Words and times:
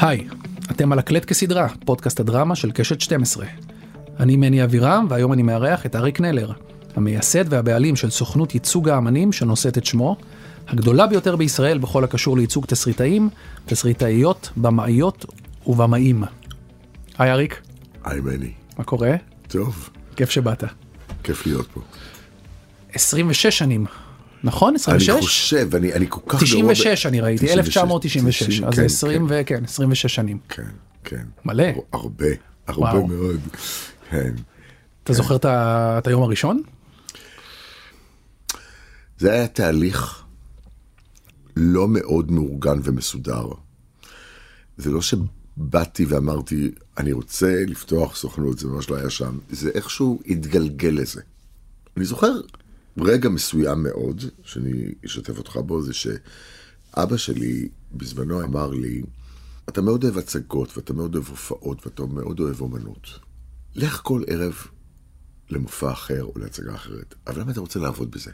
היי, 0.00 0.28
אתם 0.70 0.92
על 0.92 0.98
הקלט 0.98 1.24
כסדרה, 1.24 1.68
פודקאסט 1.84 2.20
הדרמה 2.20 2.56
של 2.56 2.70
קשת 2.70 3.00
12. 3.00 3.46
אני 4.20 4.36
מני 4.36 4.64
אבירם, 4.64 5.06
והיום 5.08 5.32
אני 5.32 5.42
מארח 5.42 5.86
את 5.86 5.96
אריק 5.96 6.20
נלר, 6.20 6.52
המייסד 6.96 7.52
והבעלים 7.52 7.96
של 7.96 8.10
סוכנות 8.10 8.54
ייצוג 8.54 8.88
האמנים 8.88 9.32
שנושאת 9.32 9.78
את 9.78 9.84
שמו, 9.84 10.16
הגדולה 10.68 11.06
ביותר 11.06 11.36
בישראל 11.36 11.78
בכל 11.78 12.04
הקשור 12.04 12.36
לייצוג 12.36 12.66
תסריטאים, 12.66 13.28
תסריטאיות, 13.66 14.50
במאיות 14.56 15.26
ובמאים. 15.66 16.24
היי 17.18 17.32
אריק, 17.32 17.62
היי 18.04 18.20
מני. 18.20 18.52
מה 18.78 18.84
קורה? 18.84 19.14
טוב, 19.48 19.90
כיף 20.16 20.30
שבאת. 20.30 20.64
כיף 21.22 21.46
להיות 21.46 21.66
פה. 21.74 21.80
26 22.92 23.46
שנים, 23.46 23.86
נכון? 24.44 24.74
26? 24.74 25.10
אני 25.10 25.20
חושב, 25.20 25.74
אני, 25.74 25.92
אני 25.92 26.06
כל 26.08 26.20
כך... 26.28 26.40
96 26.42 27.06
אני 27.06 27.20
ראיתי, 27.20 27.46
96, 27.46 27.58
1996, 27.76 28.60
אז 28.62 28.74
כן, 28.74 28.84
20 28.84 29.28
כן. 29.28 29.34
וכן, 29.40 29.64
26 29.64 30.14
שנים. 30.14 30.38
כן, 30.48 30.62
כן. 31.04 31.24
מלא. 31.44 31.64
הרבה, 31.92 32.26
הרבה 32.66 32.80
וואו. 32.82 33.06
מאוד. 33.06 33.40
כן. 34.10 34.34
אתה 35.04 35.12
זוכר 35.12 35.36
את 35.36 35.44
ה- 35.44 35.94
את 35.98 36.06
היום 36.06 36.22
הראשון? 36.22 36.62
זה 39.18 39.32
היה 39.32 39.46
תהליך 39.48 40.22
לא 41.56 41.88
מאוד 41.88 42.30
מאורגן 42.30 42.78
ומסודר. 42.84 43.46
זה 44.76 44.90
לא 44.90 45.00
שבאתי 45.02 46.04
ואמרתי, 46.04 46.70
אני 46.98 47.12
רוצה 47.12 47.64
לפתוח 47.66 48.16
סוכנות, 48.16 48.58
זה 48.58 48.66
ממש 48.68 48.90
לא 48.90 48.96
היה 48.96 49.10
שם. 49.10 49.38
זה 49.50 49.70
איכשהו 49.74 50.20
התגלגל 50.26 50.88
לזה. 51.00 51.20
אני 51.96 52.04
זוכר 52.04 52.32
רגע 53.02 53.28
מסוים 53.28 53.82
מאוד, 53.82 54.24
שאני 54.44 54.94
אשתף 55.06 55.38
אותך 55.38 55.56
בו, 55.56 55.82
זה 55.82 55.92
שאבא 55.92 57.16
שלי 57.16 57.68
בזמנו 57.92 58.42
אמר 58.42 58.70
לי, 58.70 59.02
אתה 59.68 59.80
מאוד 59.80 60.04
אוהב 60.04 60.18
הצגות, 60.18 60.76
ואתה 60.76 60.92
מאוד 60.92 61.14
אוהב 61.14 61.28
הופעות, 61.28 61.86
ואתה 61.86 62.06
מאוד 62.06 62.40
אוהב 62.40 62.60
אומנות. 62.60 63.08
לך 63.74 64.00
כל 64.02 64.22
ערב 64.26 64.54
למופע 65.50 65.92
אחר 65.92 66.24
או 66.24 66.32
להצגה 66.36 66.74
אחרת, 66.74 67.14
אבל 67.26 67.40
למה 67.40 67.52
אתה 67.52 67.60
רוצה 67.60 67.78
לעבוד 67.78 68.10
בזה? 68.10 68.30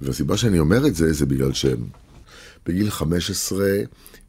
והסיבה 0.00 0.36
שאני 0.36 0.58
אומר 0.58 0.86
את 0.86 0.94
זה, 0.94 1.12
זה 1.12 1.26
בגלל 1.26 1.52
שבגיל 1.52 2.90
15 2.90 3.66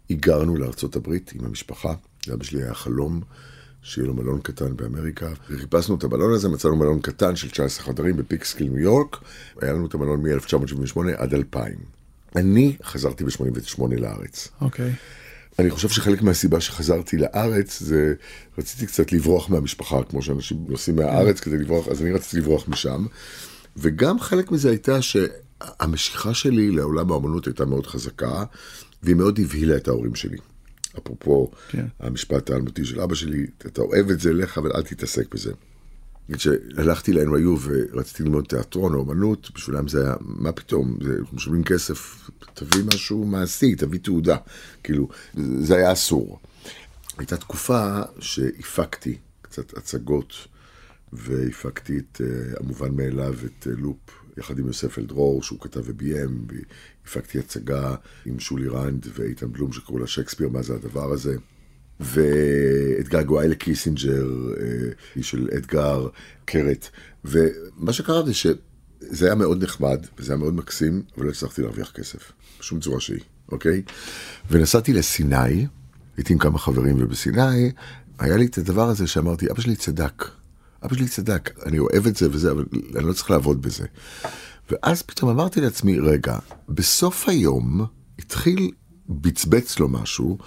היגרנו 0.09 0.55
לארצות 0.55 0.95
הברית 0.95 1.31
עם 1.35 1.45
המשפחה. 1.45 1.94
לאבא 2.28 2.44
שלי 2.44 2.63
היה 2.63 2.73
חלום 2.73 3.22
שיהיה 3.81 4.07
לו 4.07 4.13
מלון 4.13 4.39
קטן 4.41 4.75
באמריקה. 4.75 5.29
וחיפשנו 5.49 5.95
את 5.95 6.03
המלון 6.03 6.33
הזה, 6.33 6.49
מצאנו 6.49 6.75
מלון 6.75 6.99
קטן 7.01 7.35
של 7.35 7.49
19 7.49 7.85
חדרים 7.85 8.17
בפיקסקיל, 8.17 8.69
ניו 8.69 8.79
יורק. 8.79 9.17
היה 9.61 9.73
לנו 9.73 9.85
את 9.85 9.93
המלון 9.93 10.21
מ-1978 10.27 10.99
עד 11.17 11.33
2000. 11.33 11.73
אני 12.35 12.75
חזרתי 12.83 13.23
ב-88 13.23 13.95
לארץ. 13.97 14.47
אוקיי. 14.61 14.93
אני 15.59 15.69
חושב 15.69 15.89
שחלק 15.89 16.21
מהסיבה 16.21 16.61
שחזרתי 16.61 17.17
לארץ 17.17 17.79
זה 17.79 18.13
רציתי 18.57 18.85
קצת 18.85 19.11
לברוח 19.11 19.49
מהמשפחה, 19.49 20.03
כמו 20.03 20.21
שאנשים 20.21 20.66
נוסעים 20.67 20.95
מהארץ 20.95 21.39
כדי 21.39 21.57
לברוח, 21.57 21.88
אז 21.88 22.01
אני 22.01 22.11
רציתי 22.11 22.38
לברוח 22.38 22.67
משם. 22.67 23.05
וגם 23.77 24.19
חלק 24.19 24.51
מזה 24.51 24.69
הייתה 24.69 24.99
שהמשיכה 25.01 26.33
שלי 26.33 26.71
לעולם 26.71 27.11
האמנות 27.11 27.47
הייתה 27.47 27.66
מאוד 27.66 27.88
חזקה, 27.88 28.43
והיא 29.03 29.16
מאוד 29.16 29.39
הבהילה 29.39 29.75
את 29.75 29.88
ההורים 29.88 30.16
שלי. 30.16 30.38
אפרופו 30.97 31.52
כן. 31.70 31.86
המשפט 32.00 32.50
האלמותי 32.50 32.86
של 32.86 33.02
אבא 33.02 33.16
שלי, 33.16 33.47
אתה 33.66 33.81
אוהב 33.81 34.09
את 34.09 34.20
זה, 34.20 34.34
לך, 34.34 34.58
אבל 34.58 34.72
אל 34.75 34.81
תתעסק 34.81 35.34
בזה. 35.34 35.52
כשהלכתי 36.34 37.14
ל-NYU 37.14 37.59
ורציתי 37.61 38.23
ללמוד 38.23 38.45
תיאטרון 38.45 38.94
או 38.94 39.02
אמנות, 39.02 39.52
בשבילם 39.56 39.88
זה 39.88 40.03
היה, 40.03 40.16
מה 40.19 40.52
פתאום, 40.52 40.97
זה, 41.02 41.17
משלמים 41.34 41.64
כסף, 41.64 42.30
תביא 42.53 42.84
משהו 42.94 43.25
מעשי, 43.25 43.75
תביא 43.75 44.00
תעודה, 44.00 44.38
כאילו, 44.84 45.09
זה 45.59 45.75
היה 45.75 45.92
אסור. 45.94 46.39
הייתה 47.17 47.38
תקופה 47.38 48.02
שהפקתי 48.19 49.17
קצת 49.42 49.78
הצגות, 49.78 50.34
והפקתי 51.13 51.97
את 51.97 52.22
uh, 52.22 52.59
המובן 52.59 52.96
מאליו, 52.96 53.34
את 53.34 53.68
uh, 53.68 53.69
לופ, 53.78 54.20
יחד 54.38 54.59
עם 54.59 54.68
יוסף 54.68 55.00
אלדרור, 55.00 55.44
שהוא 55.44 55.59
כתב 55.59 55.81
וביים, 55.86 56.46
והפקתי 57.06 57.40
הצגה 57.40 57.96
עם 58.25 58.40
שולי 58.40 58.68
רנד 58.68 59.08
ואיתן 59.14 59.52
בלום, 59.52 59.74
שקראו 59.74 59.97
לה 59.97 60.08
שייקספיר, 60.08 60.50
מה 60.50 60.62
זה 60.62 60.74
הדבר 60.74 61.12
הזה. 61.12 61.36
ואת 62.00 63.08
געגועי 63.09 63.47
לקיסינג'ר, 63.47 64.28
אה, 64.59 64.66
היא 65.16 65.24
של 65.24 65.50
אדגר 65.58 66.08
קרת. 66.46 66.90
ומה 67.25 67.94
שקרה 67.94 68.25
זה 68.25 68.34
שזה 68.34 69.25
היה 69.25 69.36
מאוד 69.36 69.64
נחמד, 69.64 70.06
וזה 70.19 70.34
היה 70.34 70.40
מאוד 70.40 70.53
מקסים, 70.53 71.02
אבל 71.18 71.25
לא 71.25 71.31
הצלחתי 71.31 71.62
להרוויח 71.62 71.92
כסף, 71.92 72.31
בשום 72.59 72.80
צורה 72.80 73.00
שהיא, 73.00 73.19
אוקיי? 73.52 73.81
ונסעתי 74.52 74.94
לסיני, 74.94 75.68
הייתי 76.18 76.34
עם 76.34 76.40
כמה 76.40 76.59
חברים, 76.59 76.96
ובסיני 77.00 77.72
היה 78.19 78.38
לי 78.38 78.46
את 78.46 78.58
הדבר 78.58 78.90
הזה 78.90 79.08
שאמרתי, 79.08 79.52
אבא 79.52 79.62
שלי 79.62 79.75
צדק. 79.75 80.41
אבא 80.84 80.96
שלי 80.96 81.08
צדק, 81.08 81.50
אני 81.66 81.80
אוהב 81.80 82.08
את 82.08 82.16
זה 82.16 82.28
וזה, 82.31 82.52
אבל 82.52 82.66
אני 82.96 83.06
לא 83.06 83.14
צריך 83.14 83.31
לעבוד 83.31 83.62
בזה. 83.62 83.86
ואז 84.72 85.02
פתאום 85.02 85.30
אמרתי 85.30 85.62
לעצמי, 85.62 86.00
רגע, 86.00 86.38
בסוף 86.69 87.30
היום 87.30 87.86
התחיל, 88.19 88.72
בצבץ 89.09 89.80
לו 89.80 89.90
משהו, 89.90 90.38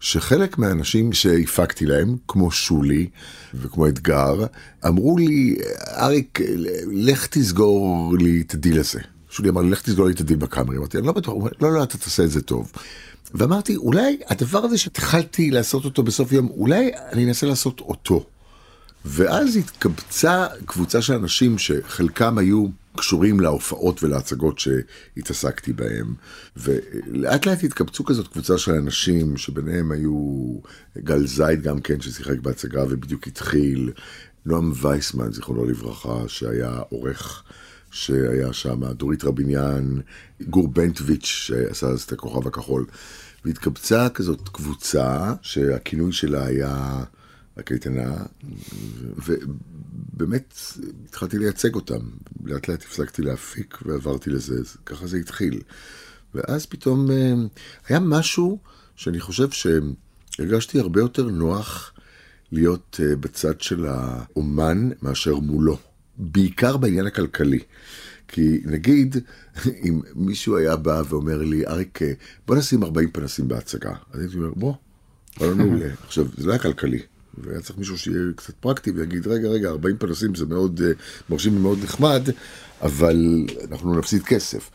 שחלק 0.00 0.58
מהאנשים 0.58 1.12
שהפקתי 1.12 1.86
להם, 1.86 2.16
כמו 2.28 2.50
שולי 2.50 3.08
וכמו 3.54 3.88
אתגר, 3.88 4.46
אמרו 4.86 5.18
לי, 5.18 5.56
אריק, 5.96 6.40
לך 6.92 7.26
תסגור 7.26 8.14
לי 8.18 8.40
את 8.46 8.54
הדיל 8.54 8.80
הזה. 8.80 9.00
שולי 9.30 9.48
אמר 9.48 9.62
לי, 9.62 9.70
לך 9.70 9.82
תסגור 9.82 10.06
לי 10.06 10.12
את 10.12 10.20
הדיל 10.20 10.36
בקאמרי. 10.36 10.76
אמרתי, 10.76 10.98
אני 10.98 11.06
לא 11.06 11.12
בטוח, 11.12 11.34
הוא 11.34 11.40
אומר, 11.40 11.50
לא, 11.60 11.72
לא, 11.72 11.82
אתה 11.82 11.98
תעשה 11.98 12.24
את 12.24 12.30
זה 12.30 12.42
טוב. 12.42 12.72
ואמרתי, 13.34 13.76
אולי 13.76 14.18
הדבר 14.26 14.64
הזה 14.64 14.78
שהתחלתי 14.78 15.50
לעשות 15.50 15.84
אותו 15.84 16.02
בסוף 16.02 16.32
יום, 16.32 16.48
אולי 16.50 16.90
אני 17.12 17.24
אנסה 17.24 17.46
לעשות 17.46 17.80
אותו. 17.80 18.26
ואז 19.04 19.56
התקבצה 19.56 20.46
קבוצה 20.66 21.02
של 21.02 21.14
אנשים 21.14 21.58
שחלקם 21.58 22.38
היו 22.38 22.66
קשורים 22.96 23.40
להופעות 23.40 24.02
ולהצגות 24.02 24.58
שהתעסקתי 24.58 25.72
בהם, 25.72 26.14
ולאט 26.56 27.46
לאט 27.46 27.64
התקבצו 27.64 28.04
כזאת 28.04 28.28
קבוצה 28.28 28.58
של 28.58 28.72
אנשים 28.72 29.36
שביניהם 29.36 29.92
היו 29.92 30.54
גל 30.98 31.26
זייד 31.26 31.62
גם 31.62 31.80
כן 31.80 32.00
ששיחק 32.00 32.38
בהצגה 32.40 32.84
ובדיוק 32.88 33.26
התחיל, 33.26 33.92
נועם 34.46 34.72
וייסמן 34.82 35.32
זיכרונו 35.32 35.64
לברכה 35.64 36.28
שהיה 36.28 36.78
עורך 36.88 37.42
שהיה 37.90 38.52
שם, 38.52 38.92
דורית 38.92 39.24
רביניאן, 39.24 39.98
גור 40.48 40.68
בנטוויץ' 40.68 41.24
שעשה 41.24 41.86
אז 41.86 42.02
את 42.02 42.12
הכוכב 42.12 42.48
הכחול, 42.48 42.86
והתקבצה 43.44 44.08
כזאת 44.08 44.48
קבוצה 44.48 45.34
שהכינוי 45.42 46.12
שלה 46.12 46.46
היה 46.46 47.04
הקייטנה, 47.56 48.16
ובאמת 49.26 50.54
התחלתי 51.04 51.38
לייצג 51.38 51.74
אותם. 51.74 52.00
לאט 52.44 52.68
לאט 52.68 52.82
הפסקתי 52.82 53.22
להפיק 53.22 53.78
ועברתי 53.86 54.30
לזה, 54.30 54.62
ככה 54.86 55.06
זה 55.06 55.16
התחיל. 55.16 55.60
ואז 56.34 56.66
פתאום 56.66 57.10
אה, 57.10 57.32
היה 57.88 58.00
משהו 58.00 58.58
שאני 58.96 59.20
חושב 59.20 59.48
שהרגשתי 59.50 60.80
הרבה 60.80 61.00
יותר 61.00 61.28
נוח 61.28 61.92
להיות 62.52 63.00
אה, 63.02 63.16
בצד 63.16 63.60
של 63.60 63.86
האומן 63.86 64.90
מאשר 65.02 65.34
מולו. 65.34 65.78
בעיקר 66.16 66.76
בעניין 66.76 67.06
הכלכלי. 67.06 67.58
כי 68.28 68.60
נגיד, 68.64 69.16
אם 69.88 70.00
מישהו 70.14 70.56
היה 70.56 70.76
בא 70.76 71.02
ואומר 71.08 71.38
לי, 71.38 71.66
אריק, 71.66 72.02
אה, 72.02 72.12
בוא 72.46 72.56
נשים 72.56 72.82
40 72.82 73.10
פנסים 73.10 73.48
בהצגה. 73.48 73.92
אז 74.12 74.20
הייתי 74.20 74.36
אומר, 74.36 74.50
בוא, 74.56 74.74
בוא 75.38 75.54
מעולה. 75.54 75.88
עכשיו, 76.06 76.26
זה 76.36 76.46
לא 76.46 76.52
היה 76.52 76.62
כלכלי. 76.62 77.02
והיה 77.44 77.60
צריך 77.60 77.78
מישהו 77.78 77.98
שיהיה 77.98 78.18
קצת 78.36 78.54
פרקטי 78.60 78.90
ויגיד, 78.90 79.26
רגע, 79.26 79.48
רגע, 79.48 79.68
40 79.68 79.96
פנסים 79.96 80.34
זה 80.34 80.46
מאוד 80.46 80.80
uh, 80.80 81.02
מרשים 81.30 81.56
ומאוד 81.56 81.78
נחמד, 81.82 82.22
אבל 82.82 83.46
אנחנו 83.70 83.98
נפסיד 83.98 84.22
כסף. 84.22 84.70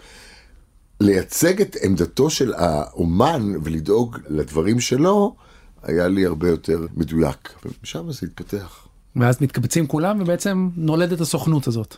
לייצג 1.01 1.61
את 1.61 1.75
עמדתו 1.83 2.29
של 2.29 2.53
האומן 2.53 3.53
ולדאוג 3.63 4.17
לדברים 4.29 4.79
שלו, 4.79 5.35
היה 5.83 6.07
לי 6.07 6.25
הרבה 6.25 6.49
יותר 6.49 6.85
מדויק. 6.95 7.53
ומשם 7.65 8.11
זה 8.11 8.27
התפתח. 8.27 8.87
ואז 9.15 9.41
מתקבצים 9.41 9.87
כולם 9.87 10.21
ובעצם 10.21 10.69
נולדת 10.75 11.21
הסוכנות 11.21 11.67
הזאת. 11.67 11.95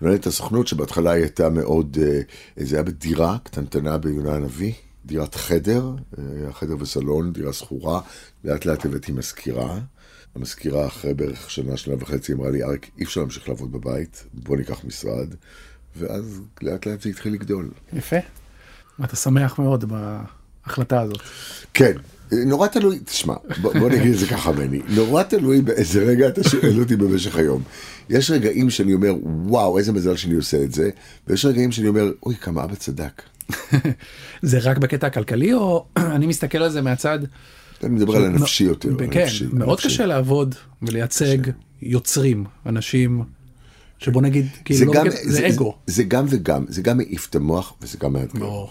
נולדת 0.00 0.26
הסוכנות 0.26 0.66
שבהתחלה 0.66 1.10
היא 1.10 1.22
הייתה 1.22 1.50
מאוד, 1.50 1.98
אה, 2.02 2.20
זה 2.56 2.76
היה 2.76 2.82
בדירה 2.82 3.36
קטנטנה 3.42 3.98
ביונה 3.98 4.34
הנביא. 4.34 4.72
דירת 5.08 5.34
חדר, 5.34 5.90
היה 6.18 6.52
חדר 6.52 6.76
וסלון, 6.80 7.32
דירה 7.32 7.52
שכורה, 7.52 8.00
לאט 8.44 8.64
לאט 8.64 8.86
הבאתי 8.86 9.12
מזכירה. 9.12 9.78
המזכירה 10.34 10.86
אחרי 10.86 11.14
בערך 11.14 11.50
שנה, 11.50 11.76
שנה 11.76 11.94
וחצי 11.98 12.32
אמרה 12.32 12.50
לי, 12.50 12.62
אריק, 12.62 12.90
אי 12.98 13.04
אפשר 13.04 13.20
להמשיך 13.20 13.48
לעבוד 13.48 13.72
בבית, 13.72 14.24
בוא 14.34 14.56
ניקח 14.56 14.84
משרד. 14.84 15.28
ואז 15.96 16.40
לאט 16.62 16.86
לאט 16.86 17.02
זה 17.02 17.08
התחיל 17.08 17.32
לגדול. 17.32 17.70
יפה. 17.92 18.16
אתה 19.04 19.16
שמח 19.16 19.58
מאוד 19.58 19.84
בהחלטה 20.64 21.00
הזאת. 21.00 21.20
כן, 21.74 21.92
נורא 22.32 22.68
תלוי, 22.68 22.98
תשמע, 23.04 23.34
בוא, 23.60 23.72
בוא 23.78 23.90
נגיד 23.90 24.12
את 24.12 24.18
זה 24.18 24.26
ככה 24.26 24.52
מני, 24.52 24.80
נורא 24.88 25.22
תלוי 25.22 25.60
באיזה 25.60 26.04
רגע 26.04 26.28
אתה 26.28 26.48
שואל 26.48 26.80
אותי 26.80 26.96
במשך 26.96 27.36
היום. 27.36 27.62
יש 28.08 28.30
רגעים 28.30 28.70
שאני 28.70 28.94
אומר, 28.94 29.12
וואו, 29.22 29.78
איזה 29.78 29.92
מזל 29.92 30.16
שאני 30.16 30.34
עושה 30.34 30.62
את 30.62 30.72
זה, 30.72 30.90
ויש 31.26 31.44
רגעים 31.44 31.72
שאני 31.72 31.88
אומר, 31.88 32.12
אוי, 32.22 32.36
כמה 32.36 32.64
אבא 32.64 32.74
צדק. 32.74 33.22
זה 34.42 34.58
רק 34.58 34.78
בקטע 34.78 35.06
הכלכלי, 35.06 35.54
או 35.54 35.86
אני 36.16 36.26
מסתכל 36.26 36.58
על 36.58 36.70
זה 36.70 36.82
מהצד... 36.82 37.18
אני 37.84 37.94
מדבר 37.94 38.16
על 38.16 38.24
הנפשי 38.24 38.64
יותר. 38.64 38.88
כן, 39.10 39.26
מאוד. 39.52 39.80
קשה 39.80 40.06
לעבוד 40.06 40.54
ולייצג 40.82 41.38
יוצרים, 41.82 42.44
אנשים, 42.66 43.22
שבוא 43.98 44.22
נגיד, 44.22 44.46
כאילו, 44.64 44.92
לא 44.92 45.02
זה 45.22 45.48
אגו. 45.48 45.76
זה 45.86 46.04
גם 46.04 46.24
וגם, 46.28 46.64
זה 46.68 46.82
גם 46.82 46.96
מעיף 46.96 47.26
את 47.30 47.34
המוח 47.34 47.74
וזה 47.82 47.98
גם 47.98 48.12
מאתגר. 48.12 48.64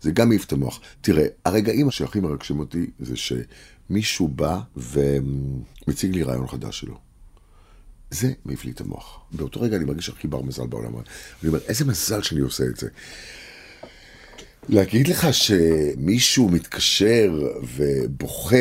זה 0.00 0.10
גם 0.10 0.28
מעיף 0.28 0.44
את 0.44 0.52
המוח. 0.52 0.80
תראה, 1.00 1.26
הרגעים 1.44 1.90
שהכי 1.90 2.20
מרגשים 2.20 2.58
אותי 2.58 2.86
זה 3.00 3.14
שמישהו 3.16 4.28
בא 4.28 4.58
ומציג 4.76 6.14
לי 6.14 6.22
רעיון 6.22 6.46
חדש 6.46 6.80
שלו. 6.80 6.98
זה 8.10 8.32
מעיף 8.44 8.64
לי 8.64 8.70
את 8.70 8.80
המוח. 8.80 9.20
באותו 9.32 9.60
רגע 9.60 9.76
אני 9.76 9.84
מרגיש 9.84 10.08
הכי 10.08 10.28
בר 10.28 10.42
מזל 10.42 10.66
בעולם. 10.66 10.92
אני 10.94 11.48
אומר, 11.48 11.58
איזה 11.68 11.84
מזל 11.84 12.22
שאני 12.22 12.40
עושה 12.40 12.64
את 12.64 12.76
זה. 12.76 12.88
להגיד 14.68 15.08
לך 15.08 15.34
שמישהו 15.34 16.48
מתקשר 16.48 17.48
ובוכה 17.76 18.56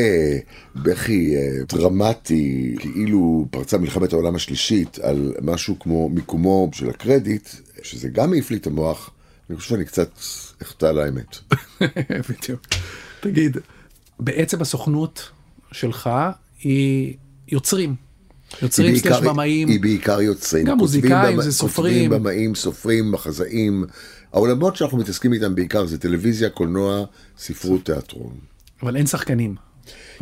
בכי 0.76 1.36
אה, 1.36 1.64
דרמטי, 1.68 2.76
כאילו 2.80 3.46
פרצה 3.52 3.78
מלחמת 3.78 4.14
העולם 4.14 4.36
השלישית, 4.36 5.00
על 5.00 5.34
משהו 5.42 5.80
כמו 5.80 6.10
מיקומו 6.10 6.70
של 6.74 6.90
הקרדיט, 6.90 7.50
שזה 7.84 8.10
גם 8.10 8.30
מעיף 8.30 8.52
לי 8.52 8.58
את 8.58 8.68
המוח, 8.68 9.10
אני 9.50 9.58
חושב 9.58 9.70
שאני 9.70 9.86
קצת 9.86 10.10
אחטא 10.62 10.86
על 10.86 11.00
האמת. 11.00 11.38
בדיוק. 12.30 12.62
תגיד, 13.20 13.58
בעצם 14.20 14.62
הסוכנות 14.62 15.30
שלך 15.72 16.10
היא 16.60 17.14
יוצרים. 17.48 18.11
יוצרים 18.62 18.96
סלש 18.96 19.20
במאים. 19.20 19.68
היא 19.68 19.82
בעיקר 19.82 20.22
יוצרים. 20.22 20.66
גם 20.66 20.78
מוזיקאים, 20.78 21.42
זה 21.42 21.52
סופרים. 21.52 21.94
כותבים, 21.94 22.24
במאים, 22.24 22.56
סופרים, 22.56 23.12
מחזאים. 23.12 23.86
העולמות 24.34 24.76
שאנחנו 24.76 24.98
מתעסקים 24.98 25.34
איתם 25.34 25.56
בעיקר 25.56 25.86
זה 25.86 25.98
טלוויזיה, 25.98 26.50
קולנוע, 26.50 27.06
ספרות, 27.38 27.86
תיאטרון. 27.86 28.34
אבל 28.84 28.96
אין 28.96 29.08
שחקנים. 29.08 29.56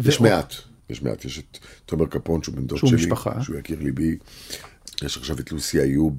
יש 0.05 0.21
מעט, 0.21 0.53
יש 0.89 1.01
מעט, 1.01 1.25
יש 1.25 1.39
את 1.39 1.57
תומר 1.85 2.05
קפון 2.05 2.43
שהוא 2.43 2.55
בן 2.55 2.65
דוד 2.65 2.79
שלי, 2.79 2.95
משפחה. 2.95 3.43
שהוא 3.43 3.57
יכיר 3.57 3.77
ליבי, 3.81 4.17
יש 5.03 5.17
עכשיו 5.17 5.39
את 5.39 5.51
לוסי 5.51 5.81
איוב. 5.81 6.17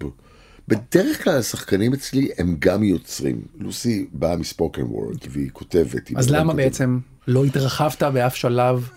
בדרך 0.68 1.24
כלל 1.24 1.36
השחקנים 1.38 1.92
אצלי 1.92 2.28
הם 2.38 2.56
גם 2.58 2.82
יוצרים. 2.82 3.40
לוסי 3.58 4.06
באה 4.12 4.36
מספוקן 4.36 4.82
וורד 4.82 5.18
והיא 5.30 5.50
כותבת. 5.52 6.10
אז 6.16 6.30
למה 6.30 6.52
כותב. 6.52 6.62
בעצם 6.62 6.98
לא 7.28 7.44
התרחבת 7.44 8.02
באף 8.02 8.34
שלב 8.34 8.88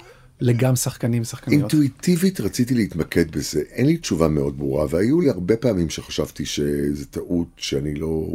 לגם 0.44 0.76
שחקנים 0.76 1.22
ושחקניות? 1.22 1.62
אינטואיטיבית 1.62 2.42
רציתי 2.42 2.74
להתמקד 2.74 3.32
בזה, 3.32 3.62
אין 3.72 3.86
לי 3.86 3.98
תשובה 3.98 4.28
מאוד 4.28 4.58
ברורה, 4.58 4.86
והיו 4.90 5.22
לי 5.22 5.30
הרבה 5.30 5.58
פעמים 5.58 5.90
שחשבתי 5.90 6.46
שזה 6.46 7.06
טעות, 7.06 7.48
שאני 7.58 7.94
לא, 7.94 8.28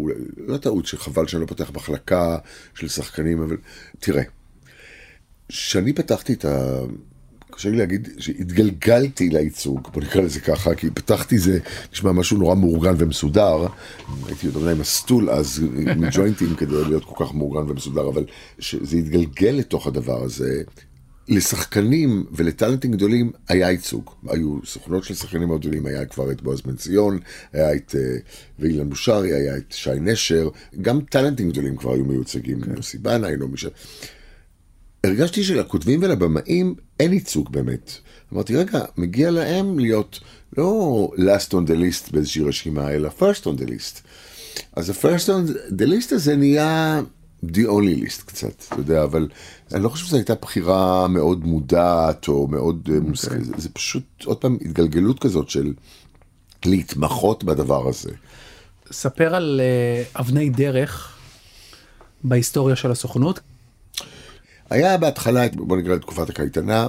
לא 0.47 0.57
טעות, 0.57 0.87
שחבל 0.87 1.27
שאני 1.27 1.43
לא 1.43 1.47
פותח 1.47 1.71
מחלקה 1.75 2.39
של 2.75 2.89
שחקנים, 2.89 3.43
אבל 3.43 3.57
תראה, 3.99 4.23
כשאני 5.49 5.93
פתחתי 5.93 6.33
את 6.33 6.45
ה... 6.45 6.81
קשה 7.51 7.71
לי 7.71 7.77
להגיד 7.77 8.09
שהתגלגלתי 8.19 9.29
לייצוג, 9.29 9.89
בוא 9.93 10.03
נקרא 10.03 10.21
לזה 10.21 10.41
ככה, 10.41 10.75
כי 10.75 10.91
פתחתי 10.91 11.39
זה 11.39 11.59
נשמע 11.93 12.13
משהו 12.13 12.39
נורא 12.39 12.55
מאורגן 12.55 12.95
ומסודר. 12.99 13.67
הייתי 14.27 14.47
יותר 14.47 14.59
מדי 14.59 14.81
מסטול 14.81 15.31
אז 15.31 15.63
עם 15.77 16.05
ג'וינטים 16.11 16.55
כדי 16.55 16.85
להיות 16.89 17.05
כל 17.05 17.25
כך 17.25 17.35
מאורגן 17.35 17.71
ומסודר, 17.71 18.09
אבל 18.09 18.25
שזה 18.59 18.97
התגלגל 18.97 19.51
לתוך 19.51 19.87
הדבר 19.87 20.25
הזה. 20.25 20.63
לשחקנים 21.29 22.25
ולטאלנטים 22.33 22.93
גדולים 22.93 23.33
היה 23.49 23.71
ייצוג. 23.71 24.11
היו 24.29 24.59
סוכנות 24.65 25.05
של 25.05 25.15
שחקנים 25.15 25.49
מאוד 25.49 25.61
גדולים, 25.61 25.87
היה 25.87 26.05
כבר 26.05 26.31
את 26.31 26.43
בועז 26.43 26.61
בן 26.61 26.77
ציון, 26.77 27.19
היה 27.53 27.75
את 27.75 27.95
אה, 27.99 28.17
ואילן 28.59 28.89
בושרי, 28.89 29.35
היה 29.35 29.57
את 29.57 29.73
שי 29.73 29.91
נשר, 30.01 30.49
גם 30.83 31.01
טאלנטים 31.01 31.51
גדולים 31.51 31.77
כבר 31.77 31.95
היו 31.95 32.05
מיוצגים, 32.05 32.59
יוסי 32.77 32.99
בנאי, 32.99 33.37
נעמי 33.37 33.57
ש... 33.57 33.67
הרגשתי 35.05 35.45
שלכותבים 35.45 36.03
ולבמאים 36.03 36.75
אין 37.01 37.13
ייצוג 37.13 37.53
באמת. 37.53 37.93
אמרתי, 38.33 38.57
רגע, 38.57 38.81
מגיע 38.97 39.31
להם 39.31 39.79
להיות 39.79 40.21
לא 40.57 41.11
last 41.17 41.51
on 41.51 41.69
the 41.69 41.75
list 41.75 42.13
באיזושהי 42.13 42.43
רשימה, 42.43 42.91
אלא 42.91 43.11
first 43.19 43.43
on 43.43 43.61
the 43.61 43.67
list. 43.67 44.01
אז 44.77 44.91
ה-first 44.91 45.27
on 45.27 45.51
the 45.73 45.85
list 45.85 46.15
הזה 46.15 46.37
נהיה 46.37 47.01
the 47.45 47.67
only 47.67 48.05
list 48.05 48.25
קצת, 48.27 48.65
אתה 48.69 48.81
יודע, 48.81 49.05
אבל 49.05 49.29
אני 49.75 49.83
לא 49.83 49.89
חושב 49.89 50.07
שזו 50.07 50.17
הייתה 50.17 50.35
בחירה 50.35 51.09
מאוד 51.09 51.45
מודעת 51.45 52.29
או 52.29 52.47
מאוד 52.47 52.89
okay. 52.89 53.09
מושכלת, 53.09 53.45
זה, 53.45 53.53
זה 53.57 53.69
פשוט 53.69 54.05
עוד 54.25 54.37
פעם 54.37 54.59
התגלגלות 54.61 55.19
כזאת 55.19 55.51
של 55.51 55.73
להתמחות 56.65 57.45
בדבר 57.45 57.89
הזה. 57.89 58.11
ספר 58.93 59.35
על 59.35 59.61
אה, 59.61 60.21
אבני 60.21 60.51
דרך 60.51 61.17
בהיסטוריה 62.25 62.77
של 62.77 62.91
הסוכנות. 62.91 63.41
היה 64.71 64.99
בהתחלה, 64.99 65.47
בוא 65.55 65.77
נקרא 65.77 65.95
לתקופת 65.95 66.31
הקייטנה, 66.31 66.89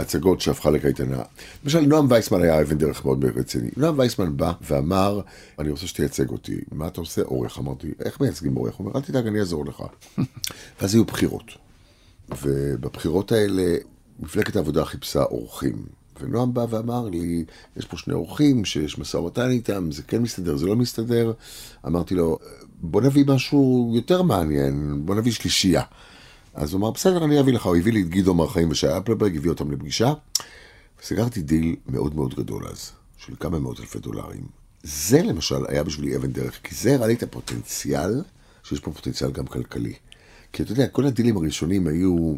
הצגות 0.00 0.40
שהפכה 0.40 0.70
לקייטנה. 0.70 1.22
למשל, 1.64 1.80
נועם 1.80 2.06
וייסמן 2.10 2.42
היה 2.42 2.60
אבן 2.60 2.78
דרך 2.78 3.04
מאוד 3.04 3.24
רציני. 3.24 3.68
נועם 3.76 3.98
וייסמן 3.98 4.36
בא 4.36 4.52
ואמר, 4.62 5.20
אני 5.58 5.70
רוצה 5.70 5.86
שתייצג 5.86 6.30
אותי. 6.30 6.60
מה 6.72 6.86
אתה 6.86 7.00
עושה? 7.00 7.22
עורך. 7.22 7.58
אמרתי, 7.58 7.88
איך 8.04 8.20
מייצגים 8.20 8.54
עורך? 8.54 8.74
הוא 8.74 8.86
אומר, 8.86 8.96
אל 8.96 9.02
תדאג, 9.02 9.26
אני 9.26 9.40
אעזור 9.40 9.66
לך. 9.66 9.82
ואז 10.80 10.94
היו 10.94 11.04
בחירות. 11.04 11.44
ובבחירות 12.42 13.32
האלה, 13.32 13.76
מפלגת 14.20 14.56
העבודה 14.56 14.84
חיפשה 14.84 15.22
אורחים. 15.22 15.86
ונועם 16.20 16.54
בא 16.54 16.66
ואמר 16.70 17.08
לי, 17.08 17.44
יש 17.76 17.86
פה 17.86 17.96
שני 17.96 18.14
אורחים 18.14 18.64
שיש 18.64 18.98
משא 18.98 19.16
ומתן 19.16 19.50
איתם, 19.50 19.92
זה 19.92 20.02
כן 20.02 20.22
מסתדר, 20.22 20.56
זה 20.56 20.66
לא 20.66 20.76
מסתדר. 20.76 21.32
אמרתי 21.86 22.14
לו, 22.14 22.38
בוא 22.80 23.02
נביא 23.02 23.24
משהו 23.26 23.92
יותר 23.94 24.22
מעניין, 24.22 25.02
בוא 25.04 25.14
נביא 25.14 25.32
שלישייה. 25.32 25.82
אז 26.58 26.72
הוא 26.72 26.78
אמר, 26.78 26.90
בסדר, 26.90 27.24
אני 27.24 27.40
אביא 27.40 27.52
לך, 27.52 27.66
הוא 27.66 27.76
הביא 27.76 27.92
לי 27.92 28.02
את 28.02 28.08
גידו 28.08 28.34
מר 28.34 28.48
חיים 28.48 28.70
ושי 28.70 28.86
אפלברג, 28.86 29.36
הביא 29.36 29.50
אותם 29.50 29.70
לפגישה. 29.70 30.12
וסגרתי 31.02 31.42
דיל 31.42 31.76
מאוד 31.86 32.14
מאוד 32.14 32.34
גדול 32.34 32.66
אז, 32.66 32.92
של 33.18 33.32
כמה 33.40 33.58
מאות 33.58 33.80
אלפי 33.80 33.98
דולרים. 33.98 34.46
זה 34.82 35.22
למשל 35.22 35.66
היה 35.68 35.84
בשבילי 35.84 36.16
אבן 36.16 36.32
דרך, 36.32 36.60
כי 36.62 36.74
זה 36.74 36.94
הראה 36.94 37.06
לי 37.06 37.14
את 37.14 37.22
הפוטנציאל, 37.22 38.22
שיש 38.62 38.80
פה 38.80 38.92
פוטנציאל 38.92 39.30
גם 39.30 39.46
כלכלי. 39.46 39.92
כי 40.52 40.62
אתה 40.62 40.72
יודע, 40.72 40.86
כל 40.86 41.06
הדילים 41.06 41.36
הראשונים 41.36 41.86
היו 41.86 42.34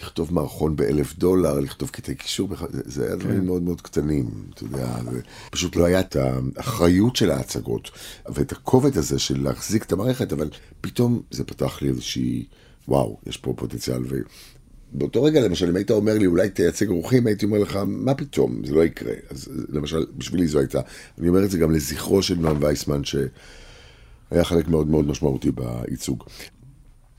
לכתוב 0.00 0.34
מערכון 0.34 0.76
באלף 0.76 1.18
דולר, 1.18 1.60
לכתוב 1.60 1.90
קטעי 1.90 2.14
קישור, 2.14 2.48
זה, 2.70 2.82
זה 2.84 3.06
היה 3.06 3.16
דברים 3.16 3.46
מאוד 3.46 3.62
מאוד 3.62 3.80
קטנים, 3.80 4.30
אתה 4.54 4.64
יודע, 4.64 4.86
זה 5.10 5.20
פשוט 5.50 5.76
לא 5.76 5.84
היה 5.84 6.00
את 6.00 6.16
האחריות 6.16 7.16
של 7.16 7.30
ההצגות, 7.30 7.90
ואת 8.26 8.52
הכובד 8.52 8.98
הזה 8.98 9.18
של 9.18 9.42
להחזיק 9.42 9.82
את 9.82 9.92
המערכת, 9.92 10.32
אבל 10.32 10.50
פתאום 10.80 11.22
זה 11.30 11.44
פתח 11.44 11.82
לי 11.82 11.88
איזושהי, 11.88 12.44
וואו, 12.88 13.18
יש 13.26 13.36
פה 13.36 13.54
פוטנציאל, 13.56 14.02
ו... 14.08 14.16
באותו 14.92 15.22
רגע, 15.22 15.40
למשל, 15.40 15.68
אם 15.68 15.76
היית 15.76 15.90
אומר 15.90 16.18
לי, 16.18 16.26
אולי 16.26 16.50
תייצג 16.50 16.88
אורחים, 16.88 17.26
הייתי 17.26 17.44
אומר 17.44 17.58
לך, 17.58 17.78
מה 17.86 18.14
פתאום, 18.14 18.62
זה 18.64 18.74
לא 18.74 18.84
יקרה. 18.84 19.12
אז 19.30 19.48
למשל, 19.68 20.06
בשבילי 20.16 20.46
זו 20.46 20.58
הייתה, 20.58 20.80
אני 21.18 21.28
אומר 21.28 21.44
את 21.44 21.50
זה 21.50 21.58
גם 21.58 21.72
לזכרו 21.72 22.22
של 22.22 22.34
נועם 22.34 22.56
וייסמן, 22.60 23.04
שהיה 23.04 24.44
חלק 24.44 24.68
מאוד 24.68 24.86
מאוד 24.86 25.06
משמעותי 25.06 25.50
בייצוג. 25.50 26.24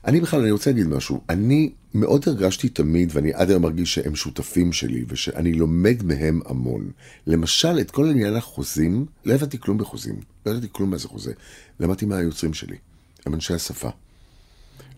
אני 0.04 0.20
בכלל, 0.20 0.40
אני 0.40 0.50
רוצה 0.50 0.70
להגיד 0.70 0.86
משהו, 0.86 1.20
אני 1.28 1.72
מאוד 1.94 2.24
הרגשתי 2.26 2.68
תמיד, 2.68 3.10
ואני 3.12 3.34
עד 3.34 3.50
היום 3.50 3.62
מרגיש 3.62 3.94
שהם 3.94 4.14
שותפים 4.14 4.72
שלי, 4.72 5.04
ושאני 5.08 5.52
לומד 5.52 6.02
מהם 6.02 6.40
המון. 6.46 6.90
למשל, 7.26 7.80
את 7.80 7.90
כל 7.90 8.06
עניין 8.10 8.34
החוזים, 8.34 9.06
לא 9.24 9.34
הבנתי 9.34 9.58
כלום 9.58 9.78
בחוזים, 9.78 10.20
לא 10.46 10.50
ידעתי 10.50 10.66
כלום 10.72 10.90
מה 10.90 10.96
זה 10.96 11.08
חוזה. 11.08 11.32
למדתי 11.80 12.06
מהיוצרים 12.06 12.54
שלי, 12.54 12.76
הם 13.26 13.34
אנשי 13.34 13.54
השפה. 13.54 13.88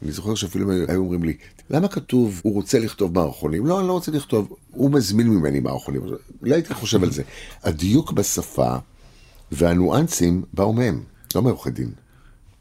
אני 0.02 0.12
זוכר 0.12 0.35
שאפילו 0.35 0.73
היו 0.88 1.00
אומרים 1.00 1.25
לי, 1.25 1.37
למה 1.71 1.88
כתוב, 1.88 2.40
הוא 2.45 2.54
רוצה 2.54 2.78
לכתוב 2.78 3.14
מערכונים? 3.14 3.66
לא, 3.66 3.80
אני 3.80 3.88
לא 3.88 3.92
רוצה 3.92 4.12
לכתוב, 4.12 4.57
הוא 4.71 4.90
מזמין 4.90 5.28
ממני 5.28 5.61
מערכונים. 5.61 6.02
לא 6.42 6.54
הייתי 6.54 6.75
חושב 6.75 7.02
על 7.02 7.11
זה. 7.11 7.23
הדיוק 7.62 8.12
בשפה 8.12 8.76
והניואנסים 9.52 10.42
באו 10.54 10.73
מהם, 10.73 11.02
לא 11.35 11.42
מעורכי 11.42 11.71
דין. 11.71 11.90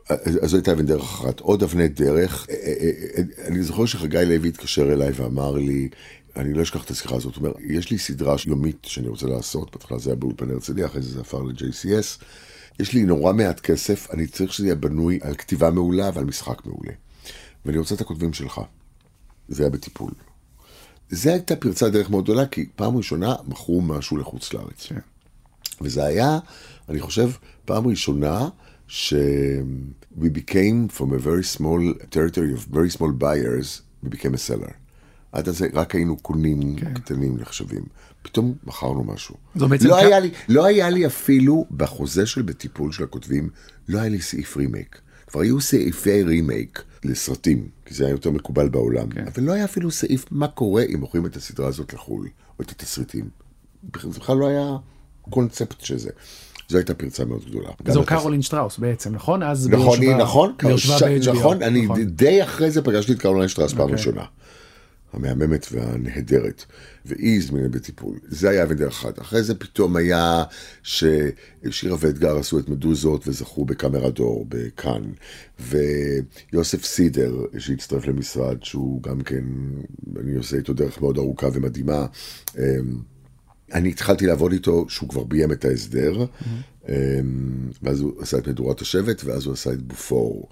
אז 0.10 0.50
זו 0.50 0.58
הייתה 0.58 0.72
אבן 0.72 0.86
דרך 0.86 1.04
אחת. 1.04 1.40
עוד 1.40 1.64
אבני 1.64 1.88
דרך, 1.88 2.48
אה, 2.50 2.56
אה, 2.56 2.92
אה, 3.18 3.48
אני 3.48 3.64
זוכר 3.64 3.86
שחגי 3.86 4.26
לוי 4.26 4.50
התקשר 4.50 4.94
אליי 4.94 5.12
ואמר 5.16 5.52
לי, 5.52 5.90
אני 6.36 6.54
לא 6.54 6.62
אשכח 6.62 6.84
את 6.84 6.92
השיחה 6.92 7.16
הזאת, 7.16 7.36
הוא 7.36 7.46
אומר, 7.46 7.56
יש 7.60 7.92
לי 7.92 7.98
סדרה 7.98 8.36
יומית 8.48 8.78
שאני 8.84 9.08
רוצה 9.08 9.28
לעשות, 9.28 9.72
בהתחלה 9.72 9.98
זה 9.98 10.10
היה 10.10 10.16
באולפן 10.16 10.52
הרצליה, 10.52 10.86
אחרי 10.86 11.02
זה 11.02 11.12
זה 11.12 11.20
עבר 11.20 11.44
ל-JCS. 11.44 12.24
יש 12.80 12.94
לי 12.94 13.04
נורא 13.04 13.34
מעט 13.34 13.60
כסף, 13.60 14.08
אני 14.14 14.28
צריך 14.28 14.54
שזה 14.54 14.66
יהיה 14.66 14.76
בנוי 14.76 15.20
על 15.22 15.36
כתיבה 15.36 15.72
מעולה 15.72 16.10
ועל 16.14 16.26
משחק 16.26 16.66
מעולה. 16.66 16.92
ואני 17.66 17.78
רוצה 17.78 17.96
את 17.96 18.02
הכותבים 18.02 18.34
שלך. 18.34 18.62
זה 19.48 19.64
היה 19.64 19.70
בטיפול. 19.70 20.12
זה 21.10 21.32
הייתה 21.34 21.56
פרצת 21.56 21.92
דרך 21.92 22.10
מאוד 22.10 22.24
גדולה, 22.24 22.46
כי 22.48 22.70
פעם 22.76 22.98
ראשונה 22.98 23.36
מכרו 23.48 23.82
משהו 23.82 24.18
לחוץ 24.18 24.54
לארץ. 24.54 24.86
כן. 24.86 25.00
וזה 25.82 26.06
היה, 26.06 26.40
אני 26.90 27.00
חושב, 27.00 27.30
פעם 27.66 27.88
ראשונה 27.88 28.50
ש- 28.88 29.14
we 30.20 30.26
became 30.26 30.98
from 30.98 31.10
a 31.14 31.24
very 31.26 31.58
small 31.58 32.04
territory 32.12 32.58
of 32.58 32.74
very 32.76 32.98
small 32.98 33.12
buyers, 33.22 33.82
we 34.06 34.10
became 34.10 34.34
a 34.34 34.50
seller. 34.50 34.74
עד 35.32 35.50
אז 35.50 35.64
רק 35.74 35.96
היינו 35.96 36.18
קונים 36.18 36.76
כן. 36.76 36.94
קטנים 36.94 37.38
נחשבים. 37.38 37.84
פתאום 38.22 38.54
מכרנו 38.64 39.04
משהו. 39.04 39.36
לא, 39.56 39.68
כ- 39.98 40.04
היה 40.04 40.20
לי, 40.20 40.32
לא 40.50 40.66
היה 40.66 40.90
לי 40.90 41.06
אפילו, 41.06 41.66
בחוזה 41.72 42.26
של 42.26 42.42
בטיפול 42.42 42.92
של 42.92 43.04
הכותבים, 43.04 43.50
לא 43.90 44.00
היה 44.00 44.10
לי 44.10 44.22
סעיף 44.22 44.58
רימייק. 44.58 45.02
כבר 45.30 45.42
היו 45.42 45.62
סעיפי 45.62 46.24
רימייק 46.24 46.84
לסרטים, 47.04 47.68
כי 47.86 47.94
זה 47.94 48.06
היה 48.06 48.12
יותר 48.12 48.32
מקובל 48.32 48.70
בעולם, 48.70 49.10
כן. 49.10 49.26
אבל 49.28 49.44
לא 49.44 49.52
היה 49.52 49.66
אפילו 49.66 49.92
סעיף 49.92 50.26
מה 50.32 50.48
קורה 50.48 50.84
אם 50.84 51.00
מוכרים 51.00 51.26
את 51.26 51.36
הסדרה 51.36 51.68
הזאת 51.68 51.94
לחו"ל, 51.94 52.28
או 52.60 52.64
את 52.64 52.72
התסריטים. 52.72 53.30
זה 54.02 54.20
בכלל 54.20 54.38
לא 54.38 54.48
היה 54.48 54.78
קונספט 55.30 55.82
של 55.82 55.98
זה. 55.98 56.10
זו 56.68 56.78
הייתה 56.78 56.94
פרצה 56.94 57.26
מאוד 57.26 57.46
גדולה. 57.46 57.70
זו 57.88 58.04
קרולין 58.06 58.42
שטראוס 58.42 58.78
בעצם, 58.78 59.16
נכון? 59.16 59.44
אז 59.44 59.70
נכון, 59.70 60.02
היא 60.02 60.16
נכון, 60.16 60.54
נכון, 61.34 61.64
אני 61.64 61.88
די 62.06 62.44
אחרי 62.44 62.72
זה 62.72 62.82
פגשתי 62.82 63.14
את 63.14 63.20
קרולין 63.20 63.48
שטראוס 63.48 63.74
פעם 63.74 63.82
אוקיי. 63.82 63.96
ראשונה. 63.96 64.24
המהממת 65.14 65.66
והנהדרת, 65.72 66.66
והיא 67.06 67.38
הזמינה 67.38 67.70
בטיפול. 67.70 68.20
זה 68.28 68.50
היה 68.50 68.64
אבן 68.64 68.76
דרך 68.76 68.94
אחת. 69.06 69.20
אחרי 69.20 69.44
זה 69.44 69.56
פתאום 69.56 69.96
היה 69.96 70.44
ששירה 70.84 71.98
ואתגר 72.00 72.38
עשו 72.38 72.60
את 72.60 72.70
מדוזות 72.70 73.28
וזכו 73.28 73.66
בקאמרה 73.66 74.10
דור 74.10 74.46
בכאן, 74.50 75.02
ויוסף 75.60 76.86
סידר 76.86 77.36
שהצטרף 77.58 78.08
למשרד, 78.08 78.64
שהוא 78.64 79.04
גם 79.04 79.22
כן, 79.22 79.44
אני 80.20 80.36
עושה 80.36 80.58
איתו 80.58 80.74
דרך 80.74 81.02
מאוד 81.02 81.18
ארוכה 81.18 81.48
ומדהימה. 81.54 82.06
אני 83.74 83.90
התחלתי 83.90 84.26
לעבוד 84.26 84.52
איתו 84.52 84.86
שהוא 84.90 85.10
כבר 85.10 85.24
ביים 85.24 85.52
את 85.52 85.66
ההסדר, 85.66 86.26
אמ, 86.90 86.94
ואז 87.84 88.00
הוא 88.00 88.22
עשה 88.22 88.38
את 88.38 88.48
מדורת 88.48 88.82
השבט, 88.82 89.24
ואז 89.24 89.46
הוא 89.46 89.54
עשה 89.54 89.74
את 89.74 89.82
בופור. 89.82 90.50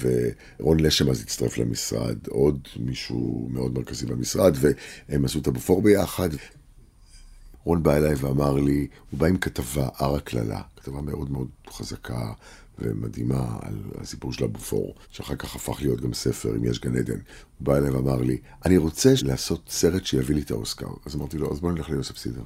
ורון 0.00 0.80
לשם 0.80 1.10
אז 1.10 1.20
הצטרף 1.20 1.58
למשרד, 1.58 2.16
עוד 2.28 2.68
מישהו 2.76 3.48
מאוד 3.52 3.74
מרכזי 3.74 4.06
במשרד, 4.06 4.56
והם 4.60 5.24
עשו 5.24 5.38
את 5.38 5.46
הבופור 5.46 5.82
ביחד. 5.82 6.28
רון 7.64 7.82
בא 7.82 7.96
אליי 7.96 8.14
ואמר 8.14 8.54
לי, 8.54 8.86
הוא 9.10 9.20
בא 9.20 9.26
עם 9.26 9.36
כתבה, 9.36 9.88
הר 9.96 10.14
הקללה, 10.14 10.60
כתבה 10.76 11.00
מאוד 11.00 11.30
מאוד 11.30 11.48
חזקה 11.70 12.32
ומדהימה 12.78 13.58
על 13.60 13.74
הסיפור 14.00 14.32
של 14.32 14.44
הבופור, 14.44 14.94
שאחר 15.10 15.36
כך 15.36 15.56
הפך 15.56 15.82
להיות 15.82 16.00
גם 16.00 16.12
ספר, 16.12 16.56
אם 16.56 16.64
יש 16.64 16.80
גן 16.80 16.96
עדן. 16.96 17.12
הוא 17.12 17.66
בא 17.66 17.76
אליי 17.76 17.90
ואמר 17.90 18.22
לי, 18.22 18.38
אני 18.64 18.76
רוצה 18.76 19.12
לעשות 19.22 19.68
סרט 19.68 20.04
שיביא 20.04 20.34
לי 20.34 20.42
את 20.42 20.50
האוסקר. 20.50 20.88
אז 21.06 21.14
אמרתי 21.14 21.38
לו, 21.38 21.52
אז 21.52 21.60
בוא 21.60 21.72
נלך 21.72 21.90
ליוסף 21.90 22.16
סידר. 22.16 22.42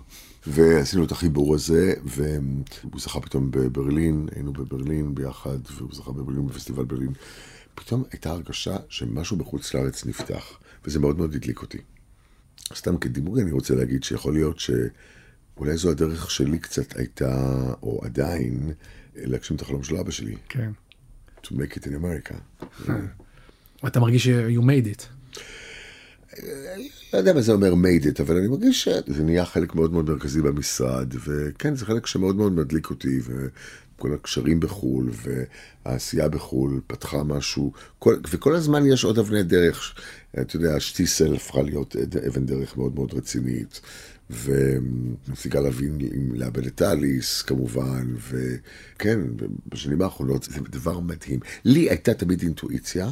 ועשינו 0.47 1.05
את 1.05 1.13
החיבור 1.13 1.55
הזה, 1.55 1.95
והוא 2.05 3.01
זכה 3.01 3.21
פתאום 3.21 3.51
בברלין, 3.51 4.29
היינו 4.35 4.53
בברלין 4.53 5.15
ביחד, 5.15 5.59
והוא 5.77 5.95
זכה 5.95 6.13
בברלין 6.13 6.47
בפסטיבל 6.47 6.85
ברלין. 6.85 7.13
פתאום 7.75 8.05
הייתה 8.13 8.31
הרגשה 8.31 8.77
שמשהו 8.89 9.37
בחוץ 9.37 9.75
לארץ 9.75 10.07
נפתח, 10.07 10.59
וזה 10.85 10.99
מאוד 10.99 11.19
מאוד 11.19 11.35
הדליק 11.35 11.63
אותי. 11.63 11.79
סתם 12.75 12.97
כדימוי 12.97 13.43
אני 13.43 13.53
רוצה 13.53 13.75
להגיד 13.75 14.05
שיכול 14.05 14.33
להיות 14.33 14.59
שאולי 14.59 15.77
זו 15.77 15.91
הדרך 15.91 16.31
שלי 16.31 16.59
קצת 16.59 16.97
הייתה, 16.97 17.73
או 17.83 18.01
עדיין, 18.05 18.73
להגשים 19.17 19.57
את 19.57 19.63
החלום 19.63 19.83
של 19.83 19.97
אבא 19.97 20.11
שלי, 20.11 20.35
כן. 20.49 20.71
to 21.45 21.49
make 21.49 21.77
it 21.79 21.83
in 21.85 21.91
America. 21.91 22.35
אתה 23.87 24.01
מרגיש 24.01 24.25
ש- 24.25 24.57
you 24.57 24.61
made 24.61 24.99
it. 24.99 25.03
לא 27.13 27.19
יודע 27.19 27.33
מה 27.33 27.41
זה 27.41 27.53
אומר 27.53 27.73
made 27.73 28.05
it, 28.05 28.23
אבל 28.23 28.37
אני 28.37 28.49
מרגיש 28.49 28.85
שזה 28.85 29.23
נהיה 29.25 29.45
חלק 29.45 29.75
מאוד 29.75 29.93
מאוד 29.93 30.11
מרכזי 30.11 30.43
במשרד, 30.43 31.15
וכן, 31.27 31.77
זה 31.77 31.87
חלק 31.87 32.07
שמאוד 32.07 32.37
מאוד 32.37 32.53
מדליק 32.53 32.91
אותי, 32.91 33.21
וכל 33.25 34.15
הקשרים 34.15 34.61
בחו"ל, 34.61 35.11
והעשייה 35.85 36.29
בחו"ל 36.29 36.81
פתחה 36.87 37.23
משהו, 37.25 37.73
כל, 37.99 38.17
וכל 38.31 38.55
הזמן 38.55 38.87
יש 38.87 39.05
עוד 39.05 39.19
אבני 39.19 39.43
דרך. 39.43 39.95
אתה 40.41 40.57
יודע, 40.57 40.81
שטיסל 40.81 41.35
הפכה 41.35 41.63
להיות 41.63 41.97
אבן 42.29 42.47
דרך 42.47 42.77
מאוד 42.77 42.95
מאוד 42.95 43.15
רצינית, 43.15 43.81
וסיגל 44.31 45.67
אבין 45.67 45.99
עם 46.01 46.35
לאבד 46.35 46.67
את 46.67 46.83
אליס, 46.83 47.43
כמובן, 47.43 48.15
וכן, 48.17 49.21
בשנים 49.67 50.03
האחרונות 50.03 50.43
זה 50.43 50.61
דבר 50.71 51.01
מדהים. 51.01 51.41
לי 51.65 51.91
הייתה 51.91 52.15
תמיד 52.15 52.43
אינטואיציה, 52.43 53.11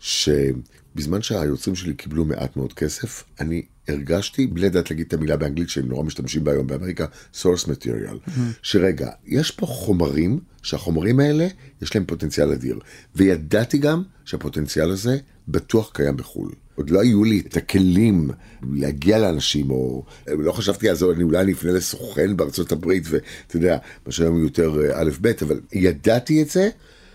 שבזמן 0.00 1.22
שהיוצרים 1.22 1.76
שלי 1.76 1.94
קיבלו 1.94 2.24
מעט 2.24 2.56
מאוד 2.56 2.72
כסף, 2.72 3.24
אני 3.40 3.62
הרגשתי, 3.88 4.46
בלי 4.46 4.66
לדעת 4.66 4.90
להגיד 4.90 5.06
את 5.06 5.14
המילה 5.14 5.36
באנגלית 5.36 5.68
שהם 5.68 5.88
נורא 5.88 6.04
משתמשים 6.04 6.44
בה 6.44 6.52
היום 6.52 6.66
באמריקה, 6.66 7.06
source 7.34 7.64
material, 7.64 8.28
mm-hmm. 8.28 8.40
שרגע, 8.62 9.10
יש 9.26 9.50
פה 9.50 9.66
חומרים, 9.66 10.40
שהחומרים 10.62 11.20
האלה, 11.20 11.48
יש 11.82 11.94
להם 11.94 12.04
פוטנציאל 12.04 12.52
אדיר. 12.52 12.78
וידעתי 13.16 13.78
גם 13.78 14.02
שהפוטנציאל 14.24 14.90
הזה 14.90 15.18
בטוח 15.48 15.90
קיים 15.94 16.16
בחו"ל. 16.16 16.50
עוד 16.78 16.90
לא 16.90 17.00
היו 17.00 17.24
לי 17.24 17.42
את 17.48 17.56
הכלים 17.56 18.30
להגיע 18.72 19.18
לאנשים, 19.18 19.70
או 19.70 20.04
לא 20.26 20.52
חשבתי 20.52 20.90
אז, 20.90 21.04
אני 21.04 21.22
אולי 21.22 21.40
אני 21.40 21.52
אפנה 21.52 21.72
לסוכן 21.72 22.36
בארצות 22.36 22.72
הברית, 22.72 23.04
ואתה 23.10 23.56
יודע, 23.56 23.78
מה 24.06 24.12
שהיום 24.12 24.42
יותר 24.42 24.80
אה, 24.80 25.00
א' 25.00 25.10
ב', 25.20 25.32
אבל 25.42 25.60
ידעתי 25.72 26.42
את 26.42 26.50
זה, 26.50 26.68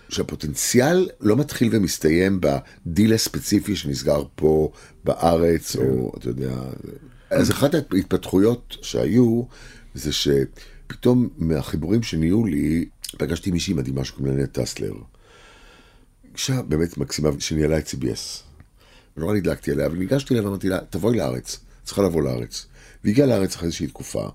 שהפוטנציאל 0.08 1.08
לא 1.20 1.36
מתחיל 1.36 1.68
ומסתיים 1.72 2.40
בדיל 2.40 3.14
הספציפי 3.14 3.76
שנסגר 3.76 4.22
פה 4.34 4.72
בארץ, 5.04 5.76
או 5.76 6.12
אתה 6.18 6.28
יודע... 6.28 6.56
אז 7.30 7.50
אחת 7.50 7.74
ההתפתחויות 7.74 8.76
שהיו, 8.82 9.42
זה 9.94 10.10
שפתאום 10.12 11.28
מהחיבורים 11.38 12.02
שנהיו 12.02 12.44
לי, 12.44 12.84
פגשתי 13.18 13.50
מישהי 13.50 13.74
מדהימה 13.74 14.04
שקוראים 14.04 14.36
לה 14.36 14.42
נט 14.42 14.58
טסלר. 14.58 14.92
אישה 16.34 16.62
באמת 16.62 16.98
מקסימה 16.98 17.28
שניהלה 17.38 17.78
את 17.78 17.88
CBS. 17.88 18.53
נורא 19.16 19.34
נדלקתי 19.34 19.70
עליה, 19.70 19.86
אבל 19.86 19.96
ניגשתי 19.96 20.34
אליה 20.34 20.44
ואמרתי 20.44 20.68
לה, 20.68 20.78
תבואי 20.90 21.16
לארץ, 21.16 21.58
צריכה 21.84 22.02
לבוא 22.02 22.22
לארץ. 22.22 22.66
והגיעה 23.04 23.26
לארץ 23.26 23.54
אחרי 23.54 23.66
איזושהי 23.66 23.86
תקופה. 23.86 24.28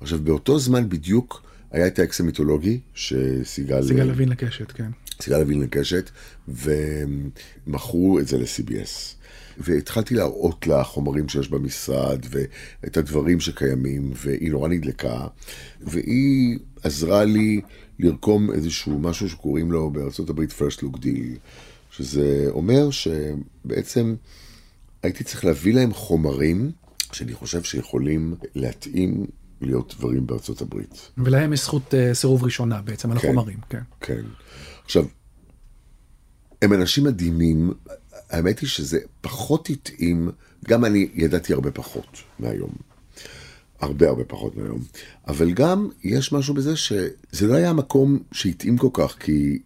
עכשיו, 0.00 0.18
באותו 0.18 0.58
זמן 0.58 0.88
בדיוק 0.88 1.42
היה 1.70 1.86
את 1.86 1.98
האקס 1.98 2.20
המיתולוגי, 2.20 2.80
שסיגל... 2.94 3.82
סיגל 3.82 4.02
לוין 4.02 4.28
לקשת, 4.28 4.72
כן. 4.72 4.90
סיגל 5.22 5.38
לוין 5.38 5.60
לקשת, 5.60 6.10
ומכרו 6.48 8.18
את 8.18 8.26
זה 8.26 8.38
ל-CBS. 8.38 9.14
והתחלתי 9.58 10.14
להראות 10.14 10.66
לה 10.66 10.84
חומרים 10.84 11.28
שיש 11.28 11.48
במשרד, 11.48 12.26
ואת 12.30 12.96
הדברים 12.96 13.40
שקיימים, 13.40 14.12
והיא 14.14 14.50
נורא 14.50 14.68
נדלקה, 14.68 15.26
והיא 15.80 16.58
עזרה 16.82 17.24
לי 17.24 17.60
לרקום 17.98 18.52
איזשהו 18.52 18.98
משהו 18.98 19.28
שקוראים 19.28 19.72
לו 19.72 19.90
בארצות 19.90 20.30
הברית 20.30 20.50
first 20.50 20.82
look 20.82 20.96
deal, 20.96 21.38
שזה 22.00 22.46
אומר 22.50 22.88
שבעצם 22.90 24.14
הייתי 25.02 25.24
צריך 25.24 25.44
להביא 25.44 25.74
להם 25.74 25.92
חומרים 25.92 26.70
שאני 27.12 27.34
חושב 27.34 27.62
שיכולים 27.62 28.34
להתאים 28.54 29.26
להיות 29.60 29.94
דברים 29.98 30.26
בארצות 30.26 30.60
הברית. 30.60 31.10
ולהם 31.18 31.52
יש 31.52 31.60
זכות 31.60 31.94
אה, 31.94 32.14
סירוב 32.14 32.44
ראשונה 32.44 32.82
בעצם 32.82 33.10
על 33.10 33.18
כן. 33.18 33.28
החומרים, 33.28 33.58
כן. 33.68 33.82
כן. 34.00 34.22
עכשיו, 34.84 35.04
הם 36.62 36.72
אנשים 36.72 37.04
מדהימים, 37.04 37.72
האמת 38.30 38.58
היא 38.58 38.68
שזה 38.68 38.98
פחות 39.20 39.70
התאים, 39.70 40.30
גם 40.68 40.84
אני 40.84 41.08
ידעתי 41.14 41.52
הרבה 41.52 41.70
פחות 41.70 42.16
מהיום. 42.38 42.70
הרבה 43.80 44.08
הרבה 44.08 44.24
פחות 44.24 44.56
מהיום. 44.56 44.82
אבל 45.28 45.52
גם 45.52 45.88
יש 46.04 46.32
משהו 46.32 46.54
בזה 46.54 46.76
שזה 46.76 47.46
לא 47.46 47.54
היה 47.54 47.72
מקום 47.72 48.18
שהתאים 48.32 48.78
כל 48.78 48.88
כך, 48.92 49.16
כי 49.20 49.58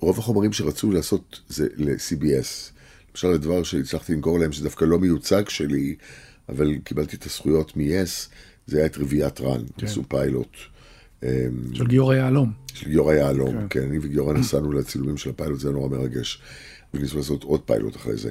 רוב 0.00 0.18
החומרים 0.18 0.52
שרצו 0.52 0.90
לעשות 0.90 1.40
זה 1.48 1.66
ל-CBS. 1.76 2.72
למשל 3.10 3.28
הדבר 3.28 3.62
שהצלחתי 3.62 4.12
למכור 4.12 4.38
להם, 4.38 4.52
שדווקא 4.52 4.84
לא 4.84 4.98
מיוצג 4.98 5.48
שלי, 5.48 5.94
אבל 6.48 6.78
קיבלתי 6.84 7.16
את 7.16 7.26
הזכויות 7.26 7.76
מ-yes, 7.76 8.30
זה 8.66 8.78
היה 8.78 8.86
את 8.86 8.98
רביעיית 8.98 9.40
רן, 9.40 9.62
כן. 9.78 9.86
עשו 9.86 10.02
פיילוט. 10.08 10.56
של 11.72 11.86
גיורא 11.86 12.14
יהלום. 12.14 12.52
של 12.74 12.88
גיורא 12.88 13.14
יהלום, 13.14 13.52
כן. 13.52 13.66
כן, 13.70 13.82
אני 13.82 13.98
וגיורא 14.02 14.34
נסענו 14.34 14.72
לצילומים 14.72 15.16
של 15.16 15.30
הפיילוט, 15.30 15.60
זה 15.60 15.68
היה 15.68 15.76
נורא 15.76 15.88
מרגש. 15.88 16.42
וניסו 16.94 17.16
לעשות 17.16 17.42
עוד 17.42 17.60
פיילוט 17.60 17.96
אחרי 17.96 18.16
זה. 18.16 18.30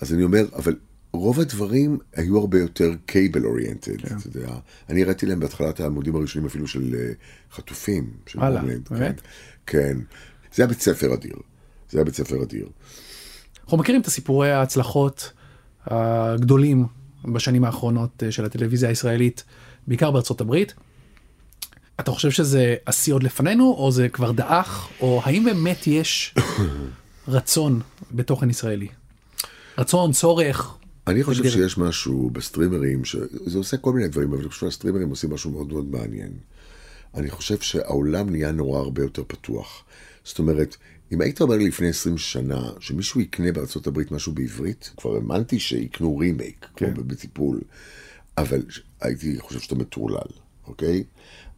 אז 0.00 0.14
אני 0.14 0.22
אומר, 0.22 0.44
אבל 0.56 0.76
רוב 1.12 1.40
הדברים 1.40 1.98
היו 2.14 2.38
הרבה 2.38 2.58
יותר 2.58 2.92
קייבל 3.06 3.44
אוריינטד, 3.44 4.00
כן. 4.00 4.16
אתה 4.16 4.38
יודע. 4.38 4.54
אני 4.88 5.02
הראיתי 5.02 5.26
להם 5.26 5.40
בהתחלה 5.40 5.70
את 5.70 5.80
העמודים 5.80 6.16
הראשונים 6.16 6.46
אפילו 6.46 6.66
של 6.66 6.94
uh, 6.94 7.54
חטופים. 7.56 8.10
של 8.26 8.38
וואלה, 8.38 8.60
הומלנד, 8.60 8.88
באמת? 8.90 9.20
כן, 9.66 9.78
כן. 9.78 9.98
זה 10.54 10.62
היה 10.62 10.68
בית 10.68 10.80
ספר 10.80 11.14
אדיר. 11.14 11.36
זה 11.90 11.98
היה 11.98 12.04
בית 12.04 12.14
ספר 12.14 12.42
אדיר. 12.42 12.68
אנחנו 13.64 13.78
מכירים 13.78 14.00
את 14.00 14.06
הסיפורי 14.06 14.50
ההצלחות 14.50 15.32
הגדולים 15.86 16.86
בשנים 17.24 17.64
האחרונות 17.64 18.22
אה, 18.22 18.32
של 18.32 18.44
הטלוויזיה 18.44 18.88
הישראלית, 18.88 19.44
בעיקר 19.86 20.10
בארצות 20.10 20.40
הברית. 20.40 20.74
אתה 22.00 22.10
חושב 22.10 22.30
שזה 22.30 22.74
השיא 22.86 23.14
עוד 23.14 23.22
לפנינו, 23.22 23.74
או 23.78 23.92
זה 23.92 24.08
כבר 24.08 24.32
דעך, 24.32 24.88
או 25.00 25.20
האם 25.24 25.44
באמת 25.44 25.86
יש 25.86 26.34
רצון 27.28 27.80
בתוכן 28.12 28.50
ישראלי? 28.50 28.88
רצון, 29.78 30.12
צורך? 30.12 30.74
אני 31.06 31.24
חושב 31.24 31.44
הגדיר. 31.44 31.52
שיש 31.52 31.78
משהו 31.78 32.30
בסטרימרים, 32.30 33.04
שזה 33.04 33.58
עושה 33.58 33.76
כל 33.76 33.92
מיני 33.92 34.08
דברים, 34.08 34.28
אבל 34.28 34.38
אני 34.38 34.48
חושב 34.48 34.60
שהסטרימרים 34.60 35.10
עושים 35.10 35.34
משהו 35.34 35.50
מאוד 35.50 35.72
מאוד 35.72 35.90
מעניין. 35.90 36.32
אני 37.14 37.30
חושב 37.30 37.60
שהעולם 37.60 38.30
נהיה 38.30 38.52
נורא 38.52 38.78
הרבה 38.78 39.02
יותר 39.02 39.22
פתוח. 39.26 39.84
זאת 40.24 40.38
אומרת, 40.38 40.76
אם 41.12 41.20
היית 41.20 41.40
אומר 41.40 41.56
לי 41.56 41.68
לפני 41.68 41.88
20 41.88 42.18
שנה 42.18 42.70
שמישהו 42.80 43.20
יקנה 43.20 43.52
בארצות 43.52 43.86
הברית 43.86 44.10
משהו 44.10 44.32
בעברית, 44.32 44.90
כבר 44.96 45.14
האמנתי 45.14 45.58
שיקנו 45.58 46.18
רימייק, 46.18 46.66
כן. 46.76 46.94
כמו 46.94 47.04
בטיפול, 47.04 47.60
אבל 48.38 48.62
הייתי 49.00 49.40
חושב 49.40 49.60
שאתה 49.60 49.74
מטורלל, 49.74 50.28
אוקיי? 50.66 51.04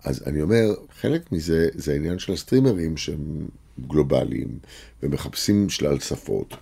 אז 0.05 0.23
אני 0.27 0.43
אומר, 0.43 0.75
חלק 1.01 1.33
מזה 1.33 1.69
זה 1.75 1.93
העניין 1.93 2.19
של 2.19 2.33
הסטרימרים 2.33 2.97
שהם 2.97 3.49
גלובליים 3.81 4.59
ומחפשים 5.03 5.71
שלל 5.71 5.99
שפות, 6.01 6.55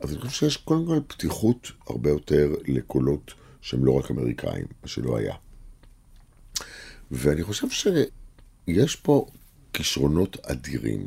אז 0.00 0.12
אני 0.12 0.20
חושב 0.20 0.30
שיש 0.30 0.56
קודם 0.56 0.86
כל 0.86 1.00
פתיחות 1.06 1.72
הרבה 1.86 2.10
יותר 2.10 2.54
לקולות 2.66 3.34
שהם 3.60 3.84
לא 3.84 3.92
רק 3.92 4.10
אמריקאים, 4.10 4.64
מה 4.82 4.88
שלא 4.88 5.16
היה. 5.18 5.34
ואני 7.10 7.42
חושב 7.42 7.66
שיש 7.70 8.96
פה 8.96 9.26
כישרונות 9.72 10.36
אדירים, 10.46 11.06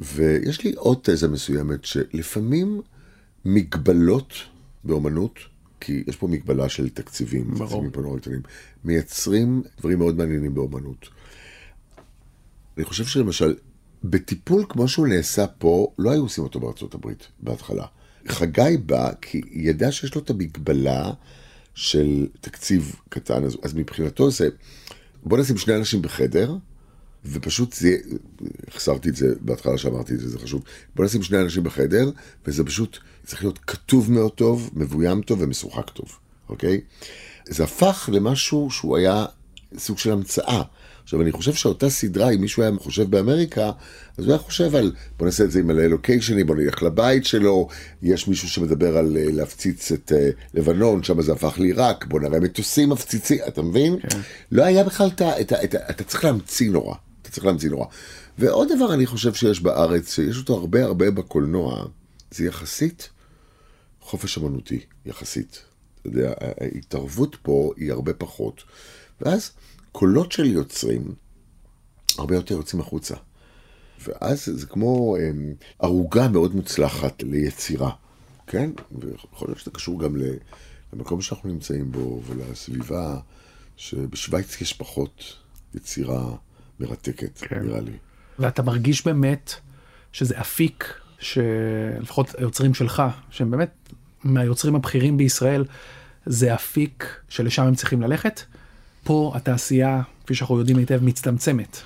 ויש 0.00 0.64
לי 0.64 0.72
עוד 0.72 0.98
תזה 1.02 1.28
מסוימת 1.28 1.84
שלפעמים 1.84 2.80
מגבלות 3.44 4.32
באומנות, 4.84 5.38
כי 5.80 6.04
יש 6.06 6.16
פה 6.16 6.28
מגבלה 6.28 6.68
של 6.68 6.88
תקציבים, 6.88 7.50
ברור. 7.50 7.66
תקציבים 7.66 7.90
פה 7.90 8.00
נורא 8.00 8.18
קטנים, 8.18 8.40
מייצרים 8.84 9.62
דברים 9.78 9.98
מאוד 9.98 10.16
מעניינים 10.16 10.54
באומנות. 10.54 11.08
אני 12.76 12.84
חושב 12.84 13.04
שלמשל, 13.04 13.54
בטיפול 14.04 14.64
כמו 14.68 14.88
שהוא 14.88 15.06
נעשה 15.06 15.46
פה, 15.46 15.92
לא 15.98 16.10
היו 16.10 16.22
עושים 16.22 16.44
אותו 16.44 16.60
בארצות 16.60 16.94
הברית 16.94 17.26
בהתחלה. 17.40 17.86
חגי 18.28 18.76
בא 18.86 19.12
כי 19.20 19.40
ידע 19.50 19.92
שיש 19.92 20.14
לו 20.14 20.20
את 20.20 20.30
המגבלה 20.30 21.12
של 21.74 22.26
תקציב 22.40 22.96
קטן, 23.08 23.44
אז, 23.44 23.56
אז 23.62 23.74
מבחינתו 23.74 24.30
זה, 24.30 24.48
בוא 25.22 25.38
נשים 25.38 25.56
שני 25.56 25.76
אנשים 25.76 26.02
בחדר, 26.02 26.56
ופשוט 27.26 27.72
זה, 27.72 27.96
החסרתי 28.68 29.08
את 29.08 29.16
זה 29.16 29.34
בהתחלה 29.40 29.78
שאמרתי 29.78 30.14
את 30.14 30.20
זה, 30.20 30.28
זה 30.28 30.38
חשוב. 30.38 30.62
בוא 30.96 31.04
נשים 31.04 31.22
שני 31.22 31.40
אנשים 31.40 31.64
בחדר, 31.64 32.10
וזה 32.46 32.64
פשוט 32.64 32.98
צריך 33.26 33.42
להיות 33.42 33.58
כתוב 33.58 34.12
מאוד 34.12 34.32
טוב, 34.32 34.70
מבוים 34.74 35.22
טוב 35.22 35.38
ומשוחק 35.42 35.90
טוב, 35.90 36.18
אוקיי? 36.48 36.80
זה 37.48 37.64
הפך 37.64 38.08
למשהו 38.12 38.70
שהוא 38.70 38.96
היה 38.96 39.26
סוג 39.78 39.98
של 39.98 40.12
המצאה. 40.12 40.62
עכשיו, 41.04 41.22
אני 41.22 41.32
חושב 41.32 41.54
שאותה 41.54 41.90
סדרה, 41.90 42.30
אם 42.30 42.40
מישהו 42.40 42.62
היה 42.62 42.72
חושב 42.78 43.10
באמריקה, 43.10 43.70
אז 44.18 44.24
הוא 44.24 44.32
היה 44.32 44.38
חושב 44.38 44.74
על, 44.74 44.92
בוא 45.18 45.26
נעשה 45.26 45.44
את 45.44 45.50
זה 45.50 45.60
עם 45.60 45.70
הלוקיישנים, 45.70 46.46
בוא 46.46 46.56
נלך 46.56 46.82
לבית 46.82 47.24
שלו, 47.24 47.68
יש 48.02 48.28
מישהו 48.28 48.48
שמדבר 48.48 48.96
על 48.96 49.16
אה, 49.16 49.24
להפציץ 49.32 49.92
את 49.92 50.12
אה, 50.16 50.30
לבנון, 50.54 51.02
שם 51.02 51.22
זה 51.22 51.32
הפך 51.32 51.54
לעיראק, 51.58 52.04
בוא 52.06 52.20
נראה 52.20 52.40
מטוסים 52.40 52.88
מפציצים, 52.88 53.38
אתה 53.48 53.62
מבין? 53.62 53.96
כן. 54.00 54.20
לא 54.52 54.62
היה 54.62 54.84
בכלל 54.84 55.08
את 55.14 55.20
ה... 55.20 55.40
את 55.40 55.52
ה, 55.52 55.64
את 55.64 55.74
ה 55.74 55.78
אתה 55.90 56.04
צריך 56.04 56.24
להמציא 56.24 56.70
נורא, 56.70 56.94
צריך 57.34 57.46
להמציא 57.46 57.70
נורא. 57.70 57.86
ועוד 58.38 58.68
דבר 58.76 58.94
אני 58.94 59.06
חושב 59.06 59.34
שיש 59.34 59.60
בארץ, 59.60 60.14
שיש 60.14 60.38
אותו 60.38 60.54
הרבה 60.54 60.84
הרבה 60.84 61.10
בקולנוע, 61.10 61.86
זה 62.30 62.44
יחסית 62.44 63.08
חופש 64.00 64.38
אמנותי, 64.38 64.80
יחסית. 65.06 65.62
אתה 66.00 66.08
יודע, 66.08 66.32
ההתערבות 66.60 67.36
פה 67.42 67.72
היא 67.76 67.92
הרבה 67.92 68.14
פחות. 68.14 68.62
ואז 69.20 69.50
קולות 69.92 70.32
של 70.32 70.44
יוצרים 70.44 71.14
הרבה 72.18 72.34
יותר 72.34 72.54
יוצאים 72.54 72.80
החוצה. 72.80 73.14
ואז 74.06 74.44
זה 74.54 74.66
כמו 74.66 75.16
אמ, 75.16 75.54
ערוגה 75.78 76.28
מאוד 76.28 76.54
מוצלחת 76.54 77.22
ליצירה, 77.22 77.90
כן? 78.46 78.70
ויכול 78.92 79.48
להיות 79.48 79.58
שזה 79.58 79.70
קשור 79.70 80.00
גם 80.00 80.16
למקום 80.92 81.20
שאנחנו 81.22 81.48
נמצאים 81.48 81.92
בו 81.92 82.22
ולסביבה, 82.26 83.18
שבשוויץ 83.76 84.60
יש 84.60 84.72
פחות 84.72 85.22
יצירה 85.74 86.36
מרתקת, 86.80 87.38
כן. 87.38 87.60
נראה 87.62 87.80
לי. 87.80 87.92
ואתה 88.38 88.62
מרגיש 88.62 89.06
באמת 89.06 89.54
שזה 90.12 90.40
אפיק 90.40 91.00
שלפחות 91.18 92.34
היוצרים 92.38 92.74
שלך, 92.74 93.02
שהם 93.30 93.50
באמת 93.50 93.70
מהיוצרים 94.24 94.74
הבכירים 94.74 95.16
בישראל, 95.16 95.64
זה 96.26 96.54
אפיק 96.54 97.20
שלשם 97.28 97.62
הם 97.62 97.74
צריכים 97.74 98.02
ללכת. 98.02 98.40
פה 99.04 99.32
התעשייה, 99.34 100.02
כפי 100.24 100.34
שאנחנו 100.34 100.58
יודעים 100.58 100.78
היטב, 100.78 101.04
מצטמצמת. 101.04 101.78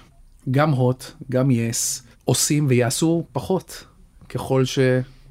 גם 0.51 0.71
הוט, 0.71 1.05
גם 1.31 1.51
יס, 1.51 2.03
עושים 2.25 2.67
ויעשו 2.69 3.27
פחות, 3.33 3.85
ככל 4.29 4.65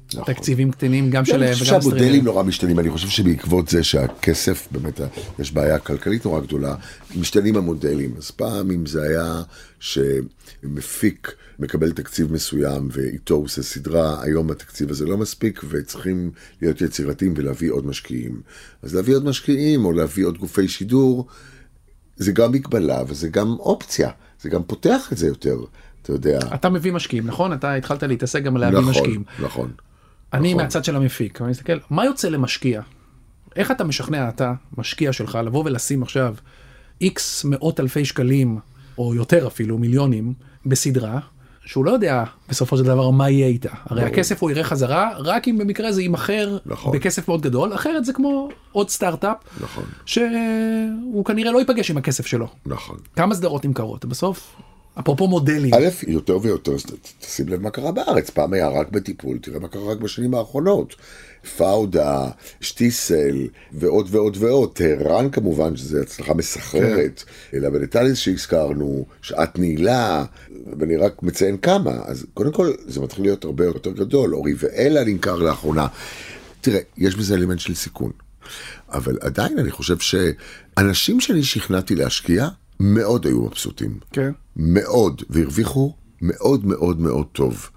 שתקציבים 0.08 0.70
קטנים 0.70 1.10
גם 1.10 1.22
אני 1.22 1.26
שלהם 1.26 1.52
חושב 1.52 1.64
שהמודלים. 1.64 2.24
נורא 2.24 2.42
משתנים, 2.42 2.78
אני 2.78 2.90
חושב 2.90 3.08
שבעקבות 3.08 3.68
זה 3.68 3.84
שהכסף, 3.84 4.68
באמת, 4.70 5.00
יש 5.38 5.52
בעיה 5.52 5.78
כלכלית 5.78 6.24
נורא 6.24 6.40
גדולה, 6.40 6.74
משתנים 7.16 7.56
המודלים. 7.56 8.14
אז 8.18 8.30
פעם 8.30 8.70
אם 8.70 8.86
זה 8.86 9.02
היה 9.02 9.42
שמפיק 9.80 11.34
מקבל 11.58 11.92
תקציב 11.92 12.32
מסוים 12.32 12.88
ואיתו 12.92 13.34
הוא 13.34 13.44
עושה 13.44 13.62
סדרה, 13.62 14.22
היום 14.22 14.50
התקציב 14.50 14.90
הזה 14.90 15.04
לא 15.04 15.16
מספיק 15.16 15.60
וצריכים 15.68 16.30
להיות 16.62 16.80
יצירתיים 16.80 17.34
ולהביא 17.36 17.70
עוד 17.70 17.86
משקיעים. 17.86 18.40
אז 18.82 18.94
להביא 18.94 19.14
עוד 19.14 19.24
משקיעים 19.24 19.84
או 19.84 19.92
להביא 19.92 20.26
עוד 20.26 20.38
גופי 20.38 20.68
שידור, 20.68 21.26
זה 22.16 22.32
גם 22.32 22.52
מגבלה 22.52 23.02
וזה 23.08 23.28
גם 23.28 23.56
אופציה, 23.58 24.10
זה 24.42 24.48
גם 24.48 24.62
פותח 24.62 25.08
את 25.12 25.16
זה 25.16 25.26
יותר, 25.26 25.56
אתה 26.02 26.12
יודע. 26.12 26.38
אתה 26.54 26.68
מביא 26.68 26.92
משקיעים, 26.92 27.26
נכון? 27.26 27.52
אתה 27.52 27.74
התחלת 27.74 28.02
להתעסק 28.02 28.42
גם 28.42 28.56
להביא 28.56 28.78
נכון, 28.78 28.90
משקיעים. 28.90 29.22
נכון. 29.42 29.70
אני 30.32 30.48
נכון. 30.48 30.62
מהצד 30.62 30.84
של 30.84 30.96
המפיק, 30.96 31.42
אני 31.42 31.50
מסתכל, 31.50 31.78
מה 31.90 32.04
יוצא 32.04 32.28
למשקיע? 32.28 32.80
איך 33.56 33.70
אתה 33.70 33.84
משכנע 33.84 34.28
אתה, 34.28 34.52
משקיע 34.78 35.12
שלך, 35.12 35.38
לבוא 35.44 35.62
ולשים 35.66 36.02
עכשיו 36.02 36.34
איקס 37.00 37.44
מאות 37.44 37.80
אלפי 37.80 38.04
שקלים, 38.04 38.58
או 38.98 39.14
יותר 39.14 39.46
אפילו, 39.46 39.78
מיליונים, 39.78 40.32
בסדרה, 40.66 41.20
שהוא 41.64 41.84
לא 41.84 41.90
יודע 41.90 42.24
בסופו 42.48 42.76
של 42.76 42.84
דבר 42.84 43.10
מה 43.10 43.30
יהיה 43.30 43.46
איתה. 43.46 43.68
הרי 43.72 44.00
ברור. 44.00 44.12
הכסף 44.12 44.42
הוא 44.42 44.50
יראה 44.50 44.64
חזרה, 44.64 45.10
רק 45.18 45.48
אם 45.48 45.58
במקרה 45.58 45.92
זה 45.92 46.02
יימכר 46.02 46.58
נכון. 46.66 46.96
בכסף 46.96 47.28
מאוד 47.28 47.42
גדול, 47.42 47.74
אחרת 47.74 48.04
זה 48.04 48.12
כמו 48.12 48.48
עוד 48.72 48.90
סטארט-אפ, 48.90 49.36
נכון. 49.60 49.84
שהוא 50.06 51.24
כנראה 51.24 51.52
לא 51.52 51.58
ייפגש 51.58 51.90
עם 51.90 51.96
הכסף 51.96 52.26
שלו. 52.26 52.48
נכון. 52.66 52.98
כמה 53.16 53.34
סדרות 53.34 53.64
נמכרות 53.64 54.04
בסוף? 54.04 54.56
אפרופו 55.00 55.28
מודלים. 55.28 55.74
א', 55.74 55.88
יותר 56.06 56.38
ויותר, 56.42 56.76
תשים 57.20 57.48
לב 57.48 57.62
מה 57.62 57.70
קרה 57.70 57.92
בארץ, 57.92 58.30
פעם 58.30 58.52
היה 58.52 58.68
רק 58.68 58.90
בטיפול, 58.90 59.38
תראה 59.38 59.58
מה 59.58 59.68
קרה 59.68 59.92
רק 59.92 59.98
בשנים 59.98 60.34
האחרונות. 60.34 60.94
פאודה, 61.56 62.28
שטיסל, 62.60 63.46
ועוד 63.72 64.08
ועוד 64.10 64.36
ועוד, 64.40 64.72
טהרן 64.72 65.30
כמובן, 65.30 65.76
שזו 65.76 65.98
הצלחה 65.98 66.34
מסחררת, 66.34 67.24
אלא 67.54 67.70
בנטליס 67.70 68.18
שהזכרנו, 68.18 69.04
שעת 69.22 69.58
נעילה, 69.58 70.24
ואני 70.78 70.96
רק 70.96 71.22
מציין 71.22 71.56
כמה, 71.56 71.92
אז 72.04 72.26
קודם 72.34 72.52
כל 72.52 72.72
זה 72.86 73.00
מתחיל 73.00 73.24
להיות 73.24 73.44
הרבה 73.44 73.64
יותר 73.64 73.90
גדול, 73.90 74.34
אורי 74.34 74.54
ואלה 74.58 75.04
נמכר 75.04 75.36
לאחרונה. 75.36 75.86
תראה, 76.60 76.80
יש 76.96 77.16
בזה 77.16 77.34
אלמנט 77.34 77.58
של 77.58 77.74
סיכון, 77.74 78.10
אבל 78.88 79.18
עדיין 79.20 79.58
אני 79.58 79.70
חושב 79.70 79.96
שאנשים 79.98 81.20
שאני 81.20 81.42
שכנעתי 81.42 81.94
להשקיע, 81.94 82.48
מאוד 82.80 83.26
היו 83.26 83.42
מבסוטים. 83.42 83.98
כן. 84.12 84.30
מאוד, 84.56 85.22
והרוויחו 85.30 85.94
מאוד 86.22 86.66
מאוד 86.66 87.00
מאוד 87.00 87.26
טוב. 87.32 87.70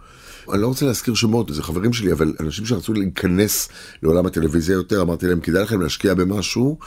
אני 0.54 0.62
לא 0.62 0.68
רוצה 0.68 0.86
להזכיר 0.86 1.14
שמות, 1.14 1.54
זה 1.54 1.64
חברים 1.64 1.94
שלי, 1.94 2.12
אבל 2.12 2.34
אנשים 2.40 2.66
שרצו 2.66 2.94
להיכנס 2.94 3.70
לעולם 4.04 4.26
הטלוויזיה 4.26 4.74
יותר, 4.74 5.02
אמרתי 5.02 5.28
להם, 5.28 5.40
כדאי 5.40 5.64
לכם 5.64 5.82
להשקיע 5.82 6.14
במשהו. 6.14 6.78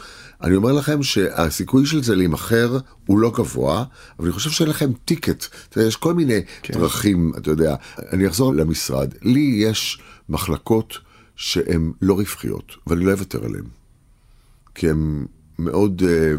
אני 0.42 0.57
אומר 0.57 0.72
לכם 0.72 1.03
שהסיכוי 1.03 1.87
של 1.87 2.03
זה 2.03 2.14
להימכר 2.14 2.79
הוא 3.07 3.18
לא 3.18 3.31
גבוה, 3.31 3.85
אבל 4.18 4.27
אני 4.27 4.33
חושב 4.33 4.50
שאין 4.50 4.68
לכם 4.68 4.90
טיקט. 5.05 5.44
יש 5.77 5.96
כל 5.96 6.14
מיני 6.14 6.40
כן. 6.62 6.74
דרכים, 6.74 7.33
אתה 7.37 7.50
יודע. 7.50 7.74
אני 8.12 8.27
אחזור 8.27 8.55
למשרד, 8.55 9.14
לי 9.22 9.55
יש 9.59 10.03
מחלקות 10.29 10.98
שהן 11.37 11.92
לא 12.03 12.14
רווחיות, 12.14 12.72
ואני 12.87 13.05
לא 13.05 13.12
אוותר 13.12 13.44
עליהן. 13.44 13.64
כי 14.74 14.90
הן 14.90 15.27
מאוד 15.59 16.03
אה, 16.07 16.35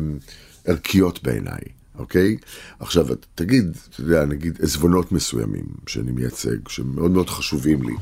ערכיות 0.66 1.24
בעיניי, 1.24 1.62
אוקיי? 1.98 2.38
עכשיו, 2.80 3.08
תגיד, 3.36 3.78
אתה 3.90 4.02
יודע, 4.02 4.26
נגיד 4.26 4.58
עזבונות 4.62 5.12
מסוימים 5.12 5.66
שאני 5.88 6.12
מייצג, 6.12 6.68
שהם 6.68 6.96
מאוד 6.96 7.12
מאוד 7.12 7.30
חשובים 7.30 7.84
לי. 7.84 7.94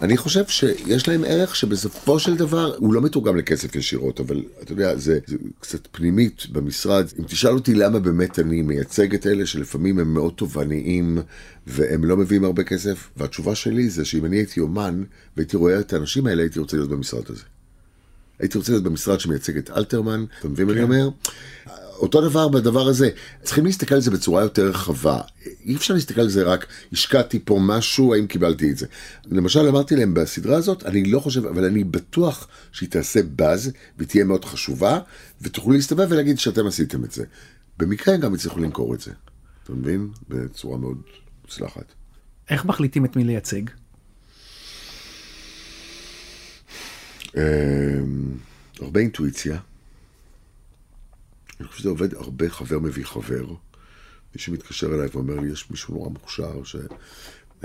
אני 0.00 0.16
חושב 0.16 0.46
שיש 0.46 1.08
להם 1.08 1.24
ערך 1.26 1.56
שבסופו 1.56 2.18
של 2.18 2.36
דבר 2.36 2.74
הוא 2.76 2.92
לא 2.92 3.00
מתורגם 3.00 3.36
לכסף 3.36 3.76
ישירות, 3.76 4.20
אבל 4.20 4.42
אתה 4.62 4.72
יודע, 4.72 4.96
זה, 4.96 5.18
זה 5.26 5.36
קצת 5.60 5.88
פנימית 5.92 6.46
במשרד. 6.52 7.06
אם 7.18 7.24
תשאל 7.24 7.54
אותי 7.54 7.74
למה 7.74 7.98
באמת 7.98 8.38
אני 8.38 8.62
מייצג 8.62 9.14
את 9.14 9.26
אלה 9.26 9.46
שלפעמים 9.46 9.98
הם 9.98 10.14
מאוד 10.14 10.32
תובעניים 10.36 11.18
והם 11.66 12.04
לא 12.04 12.16
מביאים 12.16 12.44
הרבה 12.44 12.64
כסף, 12.64 13.10
והתשובה 13.16 13.54
שלי 13.54 13.90
זה 13.90 14.04
שאם 14.04 14.24
אני 14.24 14.36
הייתי 14.36 14.60
אומן 14.60 15.02
והייתי 15.36 15.56
רואה 15.56 15.80
את 15.80 15.92
האנשים 15.92 16.26
האלה, 16.26 16.42
הייתי 16.42 16.58
רוצה 16.58 16.76
להיות 16.76 16.90
במשרד 16.90 17.24
הזה. 17.28 17.44
הייתי 18.38 18.58
רוצה 18.58 18.72
להיות 18.72 18.84
במשרד 18.84 19.20
שמייצג 19.20 19.56
את 19.56 19.70
אלתרמן, 19.70 20.24
אתה 20.40 20.48
מבין 20.48 20.66
מה 20.66 20.72
אני 20.72 20.82
אומר? 20.82 21.08
אותו 21.98 22.28
דבר 22.28 22.48
בדבר 22.48 22.88
הזה, 22.88 23.10
צריכים 23.42 23.66
להסתכל 23.66 23.94
על 23.94 24.00
זה 24.00 24.10
בצורה 24.10 24.42
יותר 24.42 24.68
רחבה. 24.68 25.20
אי 25.64 25.76
אפשר 25.76 25.94
להסתכל 25.94 26.20
על 26.20 26.28
זה 26.28 26.42
רק, 26.42 26.66
השקעתי 26.92 27.38
פה 27.44 27.58
משהו, 27.62 28.14
האם 28.14 28.26
קיבלתי 28.26 28.70
את 28.70 28.78
זה. 28.78 28.86
למשל, 29.30 29.60
אמרתי 29.60 29.96
להם 29.96 30.14
בסדרה 30.14 30.56
הזאת, 30.56 30.86
אני 30.86 31.04
לא 31.04 31.20
חושב, 31.20 31.46
אבל 31.46 31.64
אני 31.64 31.84
בטוח 31.84 32.48
שהיא 32.72 32.88
תעשה 32.88 33.20
באז, 33.22 33.72
והיא 33.98 34.08
תהיה 34.08 34.24
מאוד 34.24 34.44
חשובה, 34.44 35.00
ותוכלו 35.42 35.72
להסתובב 35.72 36.06
ולהגיד 36.10 36.38
שאתם 36.38 36.66
עשיתם 36.66 37.04
את 37.04 37.12
זה. 37.12 37.24
במקרה 37.78 38.14
הם 38.14 38.20
גם 38.20 38.34
הצליחו 38.34 38.60
למכור 38.60 38.94
את 38.94 39.00
זה. 39.00 39.10
אתה 39.64 39.72
מבין? 39.72 40.08
בצורה 40.28 40.78
מאוד 40.78 40.98
מוצלחת. 41.44 41.92
איך 42.50 42.64
מחליטים 42.64 43.04
את 43.04 43.16
מי 43.16 43.24
לייצג? 43.24 43.62
הרבה 48.80 49.00
אינטואיציה. 49.00 49.58
אני 51.60 51.68
חושב 51.68 51.80
שזה 51.80 51.88
עובד 51.88 52.14
הרבה 52.14 52.50
חבר 52.50 52.78
מביא 52.78 53.04
חבר, 53.04 53.46
מישהו 54.34 54.52
מתקשר 54.52 54.94
אליי 54.94 55.08
ואומר 55.12 55.34
לי, 55.40 55.52
יש 55.52 55.70
מישהו 55.70 55.94
נורא 55.94 56.08
מוכשר 56.08 56.64
ש... 56.64 56.76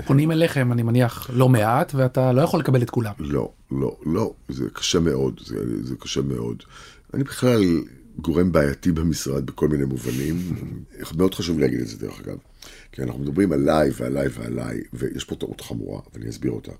פונים 0.06 0.30
אליכם, 0.30 0.72
אני 0.72 0.82
מניח, 0.82 1.30
לא 1.32 1.48
מעט, 1.48 1.94
ואתה 1.94 2.32
לא 2.32 2.42
יכול 2.42 2.60
לקבל 2.60 2.82
את 2.82 2.90
כולם. 2.90 3.12
לא, 3.18 3.52
לא, 3.70 3.96
לא, 4.06 4.34
זה 4.48 4.70
קשה 4.72 5.00
מאוד, 5.00 5.40
זה, 5.44 5.86
זה 5.86 5.96
קשה 5.96 6.22
מאוד. 6.22 6.62
אני 7.14 7.24
בכלל 7.24 7.62
גורם 8.16 8.52
בעייתי 8.52 8.92
במשרד 8.92 9.46
בכל 9.46 9.68
מיני 9.68 9.84
מובנים. 9.84 10.36
מאוד 11.16 11.34
חשוב 11.34 11.58
להגיד 11.58 11.80
את 11.80 11.86
זה 11.86 11.96
דרך 11.98 12.20
אגב. 12.20 12.36
כי 12.92 13.02
אנחנו 13.02 13.20
מדברים 13.20 13.52
עליי 13.52 13.90
ועליי 13.96 14.28
ועליי, 14.32 14.80
ויש 14.92 15.24
פה 15.24 15.34
טעות 15.34 15.60
חמורה, 15.60 16.00
ואני 16.14 16.30
אסביר 16.30 16.52
אותה. 16.52 16.72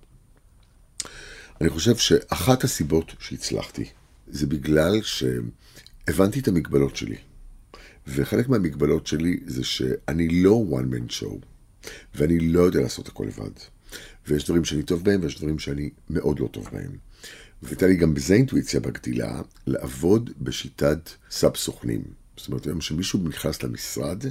אני 1.61 1.69
חושב 1.69 1.97
שאחת 1.97 2.65
הסיבות 2.65 3.13
שהצלחתי, 3.19 3.85
זה 4.29 4.47
בגלל 4.47 5.03
שהבנתי 5.03 6.41
את 6.41 6.49
המגבלות 6.49 6.97
שלי. 6.97 7.17
וחלק 8.07 8.49
מהמגבלות 8.49 9.07
שלי 9.07 9.41
זה 9.47 9.65
שאני 9.65 10.43
לא 10.43 10.65
one 10.71 10.95
man 10.95 11.13
show, 11.13 11.35
ואני 12.15 12.39
לא 12.39 12.61
יודע 12.61 12.81
לעשות 12.81 13.09
הכל 13.09 13.25
לבד. 13.25 13.51
ויש 14.27 14.45
דברים 14.45 14.65
שאני 14.65 14.83
טוב 14.83 15.05
בהם, 15.05 15.21
ויש 15.23 15.39
דברים 15.39 15.59
שאני 15.59 15.91
מאוד 16.11 16.41
לא 16.41 16.47
טוב 16.53 16.69
בהם. 16.73 16.97
והייתה 17.63 17.87
לי 17.87 17.97
גם 17.97 18.15
בזה 18.15 18.35
אינטואיציה 18.35 18.81
בגדילה, 18.81 19.41
לעבוד 19.67 20.31
בשיטת 20.41 21.11
סאב 21.31 21.57
סוכנים. 21.57 22.03
זאת 22.37 22.49
אומרת, 22.49 22.67
היום 22.67 22.81
שמישהו 22.81 23.29
נכנס 23.29 23.63
למשרד, 23.63 24.25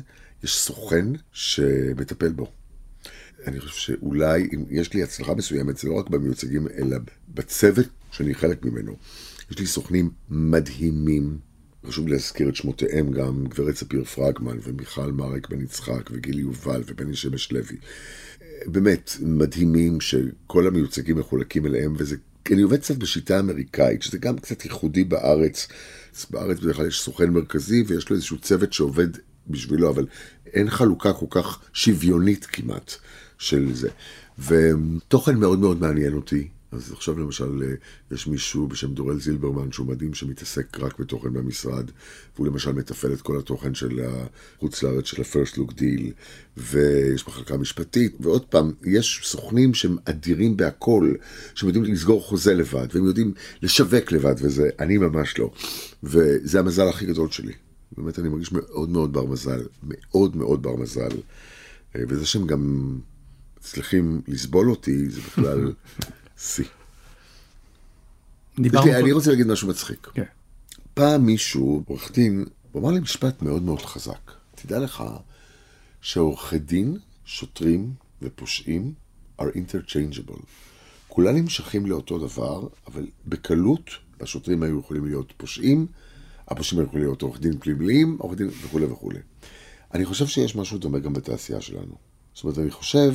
יש 0.43 0.55
סוכן 0.55 1.05
שמטפל 1.31 2.31
בו. 2.31 2.51
אני 3.47 3.59
חושב 3.59 3.75
שאולי, 3.75 4.49
אם 4.53 4.63
יש 4.69 4.93
לי 4.93 5.03
הצלחה 5.03 5.33
מסוימת, 5.33 5.77
זה 5.77 5.89
לא 5.89 5.93
רק 5.93 6.09
במיוצגים, 6.09 6.67
אלא 6.67 6.97
בצוות 7.33 7.85
שאני 8.11 8.35
חלק 8.35 8.65
ממנו. 8.65 8.95
יש 9.51 9.59
לי 9.59 9.65
סוכנים 9.65 10.09
מדהימים, 10.29 11.37
חשוב 11.87 12.07
להזכיר 12.07 12.49
את 12.49 12.55
שמותיהם 12.55 13.11
גם, 13.11 13.45
גברת 13.47 13.75
ספיר 13.75 14.03
פרגמן 14.03 14.57
ומיכל 14.63 15.11
מרק 15.11 15.49
בן 15.49 15.61
יצחק 15.61 16.09
וגילי 16.11 16.41
יובל 16.41 16.83
ובני 16.87 17.15
שמש 17.15 17.51
לוי. 17.51 17.77
באמת, 18.65 19.11
מדהימים 19.21 20.01
שכל 20.01 20.67
המיוצגים 20.67 21.17
מחולקים 21.17 21.65
אליהם, 21.65 21.93
וזה, 21.97 22.15
אני 22.51 22.61
עובד 22.61 22.79
קצת 22.79 22.97
בשיטה 22.97 23.39
אמריקאית, 23.39 24.01
שזה 24.01 24.17
גם 24.17 24.37
קצת 24.37 24.65
ייחודי 24.65 25.03
בארץ. 25.03 25.67
בארץ 26.29 26.59
בדרך 26.59 26.75
כלל 26.75 26.87
יש 26.87 27.01
סוכן 27.01 27.29
מרכזי 27.29 27.83
ויש 27.87 28.09
לו 28.09 28.15
איזשהו 28.15 28.37
צוות 28.37 28.73
שעובד 28.73 29.07
בשבילו, 29.47 29.89
אבל 29.89 30.05
אין 30.45 30.69
חלוקה 30.69 31.13
כל 31.13 31.25
כך 31.29 31.61
שוויונית 31.73 32.45
כמעט 32.45 32.95
של 33.43 33.73
זה. 33.73 33.89
ותוכן 34.39 35.35
מאוד 35.35 35.59
מאוד 35.59 35.81
מעניין 35.81 36.13
אותי. 36.13 36.47
אז 36.73 36.91
עכשיו 36.91 37.19
למשל 37.19 37.75
יש 38.11 38.27
מישהו 38.27 38.67
בשם 38.67 38.93
דורל 38.93 39.19
זילברמן 39.19 39.71
שהוא 39.71 39.87
מדהים 39.87 40.13
שמתעסק 40.13 40.79
רק 40.79 40.99
בתוכן 40.99 41.33
במשרד 41.33 41.91
והוא 42.35 42.47
למשל 42.47 42.71
מתפעל 42.71 43.13
את 43.13 43.21
כל 43.21 43.39
התוכן 43.39 43.73
של 43.73 43.99
החוץ 44.05 44.83
לארץ 44.83 45.05
של 45.05 45.21
ה-first 45.21 45.55
look 45.55 45.71
deal 45.71 46.11
ויש 46.57 47.27
מחלקה 47.27 47.57
משפטית 47.57 48.15
ועוד 48.19 48.45
פעם 48.45 48.71
יש 48.85 49.21
סוכנים 49.23 49.73
שהם 49.73 49.97
אדירים 50.05 50.57
בהכל 50.57 51.13
שהם 51.55 51.69
יודעים 51.69 51.85
לסגור 51.85 52.23
חוזה 52.23 52.53
לבד 52.53 52.87
והם 52.93 53.05
יודעים 53.05 53.33
לשווק 53.61 54.11
לבד 54.11 54.35
וזה 54.37 54.69
אני 54.79 54.97
ממש 54.97 55.39
לא 55.39 55.51
וזה 56.03 56.59
המזל 56.59 56.87
הכי 56.87 57.05
גדול 57.05 57.31
שלי 57.31 57.53
באמת 57.97 58.19
אני 58.19 58.29
מרגיש 58.29 58.51
מאוד 58.51 58.89
מאוד 58.89 59.13
בר 59.13 59.25
מזל 59.25 59.61
מאוד 59.83 60.35
מאוד 60.35 60.63
בר 60.63 60.75
מזל 60.75 61.11
וזה 61.95 62.25
שהם 62.25 62.47
גם 62.47 62.95
מצליחים 63.63 64.21
לסבול 64.27 64.69
אותי 64.69 65.09
זה 65.09 65.21
בכלל 65.21 65.73
שיא. 66.49 66.65
אני 68.57 69.11
רוצה 69.11 69.29
להגיד 69.29 69.47
משהו 69.47 69.67
מצחיק. 69.67 70.07
כן. 70.13 70.23
פעם 70.93 71.25
מישהו, 71.25 71.83
עורך 71.87 72.11
דין, 72.11 72.45
הוא 72.71 72.81
אמר 72.81 72.91
לי 72.91 72.99
משפט 72.99 73.41
מאוד 73.41 73.63
מאוד 73.63 73.81
חזק. 73.81 74.31
תדע 74.55 74.79
לך 74.79 75.03
שעורכי 76.01 76.59
דין, 76.59 76.97
שוטרים 77.25 77.93
ופושעים 78.21 78.93
are 79.41 79.43
interchangeable. 79.43 80.41
כולם 81.07 81.35
נמשכים 81.35 81.85
לאותו 81.85 82.19
דבר, 82.19 82.67
אבל 82.87 83.07
בקלות 83.25 83.89
השוטרים 84.21 84.63
היו 84.63 84.79
יכולים 84.79 85.05
להיות 85.05 85.33
פושעים, 85.37 85.87
הפושעים 86.47 86.79
היו 86.79 86.87
יכולים 86.87 87.05
להיות 87.05 87.21
עורך 87.21 87.39
דין 87.39 87.59
פליליים, 87.59 88.17
עורך 88.19 88.37
דין 88.37 88.47
וכולי 88.47 88.85
וכולי. 88.85 89.19
אני 89.93 90.05
חושב 90.05 90.27
שיש 90.27 90.55
משהו 90.55 90.77
דומה 90.77 90.99
גם 90.99 91.13
בתעשייה 91.13 91.61
שלנו. 91.61 92.12
זאת 92.33 92.43
אומרת, 92.43 92.57
אני 92.59 92.71
חושב 92.71 93.13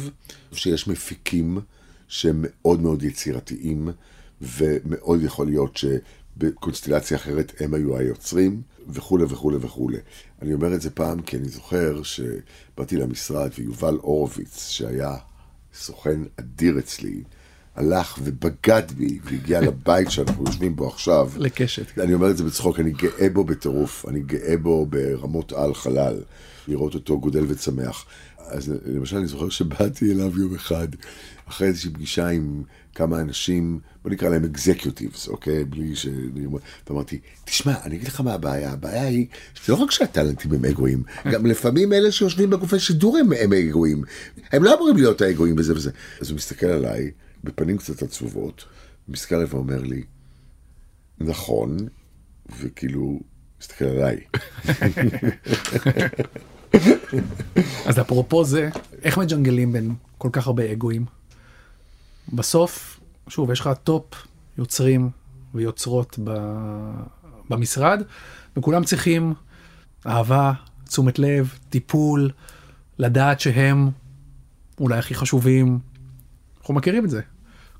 שיש 0.53 0.89
מפיקים 0.89 1.59
שהם 2.09 2.45
מאוד 2.49 2.81
מאוד 2.81 3.03
יצירתיים, 3.03 3.89
ומאוד 4.41 5.23
יכול 5.23 5.47
להיות 5.47 5.77
שבקונסטלציה 5.77 7.17
אחרת 7.17 7.53
הם 7.61 7.75
היו 7.75 7.97
היוצרים, 7.97 8.63
וכולי 8.89 9.25
וכולי 9.25 9.57
וכולי. 9.61 9.99
אני 10.43 10.55
אומר 10.55 10.75
את 10.75 10.81
זה 10.81 10.91
פעם 10.91 11.23
כי 11.23 11.37
אני 11.37 11.49
זוכר 11.49 12.03
שבאתי 12.03 12.97
למשרד 12.97 13.51
ויובל 13.59 13.99
הורוביץ, 14.03 14.69
שהיה 14.69 15.17
סוכן 15.75 16.21
אדיר 16.37 16.79
אצלי, 16.79 17.23
הלך 17.75 18.19
ובגד 18.23 18.83
בי 18.97 19.19
והגיע 19.25 19.61
לבית 19.61 20.11
שאנחנו 20.11 20.45
יושבים 20.47 20.77
בו 20.77 20.89
עכשיו. 20.89 21.31
לקשת. 21.37 21.99
אני 21.99 22.15
אומר 22.15 22.31
את 22.31 22.37
זה 22.37 22.45
בצחוק, 22.45 22.81
אני 22.81 22.91
גאה 22.91 23.29
בו 23.33 23.45
בטירוף, 23.45 24.05
אני 24.09 24.21
גאה 24.21 24.57
בו 24.57 24.87
ברמות 24.87 25.53
על 25.53 25.75
חלל, 25.75 26.23
לראות 26.69 26.95
אותו 26.95 27.21
גודל 27.21 27.45
וצמח. 27.49 28.05
אז 28.51 28.73
למשל 28.85 29.17
אני 29.17 29.27
זוכר 29.27 29.49
שבאתי 29.49 30.13
אליו 30.13 30.41
יום 30.41 30.55
אחד, 30.55 30.89
אחרי 31.49 31.67
איזושהי 31.69 31.91
פגישה 31.91 32.29
עם 32.29 32.63
כמה 32.95 33.21
אנשים, 33.21 33.81
בוא 34.03 34.11
נקרא 34.11 34.29
להם 34.29 34.45
אקזקיוטיבס, 34.45 35.29
אוקיי? 35.29 35.65
בלי 35.65 35.97
ש... 35.97 36.07
ואמרתי, 36.87 37.19
תשמע, 37.45 37.75
אני 37.85 37.97
אגיד 37.97 38.09
לך 38.09 38.21
מה 38.21 38.33
הבעיה, 38.35 38.73
הבעיה 38.73 39.03
היא, 39.03 39.27
זה 39.67 39.73
לא 39.73 39.79
רק 39.79 39.91
שהטאלנטים 39.91 40.53
הם 40.53 40.65
אגואים, 40.65 41.03
גם 41.33 41.47
לפעמים 41.47 41.93
אלה 41.93 42.13
שיושבים 42.13 42.51
בגופי 42.51 42.79
שידור 42.79 43.17
הם, 43.17 43.33
הם 43.41 43.53
אגואים. 43.53 44.03
הם 44.53 44.65
לא 44.65 44.75
אמורים 44.75 44.97
להיות 44.97 45.21
האגואים 45.21 45.57
בזה 45.57 45.75
וזה. 45.75 45.91
אז 46.21 46.31
הוא 46.31 46.37
מסתכל 46.37 46.67
עליי, 46.67 47.11
בפנים 47.45 47.79
קצת 47.79 48.03
עצובות, 48.03 48.65
מסתכל 49.09 49.35
עליי 49.35 49.47
ואומר 49.51 49.83
לי, 49.83 50.03
נכון, 51.21 51.77
וכאילו, 52.61 53.21
מסתכל 53.61 53.85
עליי. 53.85 54.21
אז 57.87 58.01
אפרופו 58.01 58.45
זה, 58.45 58.71
איך 59.03 59.19
מג'נגלים 59.19 59.73
בין 59.73 59.95
כל 60.19 60.29
כך 60.33 60.47
הרבה 60.47 60.73
אגואים? 60.73 61.05
בסוף, 62.33 63.01
שוב, 63.29 63.51
יש 63.51 63.61
לך 63.61 63.71
טופ 63.85 64.05
יוצרים 64.59 65.11
ויוצרות 65.55 66.19
ב... 66.25 66.31
במשרד, 67.51 68.03
וכולם 68.57 68.85
צריכים 68.85 69.35
אהבה, 70.07 70.53
תשומת 70.89 71.19
לב, 71.19 71.59
טיפול, 71.71 72.31
לדעת 72.99 73.41
שהם 73.41 73.91
אולי 74.81 74.99
הכי 74.99 75.15
חשובים. 75.15 75.79
אנחנו 76.61 76.75
מכירים 76.75 77.05
את 77.05 77.11
זה. 77.11 77.21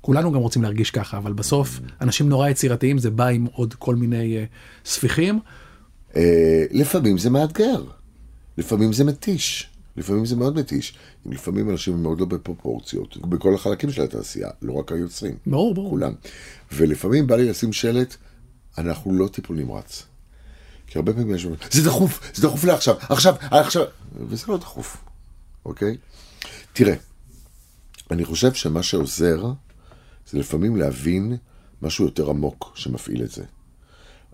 כולנו 0.01 0.31
גם 0.31 0.39
רוצים 0.39 0.63
להרגיש 0.63 0.91
ככה, 0.91 1.17
אבל 1.17 1.33
בסוף 1.33 1.79
אנשים 2.01 2.29
נורא 2.29 2.49
יצירתיים, 2.49 2.97
זה 2.97 3.11
בא 3.11 3.27
עם 3.27 3.45
עוד 3.53 3.73
כל 3.73 3.95
מיני 3.95 4.37
uh, 4.37 4.89
ספיחים. 4.89 5.39
Uh, 6.11 6.17
לפעמים 6.71 7.17
זה 7.17 7.29
מאתגר. 7.29 7.83
לפעמים 8.59 8.93
זה 8.93 9.03
מתיש, 9.03 9.69
לפעמים 9.97 10.25
זה 10.25 10.35
מאוד 10.35 10.55
מתיש. 10.59 10.93
לפעמים 11.25 11.69
אנשים 11.69 11.93
הם 11.93 12.03
מאוד 12.03 12.19
לא 12.19 12.25
בפרופורציות, 12.25 13.17
בכל 13.17 13.55
החלקים 13.55 13.91
של 13.91 14.01
התעשייה, 14.01 14.49
לא 14.61 14.73
רק 14.73 14.91
היוצרים. 14.91 15.37
ברור, 15.45 15.73
ברור. 15.73 15.89
כולם. 15.89 16.13
ולפעמים 16.71 17.27
בא 17.27 17.35
לי 17.35 17.49
לשים 17.49 17.73
שלט, 17.73 18.15
אנחנו 18.77 19.13
לא 19.13 19.27
טיפול 19.27 19.57
נמרץ. 19.57 20.03
כי 20.87 20.97
הרבה 20.97 21.13
פעמים 21.13 21.35
יש... 21.35 21.47
זה 21.71 21.83
דחוף, 21.89 22.31
זה 22.33 22.47
דחוף 22.47 22.63
לעכשיו, 22.63 22.95
עכשיו, 23.09 23.35
עכשיו, 23.51 23.85
וזה 24.29 24.45
לא 24.47 24.57
דחוף, 24.57 24.97
אוקיי? 25.65 25.97
תראה, 26.73 26.95
אני 28.11 28.25
חושב 28.25 28.53
שמה 28.53 28.83
שעוזר, 28.83 29.51
זה 30.31 30.39
לפעמים 30.39 30.75
להבין 30.75 31.37
משהו 31.81 32.05
יותר 32.05 32.29
עמוק 32.29 32.71
שמפעיל 32.75 33.23
את 33.23 33.31
זה. 33.31 33.43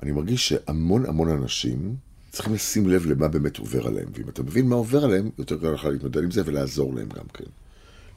אני 0.03 0.11
מרגיש 0.11 0.49
שהמון 0.49 1.05
המון 1.05 1.29
אנשים 1.29 1.95
צריכים 2.35 2.53
לשים 2.53 2.89
לב 2.89 3.05
למה 3.05 3.27
באמת 3.27 3.57
עובר 3.57 3.87
עליהם, 3.87 4.07
ואם 4.13 4.29
אתה 4.29 4.43
מבין 4.43 4.67
מה 4.69 4.75
עובר 4.75 5.05
עליהם, 5.05 5.29
יותר 5.37 5.57
קל 5.57 5.69
לך 5.69 5.85
להתמודד 5.85 6.23
עם 6.23 6.31
זה 6.31 6.41
ולעזור 6.45 6.95
להם 6.95 7.09
גם 7.09 7.25
כן. 7.33 7.43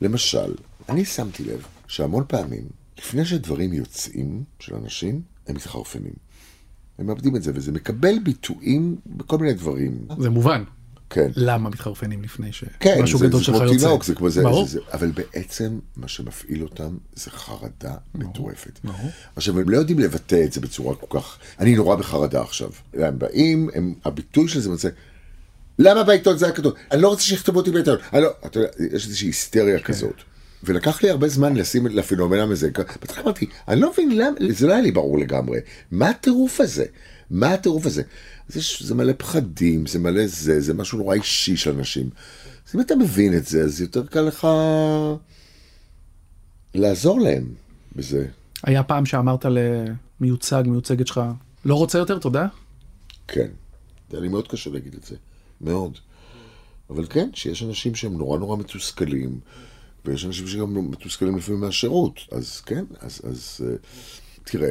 למשל, 0.00 0.54
אני 0.88 1.04
שמתי 1.04 1.44
לב 1.44 1.66
שהמון 1.87 2.24
פעמים, 2.28 2.62
לפני 2.98 3.24
שדברים 3.24 3.72
יוצאים 3.72 4.44
של 4.59 4.74
אנשים, 4.74 5.22
הם 5.46 5.54
מתחרפנים. 5.54 6.12
הם 6.98 7.07
מאבדים 7.07 7.37
את 7.37 7.42
זה, 7.42 7.52
וזה 7.54 7.72
מקבל 7.72 8.18
ביטויים 8.24 8.96
בכל 9.07 9.38
מיני 9.38 9.54
דברים. 9.54 10.07
זה 10.18 10.31
מובן. 10.31 10.64
כן. 11.11 11.31
למה 11.37 11.71
מתחרפנים 11.71 12.23
לפני 12.23 12.53
ש... 12.53 12.64
כן, 12.81 13.03
משהו 13.03 13.18
זה, 13.18 13.27
גדול 13.27 13.40
זה 13.40 13.47
שלך 13.47 13.57
כמו 13.57 13.64
יוצא. 13.64 13.87
תינוק, 13.87 14.05
זה 14.05 14.14
כמו 14.14 14.31
זה, 14.31 14.42
ברור. 14.42 14.66
זה, 14.66 14.73
זה, 14.73 14.81
אבל 14.92 15.11
בעצם 15.11 15.79
מה 15.97 16.09
שמפעיל 16.09 16.62
אותם 16.62 16.97
זה 17.14 17.31
חרדה 17.31 17.94
מטורפת. 18.14 18.81
עכשיו, 19.37 19.61
הם 19.61 19.68
לא 19.68 19.77
יודעים 19.77 19.99
לבטא 19.99 20.44
את 20.44 20.53
זה 20.53 20.61
בצורה 20.61 20.94
כל 20.94 21.21
כך... 21.21 21.38
אני 21.61 21.77
נורא 21.77 21.97
בחרדה 21.97 22.40
עכשיו. 22.40 22.71
הם 22.94 23.18
באים, 23.18 23.71
הם, 23.75 23.94
הביטוי 24.05 24.49
של 24.49 24.61
זה 24.61 24.71
מצא... 24.71 24.88
למה 25.79 26.05
בעיתון 26.05 26.38
זה 26.38 26.47
היה 26.47 26.55
כתוב? 26.55 26.73
אני 26.92 27.03
לא 27.03 27.09
רוצה 27.09 27.23
שיכתבו 27.23 27.59
אותי 27.59 27.71
בעיתון. 27.71 27.97
אני 28.12 28.23
לא, 28.23 28.31
אתה 28.47 28.59
יודע, 28.59 28.68
יש 28.79 29.07
איזושהי 29.07 29.29
היסטריה 29.29 29.79
כזאת. 29.79 30.16
ולקח 30.64 31.03
לי 31.03 31.11
הרבה 31.11 31.29
זמן 31.29 31.57
לשים 31.57 31.87
לפנומנם 31.87 32.51
הזה. 32.51 32.71
בהתחלה 33.01 33.25
אמרתי, 33.25 33.47
אני 33.68 33.81
לא 33.81 33.92
מבין 33.92 34.16
למה, 34.16 34.37
זה 34.51 34.66
לא 34.66 34.73
היה 34.73 34.83
לי 34.83 34.90
ברור 34.90 35.18
לגמרי. 35.18 35.59
מה 35.90 36.09
הטירוף 36.09 36.61
הזה? 36.61 36.85
מה 37.31 37.53
הטירוף 37.53 37.87
הזה? 37.87 38.03
זה, 38.48 38.61
זה 38.80 38.94
מלא 38.94 39.12
פחדים, 39.18 39.87
זה 39.87 39.98
מלא 39.98 40.26
זה, 40.26 40.61
זה 40.61 40.74
משהו 40.74 40.98
נורא 40.98 41.14
אישי 41.14 41.56
של 41.56 41.70
אנשים. 41.70 42.11
אז 42.68 42.74
אם 42.74 42.80
אתה 42.80 42.96
מבין 42.96 43.37
את 43.37 43.46
זה, 43.46 43.62
אז 43.62 43.80
יותר 43.80 44.06
קל 44.06 44.20
לך 44.20 44.46
לעזור 46.74 47.20
להם 47.20 47.54
בזה. 47.96 48.26
היה 48.64 48.82
פעם 48.82 49.06
שאמרת 49.06 49.46
למיוצג, 50.20 50.62
מיוצגת 50.66 51.06
שלך, 51.06 51.20
לא 51.64 51.74
רוצה 51.74 51.98
יותר, 51.98 52.18
תודה? 52.18 52.46
כן. 53.28 53.48
היה 54.11 54.20
לי 54.20 54.28
מאוד 54.28 54.48
קשה 54.48 54.70
להגיד 54.70 54.94
את 54.94 55.04
זה. 55.04 55.16
מאוד. 55.61 55.98
אבל 56.90 57.06
כן, 57.06 57.30
שיש 57.34 57.62
אנשים 57.62 57.94
שהם 57.94 58.18
נורא 58.18 58.38
נורא 58.38 58.56
מתוסכלים, 58.56 59.40
ויש 60.04 60.24
אנשים 60.24 60.46
שגם 60.46 60.90
מתוסכלים 60.90 61.37
לפעמים 61.37 61.61
מהשירות. 61.61 62.20
אז 62.32 62.61
כן, 62.61 62.84
אז, 63.00 63.20
אז 63.24 63.61
אה, 63.64 63.74
תראה, 64.44 64.70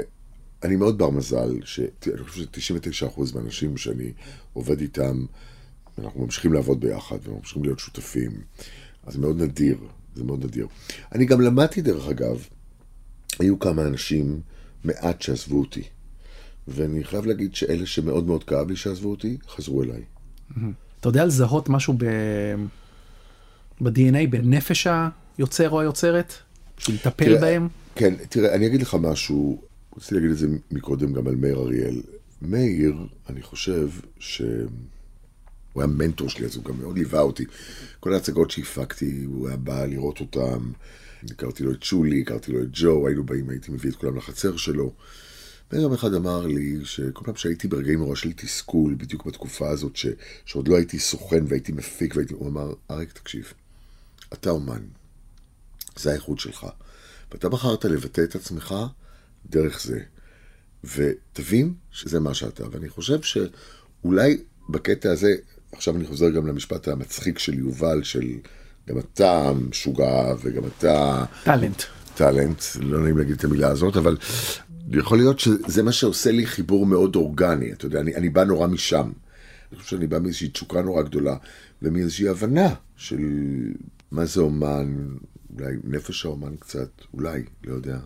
אני 0.64 0.76
מאוד 0.76 0.98
בר 0.98 1.10
מזל, 1.10 1.60
שאני 1.64 1.88
חושב 2.28 2.44
ש-99% 2.60 3.36
מהאנשים 3.36 3.78
שאני 3.78 4.12
עובד 4.54 4.82
איתם, 4.82 5.26
אנחנו 6.00 6.22
ממשיכים 6.22 6.54
לעבוד 6.54 6.80
ביחד, 6.80 7.16
ואנחנו 7.16 7.38
ממשיכים 7.38 7.64
להיות 7.64 7.80
שותפים. 7.80 8.32
אז 9.06 9.14
זה 9.14 9.20
מאוד 9.20 9.42
נדיר, 9.42 9.78
זה 10.16 10.24
מאוד 10.24 10.46
נדיר. 10.46 10.68
אני 11.16 11.26
גם 11.26 11.42
למדתי, 11.42 11.82
דרך 11.82 12.08
אגב, 12.08 12.48
היו 13.40 13.60
כמה 13.60 13.82
אנשים, 13.82 14.42
מעט 14.84 15.22
שעזבו 15.22 15.60
אותי. 15.60 15.84
ואני 16.68 17.04
חייב 17.04 17.26
להגיד 17.26 17.56
שאלה 17.56 17.86
שמאוד 17.86 18.28
מאוד 18.28 18.44
כאב 18.44 18.70
לי 18.70 18.76
שעזבו 18.76 19.10
אותי, 19.10 19.38
חזרו 19.48 19.84
אליי. 19.84 20.02
אתה 21.00 21.10
יודע 21.10 21.26
לזהות 21.26 21.70
משהו 21.70 21.94
ב... 21.98 22.06
ב-DNA, 23.82 24.28
בנפש 24.30 24.88
היוצר 25.38 25.70
או 25.70 25.82
היוצרת? 25.82 26.34
בשביל 26.78 26.96
לטפל 26.96 27.26
תראה, 27.26 27.42
בהם? 27.42 27.68
כן, 27.96 28.14
תראה, 28.30 28.56
אני 28.56 28.68
אגיד 28.68 28.82
לך 28.82 28.98
משהו, 29.00 29.62
רציתי 29.98 30.16
להגיד 30.16 30.32
את 30.32 30.38
זה 30.38 30.48
מקודם 30.72 31.14
גם 31.14 31.28
על 31.28 31.36
מאיר 31.36 31.60
אריאל. 31.60 32.02
מאיר, 32.42 32.96
אני 33.30 33.42
חושב 33.42 33.90
ש... 34.20 34.42
הוא 35.74 35.84
היה 35.84 35.88
מנטור 35.88 36.30
שלי, 36.30 36.46
אז 36.46 36.56
הוא 36.56 36.64
גם 36.64 36.80
מאוד 36.80 36.98
ליווה 36.98 37.22
אותי. 37.22 37.46
כל 38.00 38.14
ההצגות 38.14 38.52
שהפקתי, 38.52 39.24
הוא 39.24 39.48
היה 39.48 39.58
בא 39.58 39.86
לראות 39.86 40.20
אותם. 40.20 40.72
הכרתי 41.32 41.64
לו 41.64 41.72
את 41.72 41.84
שולי, 41.84 42.22
הכרתי 42.22 42.52
לו 42.52 42.62
את 42.62 42.68
ג'ו, 42.72 43.08
היינו 43.08 43.24
באים, 43.24 43.50
הייתי 43.50 43.72
מביא 43.72 43.92
את 43.92 43.96
כולם 43.96 44.18
לחצר 44.18 44.58
שלו. 44.58 44.94
ויום 45.72 45.94
אחד 45.94 46.14
אמר 46.14 46.48
לי 46.48 46.80
שכל 46.84 47.26
פעם 47.26 47.36
שהייתי 47.36 47.68
ברגעים 47.68 48.00
נורא 48.00 48.16
של 48.16 48.34
תסכול, 48.34 48.94
בדיוק 48.94 49.26
בתקופה 49.26 49.70
הזאת, 49.70 49.96
ש... 49.96 50.08
שעוד 50.46 50.68
לא 50.68 50.76
הייתי 50.76 51.00
סוכן 51.00 51.46
והייתי 51.48 51.72
מפיק, 51.72 52.16
והייתי... 52.16 52.34
הוא 52.34 52.48
אמר, 52.48 52.74
אריק, 52.92 53.12
תקשיב, 53.12 53.54
אתה 54.34 54.50
אומן, 54.50 54.82
זה 55.96 56.12
האיכות 56.12 56.40
שלך, 56.40 56.68
ואתה 57.32 57.50
בחרת 57.50 57.86
לבטא 57.86 58.22
את 58.24 58.36
עצמך 58.36 58.76
דרך 59.50 59.82
זה, 59.84 60.00
ותבין 60.84 61.74
שזה 61.92 62.20
מה 62.20 62.34
שאתה. 62.34 62.64
ואני 62.72 62.90
חושב 62.90 63.22
שאולי 63.22 64.38
בקטע 64.70 65.12
הזה, 65.12 65.36
עכשיו 65.72 65.96
אני 65.96 66.06
חוזר 66.06 66.30
גם 66.30 66.48
למשפט 66.48 66.88
המצחיק 66.88 67.40
של 67.40 67.60
יובל, 67.60 68.04
של 68.04 68.26
גם 68.88 69.00
אתה 69.00 69.52
משוגע 69.70 70.36
וגם 70.42 70.64
אתה... 70.66 71.26
טאלנט. 71.44 71.84
טאלנט, 72.16 72.62
לא 72.80 73.04
נעים 73.04 73.18
להגיד 73.18 73.36
את 73.36 73.44
המילה 73.44 73.68
הזאת, 73.68 73.98
אבל 73.98 74.18
יכול 74.92 75.18
להיות 75.18 75.40
שזה 75.40 75.84
מה 75.84 75.92
שעושה 75.92 76.32
לי 76.32 76.46
חיבור 76.46 76.86
מאוד 76.86 77.16
אורגני, 77.16 77.72
אתה 77.72 77.86
יודע, 77.86 78.00
אני, 78.00 78.16
אני 78.16 78.30
בא 78.30 78.44
נורא 78.44 78.68
משם. 78.68 79.12
אני 79.72 79.80
חושב 79.80 79.90
שאני 79.90 80.08
בא 80.08 80.20
מאיזושהי 80.20 80.50
תשוקה 80.50 80.82
נורא 80.82 81.02
גדולה, 81.02 81.36
ומאיזושהי 81.82 82.28
הבנה 82.28 82.74
של 82.96 83.22
מה 84.12 84.26
זה 84.26 84.42
אומן, 84.42 85.08
אולי 85.60 85.76
נפש 85.84 86.26
האומן 86.26 86.56
קצת, 86.60 86.90
אולי, 87.14 87.44
לא 87.64 87.74
יודע. 87.74 87.98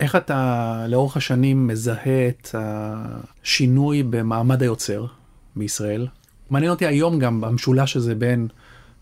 איך 0.00 0.16
אתה 0.16 0.86
לאורך 0.88 1.16
השנים 1.16 1.66
מזהה 1.66 2.28
את 2.28 2.54
השינוי 2.54 4.02
במעמד 4.02 4.62
היוצר 4.62 5.06
בישראל? 5.56 6.06
מעניין 6.50 6.70
אותי 6.70 6.86
היום 6.86 7.18
גם 7.18 7.40
במשולש 7.40 7.96
הזה 7.96 8.14
בין 8.14 8.48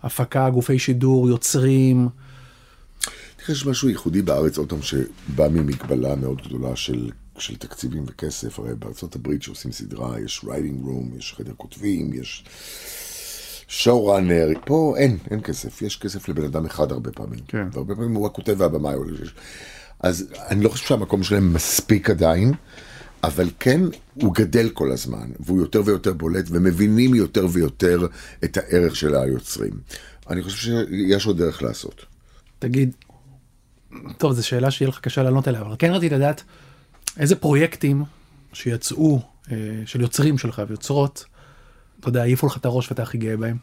הפקה, 0.03 0.51
גופי 0.51 0.79
שידור, 0.79 1.29
יוצרים. 1.29 2.09
יש 3.49 3.67
משהו 3.67 3.89
ייחודי 3.89 4.23
בארץ, 4.23 4.59
עוד 4.59 4.69
פעם, 4.69 4.83
שבא 4.83 5.49
ממגבלה 5.49 6.15
מאוד 6.15 6.43
גדולה 6.43 6.77
של, 6.77 7.11
של 7.39 7.57
תקציבים 7.57 8.05
וכסף. 8.07 8.59
הרי 8.59 8.75
בארצות 8.75 9.17
הברית 9.17 9.43
שעושים 9.43 9.73
סדרה, 9.73 10.21
יש 10.21 10.45
רייטינג 10.49 10.85
רום, 10.85 11.11
יש 11.19 11.35
חדר 11.39 11.53
כותבים, 11.57 12.13
יש 12.13 12.45
ראנר. 13.87 14.49
פה 14.65 14.95
אין, 14.97 15.19
אין 15.31 15.41
כסף. 15.41 15.83
יש 15.83 15.97
כסף 15.97 16.29
לבן 16.29 16.45
אדם 16.45 16.67
אחד 16.67 16.93
הרבה 16.93 17.13
פעמים. 17.13 17.41
כן. 17.49 17.69
והרבה 17.73 17.95
פעמים 17.95 18.15
הוא 18.15 18.27
הכותב 18.27 18.55
והבמאי. 18.59 18.95
אז 20.01 20.27
אני 20.51 20.65
לא 20.65 20.69
חושב 20.69 20.87
שהמקום 20.87 21.23
שלהם 21.23 21.53
מספיק 21.53 22.11
עדיין. 22.11 22.53
אבל 23.25 23.51
כן, 23.61 23.81
הוא 24.15 24.35
גדל 24.35 24.71
כל 24.71 24.93
הזמן, 24.93 25.31
והוא 25.41 25.61
יותר 25.61 25.83
ויותר 25.85 26.13
בולט, 26.13 26.45
ומבינים 26.49 27.15
יותר 27.15 27.47
ויותר 27.53 28.07
את 28.45 28.57
הערך 28.57 28.97
של 28.97 29.15
היוצרים. 29.15 29.73
אני 30.31 30.43
חושב 30.43 30.57
שיש 30.57 31.27
עוד 31.27 31.39
דרך 31.39 31.63
לעשות. 31.63 32.05
תגיד, 32.59 32.95
טוב, 34.19 34.33
זו 34.33 34.47
שאלה 34.47 34.71
שיהיה 34.71 34.89
לך 34.89 35.01
קשה 35.01 35.23
לענות 35.23 35.49
עליה, 35.49 35.61
אבל 35.61 35.77
כן 35.79 35.93
רציתי 35.93 36.15
לדעת 36.15 36.43
איזה 37.19 37.37
פרויקטים 37.37 38.05
שיצאו, 38.53 39.21
אה, 39.51 39.57
של 39.87 40.01
יוצרים 40.01 40.39
שלך 40.39 40.63
ויוצרות, 40.69 41.25
אתה 42.01 42.09
יודע, 42.09 42.23
העיפו 42.23 42.47
לך 42.47 42.57
את 42.57 42.65
הראש 42.65 42.91
ואתה 42.91 43.03
הכי 43.03 43.19
גאה 43.19 43.37
בהם. 43.37 43.57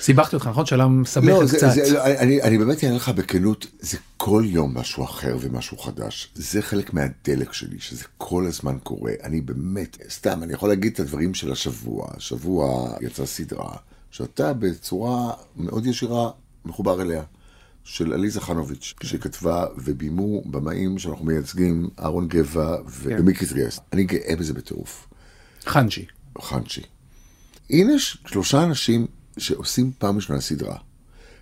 סיבכתי 0.00 0.36
אותך, 0.36 0.46
נכון? 0.46 0.66
שאלה 0.66 0.88
מסבכת 0.88 1.26
לא, 1.26 1.46
זה, 1.46 1.56
קצת. 1.56 1.70
זה, 1.74 2.04
אני, 2.04 2.42
אני 2.42 2.58
באמת 2.58 2.84
אענה 2.84 2.96
לך 2.96 3.08
בכנות, 3.08 3.66
זה 3.80 3.98
כל 4.16 4.44
יום 4.46 4.78
משהו 4.78 5.04
אחר 5.04 5.36
ומשהו 5.40 5.78
חדש. 5.78 6.28
זה 6.34 6.62
חלק 6.62 6.94
מהדלק 6.94 7.52
שלי, 7.52 7.76
שזה 7.78 8.04
כל 8.18 8.46
הזמן 8.46 8.76
קורה. 8.82 9.12
אני 9.22 9.40
באמת, 9.40 9.98
סתם, 10.10 10.42
אני 10.42 10.52
יכול 10.52 10.68
להגיד 10.68 10.92
את 10.92 11.00
הדברים 11.00 11.34
של 11.34 11.52
השבוע. 11.52 12.06
השבוע 12.16 12.90
יצאה 13.00 13.26
סדרה, 13.26 13.76
שאתה 14.10 14.52
בצורה 14.52 15.32
מאוד 15.56 15.86
ישירה 15.86 16.30
מחובר 16.64 17.02
אליה. 17.02 17.22
של 17.86 18.12
עליזה 18.12 18.40
חנוביץ', 18.40 18.94
שכתבה 19.02 19.66
ובימו 19.76 20.42
במאים 20.44 20.98
שאנחנו 20.98 21.24
מייצגים, 21.24 21.88
אהרון 21.98 22.28
גבע 22.28 22.76
כן. 22.76 23.16
ומיקי 23.18 23.46
טריאס. 23.46 23.80
אני 23.92 24.04
גאה 24.04 24.36
בזה 24.38 24.54
בטירוף. 24.54 25.08
חנג'י. 25.66 26.04
חנצ'י. 26.40 26.82
הנה 27.70 27.92
שלושה 27.98 28.62
אנשים 28.64 29.06
שעושים 29.38 29.90
פעם 29.98 30.16
ראשונה 30.16 30.40
סדרה. 30.40 30.76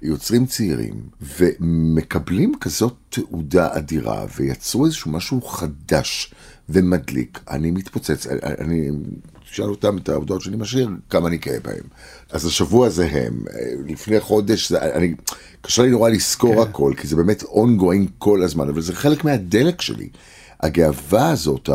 יוצרים 0.02 0.46
צעירים, 0.46 0.94
ומקבלים 1.38 2.52
כזאת 2.61 2.94
תעודה 3.09 3.68
אדירה, 3.76 4.26
ויצרו 4.37 4.87
איזשהו 4.87 5.11
משהו 5.11 5.42
חדש 5.42 6.35
ומדליק. 6.68 7.40
אני 7.50 7.70
מתפוצץ, 7.70 8.26
אני, 8.42 8.90
תשאל 9.50 9.64
אותם 9.64 9.98
את 9.98 10.09
העבודות 10.09 10.42
שאני 10.42 10.57
משאיר, 10.57 10.88
כמה 11.11 11.28
אני 11.28 11.37
גאה 11.37 11.61
בהם. 11.61 11.85
אז 12.30 12.46
השבוע 12.46 12.88
זה 12.88 13.07
הם. 13.07 13.44
לפני 13.87 14.20
חודש, 14.20 14.68
זה, 14.68 14.83
אני, 14.83 15.14
קשה 15.61 15.83
לי 15.83 15.90
נורא 15.90 16.11
לזכור 16.11 16.54
כן. 16.54 16.70
הכל, 16.70 16.92
כי 16.96 17.07
זה 17.07 17.16
באמת 17.16 17.42
ongoing 17.42 18.09
כל 18.18 18.42
הזמן, 18.42 18.68
אבל 18.68 18.80
זה 18.80 18.92
חלק 18.94 19.24
מהדלק 19.24 19.80
שלי. 19.80 20.09
הגאווה 20.64 21.31
הזאת, 21.31 21.70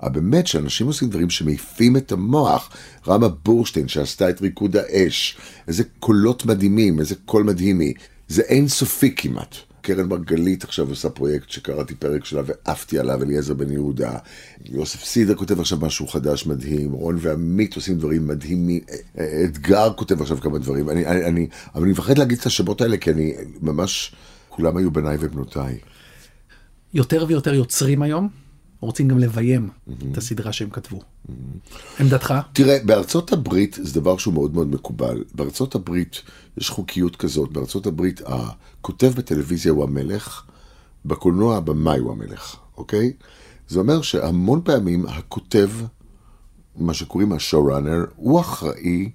הבאמת, 0.00 0.46
שאנשים 0.46 0.86
עושים 0.86 1.08
דברים 1.08 1.30
שמעיפים 1.30 1.96
את 1.96 2.12
המוח. 2.12 2.70
רמה 3.08 3.28
בורשטיין 3.28 3.88
שעשתה 3.88 4.30
את 4.30 4.40
ריקוד 4.40 4.76
האש, 4.76 5.36
איזה 5.68 5.84
קולות 6.00 6.46
מדהימים, 6.46 7.00
איזה 7.00 7.14
קול 7.24 7.42
מדהים 7.42 7.80
היא. 7.80 7.94
זה 8.28 8.42
אין 8.42 8.68
סופי 8.68 9.14
כמעט. 9.16 9.54
קרן 9.82 10.08
מרגלית 10.08 10.64
עכשיו 10.64 10.88
עושה 10.88 11.10
פרויקט 11.10 11.50
שקראתי 11.50 11.94
פרק 11.94 12.24
שלה 12.24 12.42
ועפתי 12.46 12.98
עליו, 12.98 13.22
אליעזר 13.22 13.54
בן 13.54 13.72
יהודה. 13.72 14.12
יוסף 14.64 15.04
סידר 15.04 15.34
כותב 15.34 15.60
עכשיו 15.60 15.78
משהו 15.80 16.06
חדש 16.06 16.46
מדהים, 16.46 16.92
רון 16.92 17.16
ועמית 17.20 17.76
עושים 17.76 17.98
דברים 17.98 18.26
מדהימים, 18.26 18.80
אתגר 19.44 19.92
כותב 19.96 20.20
עכשיו 20.20 20.40
כמה 20.40 20.58
דברים. 20.58 20.90
אני, 20.90 21.06
אני, 21.06 21.24
אני, 21.24 21.46
אבל 21.74 21.82
אני 21.82 21.92
מפחד 21.92 22.18
להגיד 22.18 22.38
את 22.38 22.46
השמות 22.46 22.80
האלה, 22.80 22.96
כי 22.96 23.10
אני 23.10 23.34
ממש, 23.62 24.14
כולם 24.48 24.76
היו 24.76 24.90
בניי 24.90 25.16
ובנותיי. 25.20 25.78
יותר 26.94 27.24
ויותר 27.28 27.54
יוצרים 27.54 28.02
היום 28.02 28.28
רוצים 28.80 29.08
גם 29.08 29.18
לביים 29.18 29.68
את 30.12 30.18
הסדרה 30.18 30.52
שהם 30.52 30.70
כתבו. 30.70 31.00
עמדתך? 32.00 32.34
תראה, 32.52 32.78
בארצות 32.84 33.32
הברית 33.32 33.78
זה 33.82 34.00
דבר 34.00 34.16
שהוא 34.16 34.34
מאוד 34.34 34.54
מאוד 34.54 34.68
מקובל. 34.68 35.24
בארצות 35.34 35.74
הברית 35.74 36.22
יש 36.56 36.70
חוקיות 36.70 37.16
כזאת. 37.16 37.52
בארצות 37.52 37.86
הברית 37.86 38.20
הכותב 38.26 39.12
בטלוויזיה 39.16 39.72
הוא 39.72 39.84
המלך, 39.84 40.42
בקולנוע 41.04 41.56
הבמאי 41.56 41.98
הוא 41.98 42.12
המלך, 42.12 42.56
אוקיי? 42.76 43.12
זה 43.68 43.78
אומר 43.78 44.02
שהמון 44.02 44.60
פעמים 44.64 45.06
הכותב, 45.06 45.70
מה 46.76 46.94
שקוראים 46.94 47.32
השואו-ראנר, 47.32 48.04
הוא 48.16 48.40
אחראי 48.40 49.10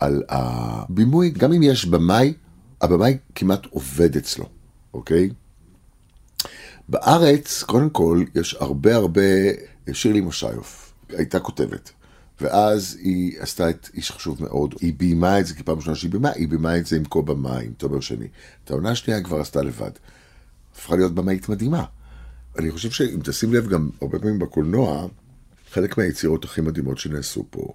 על 0.00 0.22
הבימוי. 0.28 1.30
גם 1.30 1.52
אם 1.52 1.62
יש 1.62 1.86
במאי, 1.86 2.34
הבמאי 2.80 3.18
כמעט 3.34 3.66
עובד 3.66 4.16
אצלו, 4.16 4.44
אוקיי? 4.94 5.30
בארץ, 6.88 7.62
קודם 7.62 7.90
כל, 7.90 8.24
יש 8.34 8.56
הרבה 8.60 8.96
הרבה, 8.96 9.22
שירלי 9.92 10.20
מושיוף, 10.20 10.92
הייתה 11.08 11.40
כותבת. 11.40 11.90
ואז 12.40 12.98
היא 13.00 13.36
עשתה 13.40 13.70
את 13.70 13.88
איש 13.94 14.10
חשוב 14.10 14.42
מאוד, 14.42 14.74
היא 14.80 14.94
ביימה 14.96 15.40
את 15.40 15.46
זה, 15.46 15.54
כי 15.54 15.62
פעם 15.62 15.76
ראשונה 15.76 15.96
שהיא 15.96 16.10
ביימה, 16.10 16.30
היא 16.30 16.48
ביימה 16.48 16.76
את 16.76 16.86
זה 16.86 16.96
עם 16.96 17.04
כה 17.10 17.22
במאי, 17.22 17.66
עם 17.66 17.72
תומר 17.72 18.00
שני. 18.00 18.26
את 18.64 18.70
העונה 18.70 18.90
השנייה 18.90 19.18
היא 19.18 19.24
כבר 19.24 19.40
עשתה 19.40 19.62
לבד. 19.62 19.90
הפכה 20.72 20.96
להיות 20.96 21.14
במאית 21.14 21.48
מדהימה. 21.48 21.84
אני 22.58 22.70
חושב 22.70 22.90
שאם 22.90 23.20
תשים 23.24 23.54
לב 23.54 23.68
גם 23.68 23.90
הרבה 24.00 24.18
פעמים 24.18 24.38
בקולנוע, 24.38 25.06
חלק 25.70 25.98
מהיצירות 25.98 26.44
הכי 26.44 26.60
מדהימות 26.60 26.98
שנעשו 26.98 27.44
פה 27.50 27.72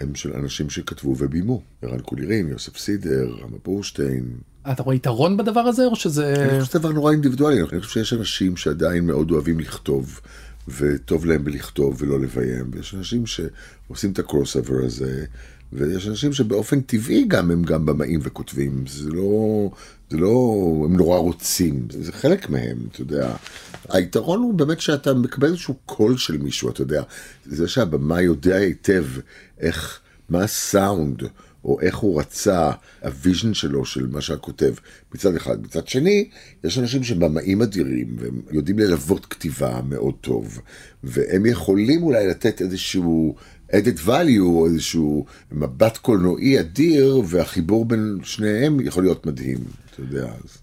הם 0.00 0.14
של 0.14 0.32
אנשים 0.32 0.70
שכתבו 0.70 1.14
ובימו. 1.18 1.62
ערן 1.82 2.00
קולירין, 2.00 2.48
יוסף 2.48 2.76
סידר, 2.76 3.26
רמה 3.42 3.56
בורשטיין. 3.64 4.24
אתה 4.72 4.82
רואה 4.82 4.96
יתרון 4.96 5.36
בדבר 5.36 5.60
הזה, 5.60 5.86
או 5.86 5.96
שזה... 5.96 6.34
אני 6.34 6.60
חושב 6.60 6.70
שזה 6.70 6.78
דבר 6.78 6.92
נורא 6.92 7.12
אינדיבידואלי, 7.12 7.60
אני 7.72 7.80
חושב 7.80 7.92
שיש 7.92 8.12
אנשים 8.12 8.56
שעדיין 8.56 9.06
מאוד 9.06 9.30
אוהבים 9.30 9.60
לכתוב, 9.60 10.20
וטוב 10.68 11.26
להם 11.26 11.44
בלכתוב 11.44 11.96
ולא 12.02 12.20
לביים, 12.20 12.70
ויש 12.72 12.94
אנשים 12.94 13.24
שעושים 13.26 14.12
את 14.12 14.18
הקרוס 14.18 14.56
הזה, 14.84 15.24
ויש 15.74 16.08
אנשים 16.08 16.32
שבאופן 16.32 16.80
טבעי 16.80 17.24
גם 17.28 17.50
הם 17.50 17.62
גם 17.62 17.86
במאים 17.86 18.20
וכותבים, 18.22 18.84
זה 18.88 19.10
לא, 19.10 19.70
זה 20.10 20.16
לא, 20.16 20.66
הם 20.84 20.96
נורא 20.96 21.18
רוצים, 21.18 21.86
זה 21.90 22.12
חלק 22.12 22.50
מהם, 22.50 22.78
אתה 22.90 23.00
יודע. 23.00 23.36
היתרון 23.88 24.40
הוא 24.40 24.54
באמת 24.54 24.80
שאתה 24.80 25.14
מקבל 25.14 25.48
איזשהו 25.48 25.74
קול 25.86 26.16
של 26.16 26.36
מישהו, 26.36 26.70
אתה 26.70 26.82
יודע. 26.82 27.02
זה 27.46 27.68
שהבמאי 27.68 28.22
יודע 28.22 28.56
היטב 28.56 29.04
איך, 29.60 30.00
מה 30.28 30.42
הסאונד, 30.42 31.22
או 31.64 31.80
איך 31.80 31.96
הוא 31.96 32.20
רצה, 32.20 32.70
ה 33.02 33.09
vision 33.09 33.54
שלו, 33.54 33.84
של 33.84 34.06
מה 34.06 34.20
שהכותב, 34.20 34.74
מצד 35.14 35.36
אחד. 35.36 35.62
מצד 35.62 35.88
שני, 35.88 36.28
יש 36.64 36.78
אנשים 36.78 37.04
שבמאים 37.04 37.62
אדירים, 37.62 38.16
והם 38.18 38.40
יודעים 38.50 38.78
ללוות 38.78 39.26
כתיבה 39.26 39.80
מאוד 39.88 40.14
טוב, 40.20 40.60
והם 41.04 41.46
יכולים 41.46 42.02
אולי 42.02 42.28
לתת 42.28 42.62
איזשהו 42.62 43.34
added 43.74 44.06
value, 44.06 44.40
או 44.40 44.66
איזשהו 44.66 45.26
מבט 45.52 45.96
קולנועי 45.96 46.60
אדיר, 46.60 47.22
והחיבור 47.26 47.84
בין 47.84 48.18
שניהם 48.22 48.80
יכול 48.80 49.02
להיות 49.02 49.26
מדהים, 49.26 49.58
אתה 49.90 50.00
יודע. 50.00 50.24
אז... 50.24 50.58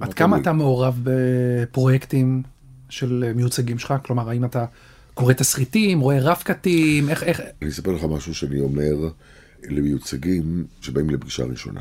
עד 0.00 0.14
כמה 0.14 0.38
אתה 0.38 0.52
מעורב 0.52 1.00
בפרויקטים 1.02 2.42
של 2.88 3.32
מיוצגים 3.34 3.78
שלך? 3.78 3.94
כלומר, 4.04 4.28
האם 4.30 4.44
אתה 4.44 4.64
קורא 5.14 5.32
תסריטים, 5.32 6.00
רואה 6.00 6.20
רב-קטים, 6.20 7.08
איך, 7.08 7.22
איך... 7.22 7.40
אני 7.62 7.70
אספר 7.70 7.92
לך 7.92 8.04
משהו 8.04 8.34
שאני 8.34 8.60
אומר 8.60 9.10
למיוצגים 9.70 10.66
שבאים 10.80 11.10
לפגישה 11.10 11.44
ראשונה. 11.44 11.80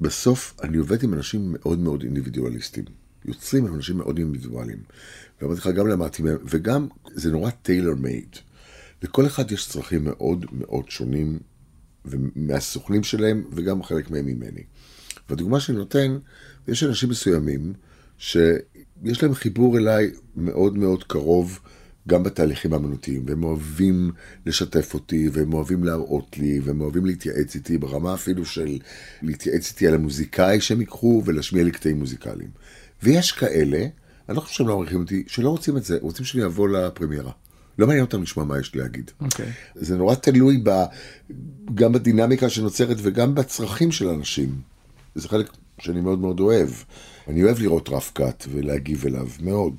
בסוף 0.00 0.54
אני 0.62 0.76
עובד 0.76 1.02
עם 1.02 1.14
אנשים 1.14 1.40
מאוד 1.52 1.78
מאוד 1.78 2.02
אינדיבידואליסטים. 2.02 2.84
יוצרים 3.24 3.66
הם 3.66 3.74
אנשים 3.74 3.96
מאוד 3.96 4.18
אינדיבידואליים. 4.18 4.78
ואמרתי 5.42 5.60
לך, 5.60 5.66
גם 5.66 5.86
למדתי 5.86 6.22
מהם, 6.22 6.36
וגם 6.44 6.86
זה 7.14 7.30
נורא 7.30 7.50
טיילר 7.50 7.94
מייד. 7.94 8.36
לכל 9.02 9.26
אחד 9.26 9.52
יש 9.52 9.68
צרכים 9.68 10.04
מאוד 10.04 10.46
מאוד 10.52 10.90
שונים 10.90 11.38
מהסוכנים 12.36 13.02
שלהם, 13.02 13.44
וגם 13.52 13.82
חלק 13.82 14.10
מהם 14.10 14.26
ממני. 14.26 14.62
והדוגמה 15.28 15.60
שאני 15.60 15.78
נותן, 15.78 16.18
יש 16.68 16.84
אנשים 16.84 17.08
מסוימים 17.08 17.72
שיש 18.18 19.22
להם 19.22 19.34
חיבור 19.34 19.78
אליי 19.78 20.10
מאוד 20.36 20.78
מאוד 20.78 21.04
קרוב, 21.04 21.58
גם 22.08 22.22
בתהליכים 22.22 22.72
האמנותיים, 22.72 23.22
והם 23.26 23.44
אוהבים 23.44 24.10
לשתף 24.46 24.94
אותי, 24.94 25.28
והם 25.32 25.52
אוהבים 25.52 25.84
להראות 25.84 26.38
לי, 26.38 26.60
והם 26.60 26.80
אוהבים 26.80 27.06
להתייעץ 27.06 27.54
איתי, 27.54 27.78
ברמה 27.78 28.14
אפילו 28.14 28.44
של 28.44 28.78
להתייעץ 29.22 29.70
איתי 29.70 29.86
על 29.86 29.94
המוזיקאי 29.94 30.60
שהם 30.60 30.80
ייקחו, 30.80 31.22
ולהשמיע 31.24 31.64
לי 31.64 31.70
קטעים 31.70 31.98
מוזיקליים. 31.98 32.50
ויש 33.02 33.32
כאלה, 33.32 33.86
אני 34.28 34.36
לא 34.36 34.40
חושב 34.40 34.54
שהם 34.54 34.68
לא 34.68 34.76
מעריכים 34.76 35.00
אותי, 35.00 35.24
שלא 35.26 35.48
רוצים 35.48 35.76
את 35.76 35.84
זה, 35.84 35.98
רוצים 36.00 36.24
שאני 36.24 36.44
אבוא 36.44 36.68
לפרמיירה. 36.68 37.32
לא 37.78 37.86
מעניין 37.86 38.04
אותם 38.04 38.22
לשמוע 38.22 38.46
מה 38.46 38.58
יש 38.58 38.74
לי 38.74 38.80
להגיד. 38.80 39.10
Okay. 39.20 39.24
אוקיי. 39.24 39.52
זה 39.74 39.96
נורא 39.96 40.14
תלוי 40.14 40.60
ב, 40.64 40.70
גם 41.74 41.92
בדינמיקה 41.92 42.48
שנוצרת 42.48 42.96
וגם 43.02 43.34
בצרכים 43.34 43.92
של 43.92 44.08
אנשים. 44.08 44.60
זה 45.14 45.28
חלק 45.28 45.50
שאני 45.78 46.00
מאוד 46.00 46.18
מאוד 46.18 46.40
אוהב. 46.40 46.68
אני 47.28 47.44
אוהב 47.44 47.58
לראות 47.58 47.88
רף 47.88 48.10
קאט 48.14 48.46
ולהגיב 48.50 49.04
אליו, 49.06 49.28
מאוד. 49.40 49.74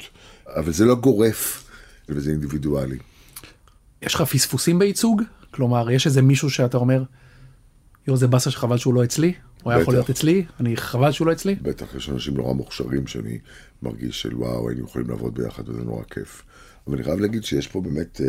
אבל 0.48 0.72
זה 0.72 0.86
לא 0.86 0.96
גורף, 0.96 1.70
וזה 2.10 2.32
אינדיבידואלי. 2.32 2.98
יש 4.02 4.16
לך 4.16 4.22
פספוסים 4.22 4.80
בייצוג? 4.80 5.22
כלומר, 5.52 5.92
יש 5.92 6.08
איזה 6.08 6.22
מישהו 6.22 6.50
שאתה 6.50 6.78
אומר, 6.78 7.04
יו, 8.08 8.18
זה 8.18 8.28
באסה 8.28 8.52
שחבל 8.52 8.78
שהוא 8.78 8.94
לא 8.94 9.04
אצלי? 9.04 9.34
הוא 9.64 9.74
היה 9.74 9.82
יכול 9.82 9.94
להיות 9.94 10.10
אצלי? 10.10 10.46
אני 10.60 10.78
חבל 10.78 11.12
שהוא 11.12 11.28
לא 11.28 11.32
אצלי? 11.32 11.56
בטח, 11.56 11.96
יש 11.96 12.10
אנשים 12.10 12.34
נורא 12.34 12.54
מוכשרים 12.54 13.08
שאני 13.08 13.40
מרגיש 13.82 14.22
של 14.22 14.36
וואו, 14.36 14.70
היינו 14.70 14.86
יכולים 14.86 15.10
לעבוד 15.10 15.34
ביחד 15.34 15.70
וזה 15.70 15.84
נורא 15.84 16.04
כיף. 16.04 16.44
אבל 16.88 16.96
אני 16.96 17.04
חייב 17.04 17.20
להגיד 17.20 17.44
שיש 17.44 17.68
פה 17.68 17.82
באמת 17.82 18.22
אה, 18.22 18.28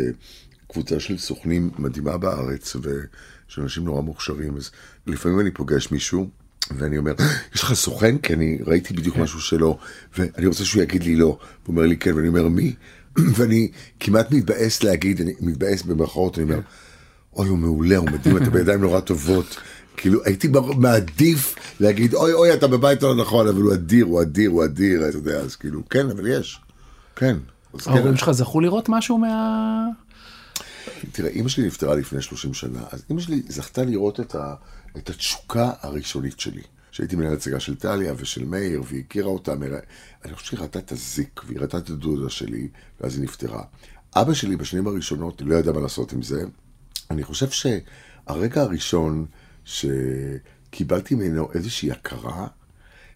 קבוצה 0.67 0.99
של 0.99 1.17
סוכנים 1.17 1.71
מדהימה 1.77 2.17
בארץ, 2.17 2.75
ושל 2.75 3.61
אנשים 3.61 3.83
נורא 3.83 4.01
מוכשרים. 4.01 4.57
אז 4.57 4.71
לפעמים 5.07 5.39
אני 5.39 5.51
פוגש 5.51 5.91
מישהו, 5.91 6.29
ואני 6.77 6.97
אומר, 6.97 7.13
יש 7.55 7.63
לך 7.63 7.73
סוכן? 7.73 8.17
כי 8.17 8.33
אני 8.33 8.59
ראיתי 8.65 8.93
בדיוק 8.93 9.17
משהו 9.17 9.41
שלו, 9.41 9.77
ואני 10.17 10.47
רוצה 10.47 10.65
שהוא 10.65 10.83
יגיד 10.83 11.03
לי 11.03 11.15
לא. 11.15 11.25
הוא 11.25 11.39
אומר 11.67 11.81
לי 11.81 11.97
כן, 11.97 12.13
ואני 12.15 12.27
אומר, 12.27 12.47
מי? 12.47 12.75
ואני 13.35 13.71
כמעט 13.99 14.31
מתבאס 14.31 14.83
להגיד, 14.83 15.21
אני 15.21 15.33
מתבאס 15.39 15.83
במרכאות, 15.83 16.37
אני 16.37 16.43
אומר, 16.43 16.59
אוי, 17.35 17.47
הוא 17.47 17.57
מעולה, 17.57 17.97
הוא 17.97 18.09
מדהים, 18.09 18.37
אתה 18.37 18.49
בידיים 18.49 18.81
נורא 18.81 18.99
טובות. 18.99 19.57
כאילו, 19.97 20.23
הייתי 20.25 20.47
מעדיף 20.77 21.55
להגיד, 21.79 22.13
אוי, 22.13 22.33
אוי, 22.33 22.53
אתה 22.53 22.67
בבית 22.67 23.03
לא 23.03 23.15
נכון, 23.15 23.47
אבל 23.47 23.61
הוא 23.61 23.73
אדיר, 23.73 24.05
הוא 24.05 24.21
אדיר, 24.21 24.49
הוא 24.49 24.65
אדיר, 24.65 25.09
אתה 25.09 25.17
יודע, 25.17 25.39
אז 25.39 25.55
כאילו, 25.55 25.89
כן, 25.89 26.09
אבל 26.09 26.27
יש. 26.27 26.59
כן. 27.15 27.37
ההורים 27.85 28.17
שלך 28.17 28.31
זכו 28.31 28.59
לראות 28.59 28.89
משהו 28.89 29.17
מה... 29.17 29.87
תראה, 31.11 31.29
אימא 31.29 31.49
שלי 31.49 31.67
נפטרה 31.67 31.95
לפני 31.95 32.21
30 32.21 32.53
שנה, 32.53 32.83
אז 32.91 33.03
אימא 33.09 33.21
שלי 33.21 33.41
זכתה 33.47 33.83
לראות 33.83 34.19
את, 34.19 34.35
ה, 34.35 34.55
את 34.97 35.09
התשוקה 35.09 35.71
הראשונית 35.81 36.39
שלי. 36.39 36.61
שהייתי 36.93 37.15
מנהל 37.15 37.33
הצגה 37.33 37.59
של 37.59 37.75
טליה 37.75 38.13
ושל 38.17 38.45
מאיר, 38.45 38.83
והיא 38.87 39.03
הכירה 39.05 39.27
אותה, 39.27 39.55
מרא... 39.55 39.77
אני 40.25 40.33
חושב 40.33 40.47
שהיא 40.47 40.59
ראתה 40.59 40.79
את 40.79 40.91
הזיק, 40.91 41.41
והיא 41.45 41.59
ראתה 41.59 41.77
את 41.77 41.89
הדודה 41.89 42.29
שלי, 42.29 42.67
ואז 43.01 43.15
היא 43.15 43.23
נפטרה. 43.23 43.63
אבא 44.15 44.33
שלי 44.33 44.55
בשנים 44.55 44.87
הראשונות 44.87 45.41
לא 45.45 45.55
ידע 45.55 45.71
מה 45.71 45.79
לעשות 45.79 46.13
עם 46.13 46.21
זה. 46.21 46.43
אני 47.11 47.23
חושב 47.23 47.49
שהרגע 47.49 48.61
הראשון 48.61 49.25
שקיבלתי 49.65 51.15
ממנו 51.15 51.49
איזושהי 51.53 51.91
הכרה, 51.91 52.47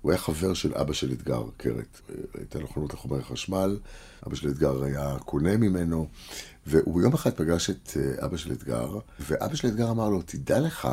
הוא 0.08 0.12
היה 0.12 0.22
חבר 0.22 0.54
של 0.54 0.74
אבא 0.76 0.94
של 0.94 1.12
אתגר 1.12 1.44
קרת. 1.58 2.02
הייתה 2.38 2.60
לו 2.60 2.68
חנות 2.68 2.94
לחומרי 2.94 3.24
חשמל, 3.24 3.78
אבא 4.28 4.36
של 4.36 4.50
אתגר 4.50 4.84
היה 4.84 5.16
קונה 5.26 5.58
ממנו, 5.58 6.08
והוא 6.68 7.02
יום 7.02 7.14
אחד 7.14 7.34
פגש 7.34 7.70
את 7.70 7.98
אה, 7.98 8.26
אבא 8.26 8.38
של 8.38 8.52
אתגר, 8.52 8.98
ואבא 9.20 9.56
של 9.56 9.68
אתגר 9.68 9.92
אמר 9.92 10.10
לו, 10.10 10.22
תדע 10.22 10.60
לך 10.60 10.88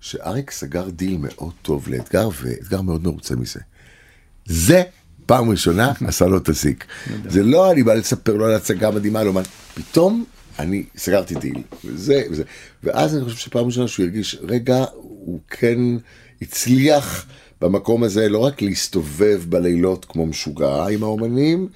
שאריק 0.00 0.50
סגר 0.50 0.90
דיל 0.90 1.16
מאוד 1.20 1.52
טוב 1.62 1.88
לאתגר, 1.88 2.28
ואתגר 2.42 2.80
מאוד 2.80 3.02
מרוצה 3.04 3.36
מזה. 3.36 3.60
זה 4.46 4.82
פעם 5.26 5.50
ראשונה 5.50 5.92
עשה 6.08 6.26
לו 6.26 6.38
את 6.38 6.48
הזיק. 6.48 6.86
זה 7.28 7.42
לא 7.42 7.72
אני 7.72 7.82
בא 7.82 7.94
לספר 7.94 8.36
לו 8.36 8.46
על 8.46 8.54
הצגה 8.54 8.90
מדהימה, 8.90 9.24
לא 9.24 9.32
מה, 9.32 9.42
פתאום 9.74 10.24
אני 10.58 10.84
סגרתי 10.96 11.34
דיל, 11.34 11.62
וזה, 11.84 12.22
וזה. 12.30 12.42
ואז 12.82 13.16
אני 13.16 13.24
חושב 13.24 13.36
שפעם 13.36 13.66
ראשונה 13.66 13.88
שהוא 13.88 14.04
הרגיש, 14.04 14.38
רגע, 14.42 14.84
הוא 14.94 15.40
כן 15.48 15.78
הצליח 16.42 17.26
במקום 17.62 18.02
הזה 18.02 18.28
לא 18.28 18.38
רק 18.38 18.62
להסתובב 18.62 19.42
בלילות 19.48 20.04
כמו 20.04 20.26
משוגע 20.26 20.86
עם 20.86 21.02
האומנים, 21.02 21.68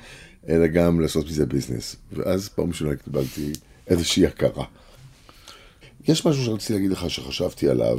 אלא 0.49 0.67
גם 0.67 1.01
לעשות 1.01 1.27
מזה 1.27 1.47
ביזנס. 1.47 1.97
ואז 2.13 2.49
פעם 2.49 2.69
ראשונה 2.69 2.97
קיבלתי 2.97 3.53
איזושהי 3.89 4.27
הכרה. 4.27 4.65
יש 6.09 6.27
משהו 6.27 6.45
שרציתי 6.45 6.73
להגיד 6.73 6.91
לך 6.91 7.11
שחשבתי 7.11 7.69
עליו, 7.69 7.99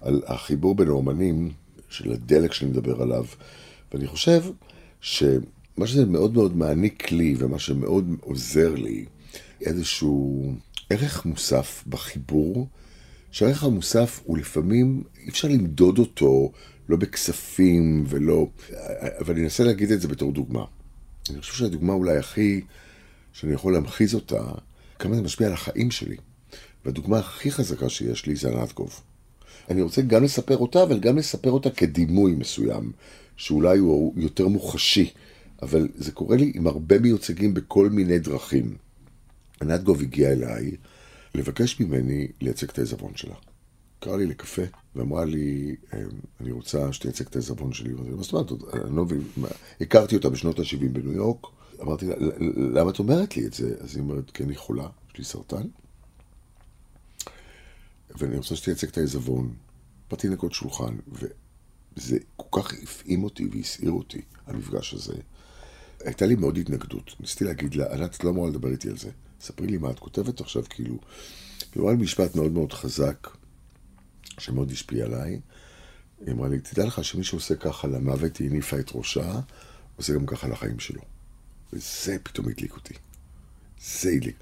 על 0.00 0.22
החיבור 0.26 0.74
בין 0.74 0.88
האומנים, 0.88 1.50
של 1.88 2.12
הדלק 2.12 2.52
שאני 2.52 2.70
מדבר 2.70 3.02
עליו, 3.02 3.24
ואני 3.92 4.06
חושב 4.06 4.44
שמה 5.00 5.86
שזה 5.86 6.06
מאוד 6.06 6.34
מאוד 6.34 6.56
מעניק 6.56 7.12
לי, 7.12 7.34
ומה 7.38 7.58
שמאוד 7.58 8.16
עוזר 8.20 8.74
לי, 8.74 9.04
איזשהו 9.60 10.52
ערך 10.90 11.26
מוסף 11.26 11.84
בחיבור, 11.88 12.68
שהערך 13.30 13.64
המוסף 13.64 14.20
הוא 14.24 14.38
לפעמים, 14.38 15.02
אי 15.22 15.28
אפשר 15.28 15.48
למדוד 15.48 15.98
אותו 15.98 16.52
לא 16.88 16.96
בכספים 16.96 18.04
ולא... 18.08 18.46
אבל 19.18 19.34
אני 19.34 19.44
אנסה 19.44 19.64
להגיד 19.64 19.90
את 19.90 20.00
זה 20.00 20.08
בתור 20.08 20.32
דוגמה. 20.32 20.64
אני 21.30 21.40
חושב 21.40 21.54
שהדוגמה 21.54 21.92
אולי 21.92 22.16
הכי, 22.16 22.60
שאני 23.32 23.52
יכול 23.52 23.72
להמחיז 23.72 24.14
אותה, 24.14 24.42
כמה 24.98 25.16
זה 25.16 25.22
משפיע 25.22 25.46
על 25.46 25.52
החיים 25.52 25.90
שלי. 25.90 26.16
והדוגמה 26.84 27.18
הכי 27.18 27.50
חזקה 27.50 27.88
שיש 27.88 28.26
לי 28.26 28.36
זה 28.36 28.48
ענת 28.48 28.72
גוב. 28.72 29.00
אני 29.70 29.82
רוצה 29.82 30.02
גם 30.02 30.24
לספר 30.24 30.56
אותה, 30.56 30.82
אבל 30.82 31.00
גם 31.00 31.16
לספר 31.16 31.50
אותה 31.50 31.70
כדימוי 31.70 32.34
מסוים, 32.34 32.92
שאולי 33.36 33.78
הוא 33.78 34.14
יותר 34.16 34.48
מוחשי, 34.48 35.10
אבל 35.62 35.88
זה 35.94 36.12
קורה 36.12 36.36
לי 36.36 36.52
עם 36.54 36.66
הרבה 36.66 36.98
מיוצגים 36.98 37.54
בכל 37.54 37.88
מיני 37.88 38.18
דרכים. 38.18 38.76
ענת 39.62 39.82
גוב 39.82 40.00
הגיעה 40.00 40.32
אליי 40.32 40.70
לבקש 41.34 41.80
ממני 41.80 42.28
לייצג 42.40 42.68
את 42.70 42.78
העזבון 42.78 43.12
שלה. 43.16 43.34
קרא 44.04 44.16
לי 44.16 44.26
לקפה 44.26 44.62
ואמרה 44.96 45.24
לי, 45.24 45.76
אמ, 45.94 45.98
אני 46.40 46.52
רוצה 46.52 46.92
שתייצג 46.92 47.26
את 47.26 47.36
העזבון 47.36 47.72
שלי. 47.72 47.92
מה 47.92 48.22
זאת 48.22 48.32
אומרת, 48.32 48.74
אני 48.74 48.96
לא 48.96 49.04
מבין, 49.04 49.22
הכרתי 49.80 50.16
אותה 50.16 50.30
בשנות 50.30 50.58
ה-70 50.58 50.88
בניו 50.92 51.12
יורק, 51.12 51.46
אמרתי 51.82 52.06
לה, 52.06 52.14
למה 52.80 52.90
את 52.90 52.98
אומרת 52.98 53.36
לי 53.36 53.46
את 53.46 53.54
זה? 53.54 53.74
אז 53.80 53.96
היא 53.96 54.02
אומרת, 54.02 54.30
כי 54.30 54.42
אני 54.42 54.56
חולה, 54.56 54.88
יש 55.10 55.18
לי 55.18 55.24
סרטן, 55.24 55.66
ואני 58.18 58.36
רוצה 58.36 58.56
שתייצג 58.56 58.88
את 58.88 58.98
העזבון. 58.98 59.54
באתי 60.10 60.28
לנקות 60.28 60.52
שולחן, 60.52 60.96
וזה 61.08 62.18
כל 62.36 62.60
כך 62.62 62.72
הפעים 62.82 63.24
אותי 63.24 63.48
והסעיר 63.52 63.90
אותי, 63.90 64.20
המפגש 64.46 64.94
הזה, 64.94 65.14
הייתה 66.00 66.26
לי 66.26 66.34
מאוד 66.34 66.58
התנגדות. 66.58 67.14
ניסיתי 67.20 67.44
להגיד 67.44 67.74
לה, 67.74 67.94
ענת, 67.94 68.16
את 68.16 68.24
לא 68.24 68.30
אמורה 68.30 68.50
לדבר 68.50 68.68
איתי 68.68 68.88
על 68.88 68.96
זה. 68.96 69.10
ספרי 69.40 69.66
לי 69.66 69.78
מה 69.78 69.90
את 69.90 69.98
כותבת 69.98 70.40
עכשיו, 70.40 70.62
כאילו. 70.70 70.98
היא 71.74 71.82
אמרה 71.82 71.92
לי 71.92 71.98
משפט 71.98 72.36
מאוד 72.36 72.52
מאוד 72.52 72.72
חזק, 72.72 73.28
שמאוד 74.38 74.70
השפיע 74.70 75.04
עליי. 75.04 75.40
היא 76.26 76.34
אמרה 76.34 76.48
לי, 76.48 76.58
תדע 76.58 76.86
לך 76.86 77.04
שמי 77.04 77.24
שעושה 77.24 77.54
ככה 77.54 77.88
למוות, 77.88 78.36
היא 78.36 78.50
הניפה 78.50 78.78
את 78.78 78.90
ראשה, 78.94 79.40
עושה 79.96 80.12
גם 80.12 80.26
ככה 80.26 80.48
לחיים 80.48 80.78
שלו. 80.78 81.00
וזה 81.72 82.16
פתאום 82.22 82.48
הדליק 82.48 82.72
אותי. 82.76 82.94
זה 83.80 84.10
הדליק. 84.10 84.36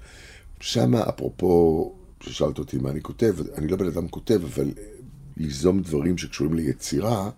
שמה, 0.59 1.03
אפרופו, 1.09 1.95
ששאלת 2.23 2.59
אותי 2.59 2.77
מה 2.77 2.89
אני 2.89 3.01
כותב, 3.01 3.35
אני 3.55 3.67
לא 3.67 3.77
בן 3.77 3.87
אדם 3.87 4.07
כותב, 4.07 4.41
אבל 4.43 4.71
ליזום 5.37 5.81
דברים 5.81 6.17
שקשורים 6.17 6.53
ליצירה, 6.53 7.29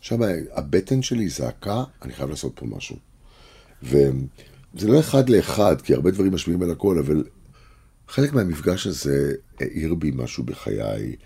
שם 0.00 0.20
הבטן 0.52 1.02
שלי 1.02 1.28
זעקה, 1.28 1.84
אני 2.02 2.12
חייב 2.12 2.30
לעשות 2.30 2.52
פה 2.54 2.66
משהו. 2.66 2.96
וזה 3.82 4.88
לא 4.88 5.00
אחד 5.00 5.28
לאחד, 5.28 5.80
כי 5.80 5.94
הרבה 5.94 6.10
דברים 6.10 6.34
משפיעים 6.34 6.62
על 6.62 6.70
הכל, 6.70 6.98
אבל 6.98 7.24
חלק 8.08 8.32
מהמפגש 8.32 8.86
הזה 8.86 9.34
העיר 9.60 9.94
בי 9.94 10.10
משהו 10.14 10.44
בחיי, 10.44 11.16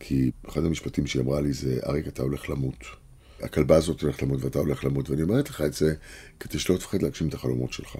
כי 0.00 0.30
אחד 0.48 0.64
המשפטים 0.64 1.06
שהיא 1.06 1.22
אמרה 1.22 1.40
לי 1.40 1.52
זה, 1.52 1.78
אריק, 1.86 2.08
אתה 2.08 2.22
הולך 2.22 2.50
למות. 2.50 2.84
הכלבה 3.42 3.76
הזאת 3.76 4.00
הולכת 4.00 4.22
למות 4.22 4.44
ואתה 4.44 4.58
הולך 4.58 4.84
למות, 4.84 5.10
ואני 5.10 5.22
אומרת 5.22 5.50
לך 5.50 5.60
את 5.60 5.74
זה 5.74 5.94
כדי 6.40 6.58
שלא 6.58 6.76
תפחד 6.76 7.02
להגשים 7.02 7.28
את 7.28 7.34
החלומות 7.34 7.72
שלך. 7.72 7.96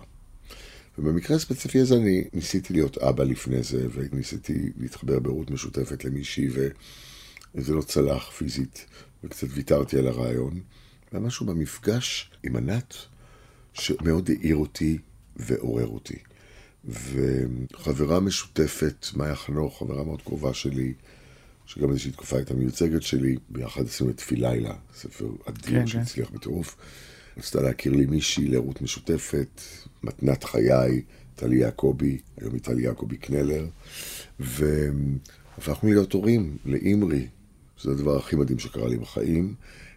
ובמקרה 0.98 1.36
הספציפי 1.36 1.80
הזה 1.80 1.96
אני 1.96 2.24
ניסיתי 2.32 2.72
להיות 2.72 2.98
אבא 2.98 3.24
לפני 3.24 3.62
זה, 3.62 3.86
וניסיתי 3.92 4.72
להתחבר 4.78 5.18
בהורות 5.18 5.50
משותפת 5.50 6.04
למישהי, 6.04 6.48
וזה 7.54 7.74
לא 7.74 7.82
צלח 7.82 8.30
פיזית, 8.30 8.86
וקצת 9.24 9.46
ויתרתי 9.50 9.98
על 9.98 10.06
הרעיון. 10.06 10.60
והיה 11.12 11.26
משהו 11.26 11.46
במפגש 11.46 12.30
עם 12.42 12.56
ענת, 12.56 12.94
שמאוד 13.72 14.30
העיר 14.30 14.56
אותי 14.56 14.98
ועורר 15.36 15.86
אותי. 15.86 16.18
וחברה 16.84 18.20
משותפת, 18.20 19.06
מאיה 19.16 19.34
חנוך, 19.36 19.78
חברה 19.78 20.04
מאוד 20.04 20.22
קרובה 20.22 20.54
שלי, 20.54 20.94
שגם 21.66 21.90
איזושהי 21.90 22.10
תקופה 22.10 22.36
הייתה 22.36 22.54
מיוצגת 22.54 23.02
שלי, 23.02 23.36
ביחד 23.48 23.86
עשינו 23.86 24.10
את 24.10 24.16
תפילילה, 24.16 24.74
ספר 24.94 25.28
אדיר 25.44 25.80
כן, 25.80 25.86
שהצליח 25.86 26.28
כן. 26.28 26.34
בטירוף. 26.34 26.76
רצתה 27.38 27.62
להכיר 27.62 27.92
לי 27.92 28.06
מישהי 28.06 28.48
לערות 28.48 28.82
משותפת, 28.82 29.60
מתנת 30.02 30.44
חיי, 30.44 31.02
טלי 31.36 31.56
יעקבי, 31.56 32.18
היום 32.40 32.52
היא 32.52 32.60
טלי 32.60 32.82
יעקבי 32.82 33.16
קנלר, 33.16 33.66
והפכנו 34.40 35.88
להיות 35.90 36.12
הורים 36.12 36.56
לאימרי, 36.64 37.26
שזה 37.76 37.90
הדבר 37.90 38.16
הכי 38.16 38.36
מדהים 38.36 38.58
שקרה 38.58 38.88
לי 38.88 38.96
בחיים, 38.96 39.54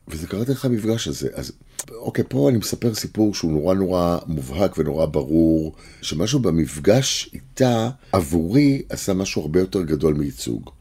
וזה 0.08 0.28
קרה 0.28 0.44
דרך 0.44 0.66
המפגש 0.66 1.08
הזה. 1.08 1.30
אז 1.34 1.52
אוקיי, 1.92 2.24
פה 2.30 2.50
אני 2.50 2.58
מספר 2.58 2.96
סיפור 2.96 3.34
שהוא 3.34 3.52
נורא 3.52 3.76
נורא 3.76 4.18
מובהק 4.28 4.78
ונורא 4.78 5.06
ברור, 5.06 5.76
שמשהו 6.02 6.40
במפגש 6.40 7.30
איתה, 7.34 7.90
עבורי, 8.12 8.82
עשה 8.90 9.14
משהו 9.14 9.42
הרבה 9.42 9.60
יותר 9.60 9.84
גדול 9.84 10.14
מייצוג. 10.14 10.72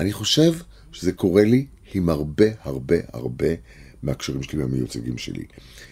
אני 0.00 0.12
חושב 0.12 0.52
שזה 0.92 1.12
קורה 1.12 1.44
לי 1.44 1.66
עם 1.94 2.08
הרבה 2.08 2.44
הרבה 2.62 2.96
הרבה 3.12 3.46
מהקשרים 4.02 4.42
שלי 4.42 4.58
והמיוצגים 4.58 5.18
שלי. 5.18 5.44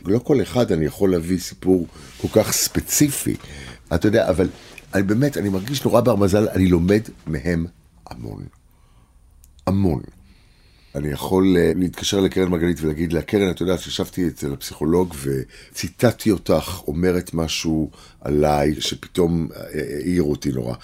לא 0.04 0.18
כל 0.18 0.42
אחד 0.42 0.72
אני 0.72 0.84
יכול 0.84 1.10
להביא 1.10 1.38
סיפור 1.38 1.86
כל 2.20 2.28
כך 2.32 2.52
ספציפי, 2.52 3.36
אתה 3.94 4.08
יודע, 4.08 4.30
אבל 4.30 4.48
אני 4.94 5.02
באמת, 5.02 5.36
אני 5.36 5.48
מרגיש 5.48 5.84
נורא 5.84 6.00
בר 6.00 6.16
מזל, 6.16 6.48
אני 6.48 6.66
לומד 6.66 7.02
מהם 7.26 7.66
המון. 8.06 8.44
המון. 9.66 10.02
אני 10.94 11.08
יכול 11.08 11.56
אה, 11.56 11.72
להתקשר 11.76 12.20
לקרן 12.20 12.48
מרגלית 12.48 12.80
ולהגיד 12.80 13.12
לה, 13.12 13.22
קרן, 13.22 13.50
את 13.50 13.60
יודעת 13.60 13.80
שישבתי 13.80 14.28
אצל 14.28 14.52
הפסיכולוג 14.52 15.14
וציטטתי 15.22 16.30
אותך 16.30 16.80
אומרת 16.86 17.34
משהו 17.34 17.90
עליי 18.20 18.80
שפתאום 18.80 19.48
אה, 19.56 19.60
אה, 19.60 19.96
העיר 19.96 20.22
אותי 20.22 20.52
נורא. 20.52 20.74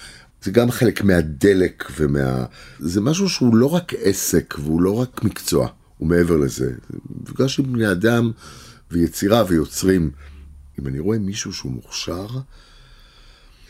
זה 0.45 0.51
גם 0.51 0.71
חלק 0.71 1.05
מהדלק 1.05 1.85
ומה... 1.97 2.45
זה 2.79 3.01
משהו 3.01 3.29
שהוא 3.29 3.57
לא 3.57 3.75
רק 3.75 3.93
עסק 4.03 4.55
והוא 4.59 4.83
לא 4.83 4.97
רק 4.97 5.25
מקצוע, 5.25 5.69
הוא 5.99 6.09
מעבר 6.09 6.37
לזה. 6.37 6.71
זה 6.91 6.99
מפגש 7.23 7.59
עם 7.59 7.73
בני 7.73 7.91
אדם 7.91 8.33
ויצירה 8.91 9.45
ויוצרים. 9.49 10.11
אם 10.81 10.87
אני 10.87 10.99
רואה 10.99 11.19
מישהו 11.19 11.53
שהוא 11.53 11.73
מוכשר, 11.73 12.27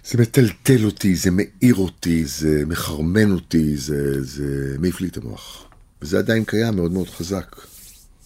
זה 0.05 0.19
מטלטל 0.19 0.85
אותי, 0.85 1.17
זה 1.17 1.31
מאיר 1.31 1.75
אותי, 1.75 2.25
זה 2.25 2.63
מחרמן 2.67 3.31
אותי, 3.31 3.77
זה, 3.77 4.23
זה 4.23 4.77
מעיף 4.79 5.01
לי 5.01 5.09
את 5.09 5.17
המוח. 5.17 5.67
וזה 6.03 6.19
עדיין 6.19 6.45
קיים 6.45 6.77
מאוד 6.77 6.93
מאוד 6.93 7.09
חזק. 7.09 7.57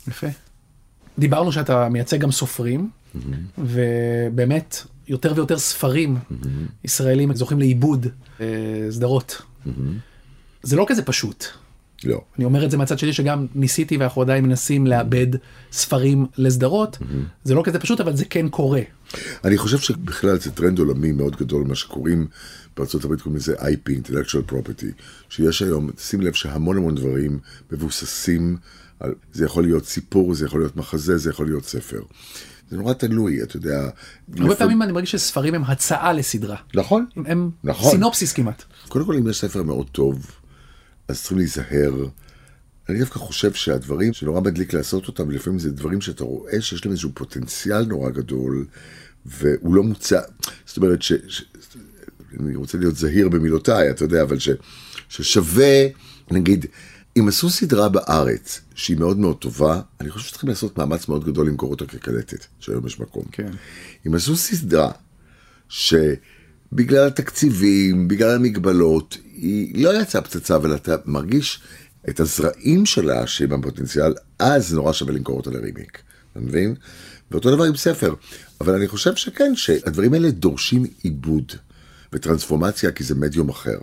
יפה. 0.08 0.26
דיברנו 1.18 1.52
שאתה 1.52 1.88
מייצג 1.88 2.20
גם 2.20 2.32
סופרים, 2.32 2.90
mm-hmm. 2.90 3.18
ובאמת 3.58 4.76
יותר 5.08 5.32
ויותר 5.34 5.58
ספרים 5.58 6.16
mm-hmm. 6.16 6.44
ישראלים 6.84 7.34
זוכים 7.34 7.58
לעיבוד 7.58 8.06
אה, 8.40 8.46
סדרות. 8.90 9.42
Mm-hmm. 9.42 9.70
זה 10.62 10.76
לא 10.76 10.84
כזה 10.88 11.02
פשוט. 11.02 11.44
לא. 12.04 12.20
אני 12.36 12.44
אומר 12.44 12.64
את 12.64 12.70
זה 12.70 12.76
מהצד 12.76 12.98
שלי 12.98 13.12
שגם 13.12 13.46
ניסיתי 13.54 13.96
ואנחנו 13.96 14.22
עדיין 14.22 14.44
מנסים 14.44 14.86
לאבד 14.86 15.26
ספרים 15.72 16.26
לסדרות. 16.36 16.96
Mm-hmm. 16.96 17.04
זה 17.44 17.54
לא 17.54 17.62
כזה 17.64 17.78
פשוט 17.78 18.00
אבל 18.00 18.16
זה 18.16 18.24
כן 18.24 18.48
קורה. 18.48 18.80
אני 19.44 19.58
חושב 19.58 19.78
שבכלל 19.78 20.38
זה 20.38 20.50
טרנד 20.50 20.78
עולמי 20.78 21.12
מאוד 21.12 21.36
גדול 21.36 21.64
מה 21.64 21.74
שקוראים 21.74 22.26
בארה"ב 22.76 23.00
קוראים 23.00 23.36
לזה 23.36 23.54
IP, 23.54 23.90
intellectual 23.90 24.52
property, 24.52 25.02
שיש 25.28 25.62
היום, 25.62 25.90
שים 25.98 26.20
לב 26.20 26.32
שהמון 26.32 26.76
המון 26.76 26.94
דברים 26.94 27.38
מבוססים 27.72 28.56
על, 29.00 29.14
זה 29.32 29.44
יכול 29.44 29.64
להיות 29.64 29.84
סיפור, 29.84 30.34
זה 30.34 30.46
יכול 30.46 30.60
להיות 30.60 30.76
מחזה, 30.76 31.18
זה 31.18 31.30
יכול 31.30 31.46
להיות 31.46 31.64
ספר. 31.64 32.00
זה 32.70 32.76
נורא 32.76 32.92
תלוי, 32.92 33.42
אתה 33.42 33.56
יודע. 33.56 33.88
הרבה 34.38 34.52
לפ... 34.52 34.58
פעמים 34.58 34.82
אני 34.82 34.92
מרגיש 34.92 35.10
שספרים 35.10 35.54
הם 35.54 35.64
הצעה 35.64 36.12
לסדרה. 36.12 36.56
נכון. 36.74 37.06
הם 37.16 37.50
נכון. 37.64 37.90
סינופסיס 37.90 38.32
כמעט. 38.32 38.62
קודם 38.88 39.04
כל, 39.04 39.14
אם 39.14 39.28
יש 39.28 39.40
ספר 39.40 39.62
מאוד 39.62 39.90
טוב, 39.90 40.26
אז 41.08 41.20
צריכים 41.20 41.38
להיזהר. 41.38 42.06
אני 42.88 42.98
דווקא 42.98 43.18
חושב 43.18 43.52
שהדברים 43.52 44.12
שנורא 44.12 44.40
מדליק 44.40 44.72
לעשות 44.72 45.08
אותם, 45.08 45.30
לפעמים 45.30 45.58
זה 45.58 45.70
דברים 45.70 46.00
שאתה 46.00 46.24
רואה 46.24 46.60
שיש 46.60 46.84
להם 46.84 46.92
איזשהו 46.92 47.10
פוטנציאל 47.14 47.84
נורא 47.84 48.10
גדול, 48.10 48.66
והוא 49.26 49.74
לא 49.74 49.82
מוצע. 49.82 50.20
זאת 50.66 50.76
אומרת, 50.76 51.02
ש, 51.02 51.12
ש, 51.28 51.42
אני 52.40 52.56
רוצה 52.56 52.78
להיות 52.78 52.96
זהיר 52.96 53.28
במילותיי, 53.28 53.90
אתה 53.90 54.04
יודע, 54.04 54.22
אבל 54.22 54.38
ש, 54.38 54.48
ששווה, 55.08 55.86
נגיד, 56.30 56.66
אם 57.16 57.28
עשו 57.28 57.50
סדרה 57.50 57.88
בארץ 57.88 58.60
שהיא 58.74 58.96
מאוד 58.96 59.18
מאוד 59.18 59.36
טובה, 59.36 59.80
אני 60.00 60.10
חושב 60.10 60.28
שצריכים 60.28 60.48
לעשות 60.48 60.78
מאמץ 60.78 61.08
מאוד 61.08 61.24
גדול 61.24 61.46
למכור 61.46 61.70
אותה 61.70 61.86
כקלטת, 61.86 62.46
שהיום 62.60 62.86
יש 62.86 63.00
מקום. 63.00 63.24
כן. 63.32 63.50
אם 64.06 64.14
עשו 64.14 64.36
סדרה 64.36 64.90
שבגלל 65.68 67.06
התקציבים, 67.06 68.08
בגלל 68.08 68.34
המגבלות, 68.36 69.18
היא 69.34 69.84
לא 69.84 70.00
יצאה 70.02 70.22
פצצה, 70.22 70.56
אבל 70.56 70.74
אתה 70.74 70.96
מרגיש 71.04 71.60
את 72.08 72.20
הזרעים 72.20 72.86
שלה, 72.86 73.26
שהם 73.26 73.52
הפוטנציאל, 73.52 74.14
אז 74.38 74.74
נורא 74.74 74.92
שווה 74.92 75.12
למכור 75.12 75.36
אותה 75.36 75.50
לרימיק, 75.50 76.02
אתה 76.32 76.40
מבין? 76.40 76.74
ואותו 77.30 77.54
דבר 77.54 77.64
עם 77.64 77.76
ספר. 77.76 78.14
אבל 78.60 78.74
אני 78.74 78.88
חושב 78.88 79.16
שכן, 79.16 79.56
שהדברים 79.56 80.14
האלה 80.14 80.30
דורשים 80.30 80.86
עיבוד 81.02 81.52
וטרנספורמציה, 82.12 82.92
כי 82.92 83.04
זה 83.04 83.14
מדיום 83.14 83.48
אחר. 83.48 83.78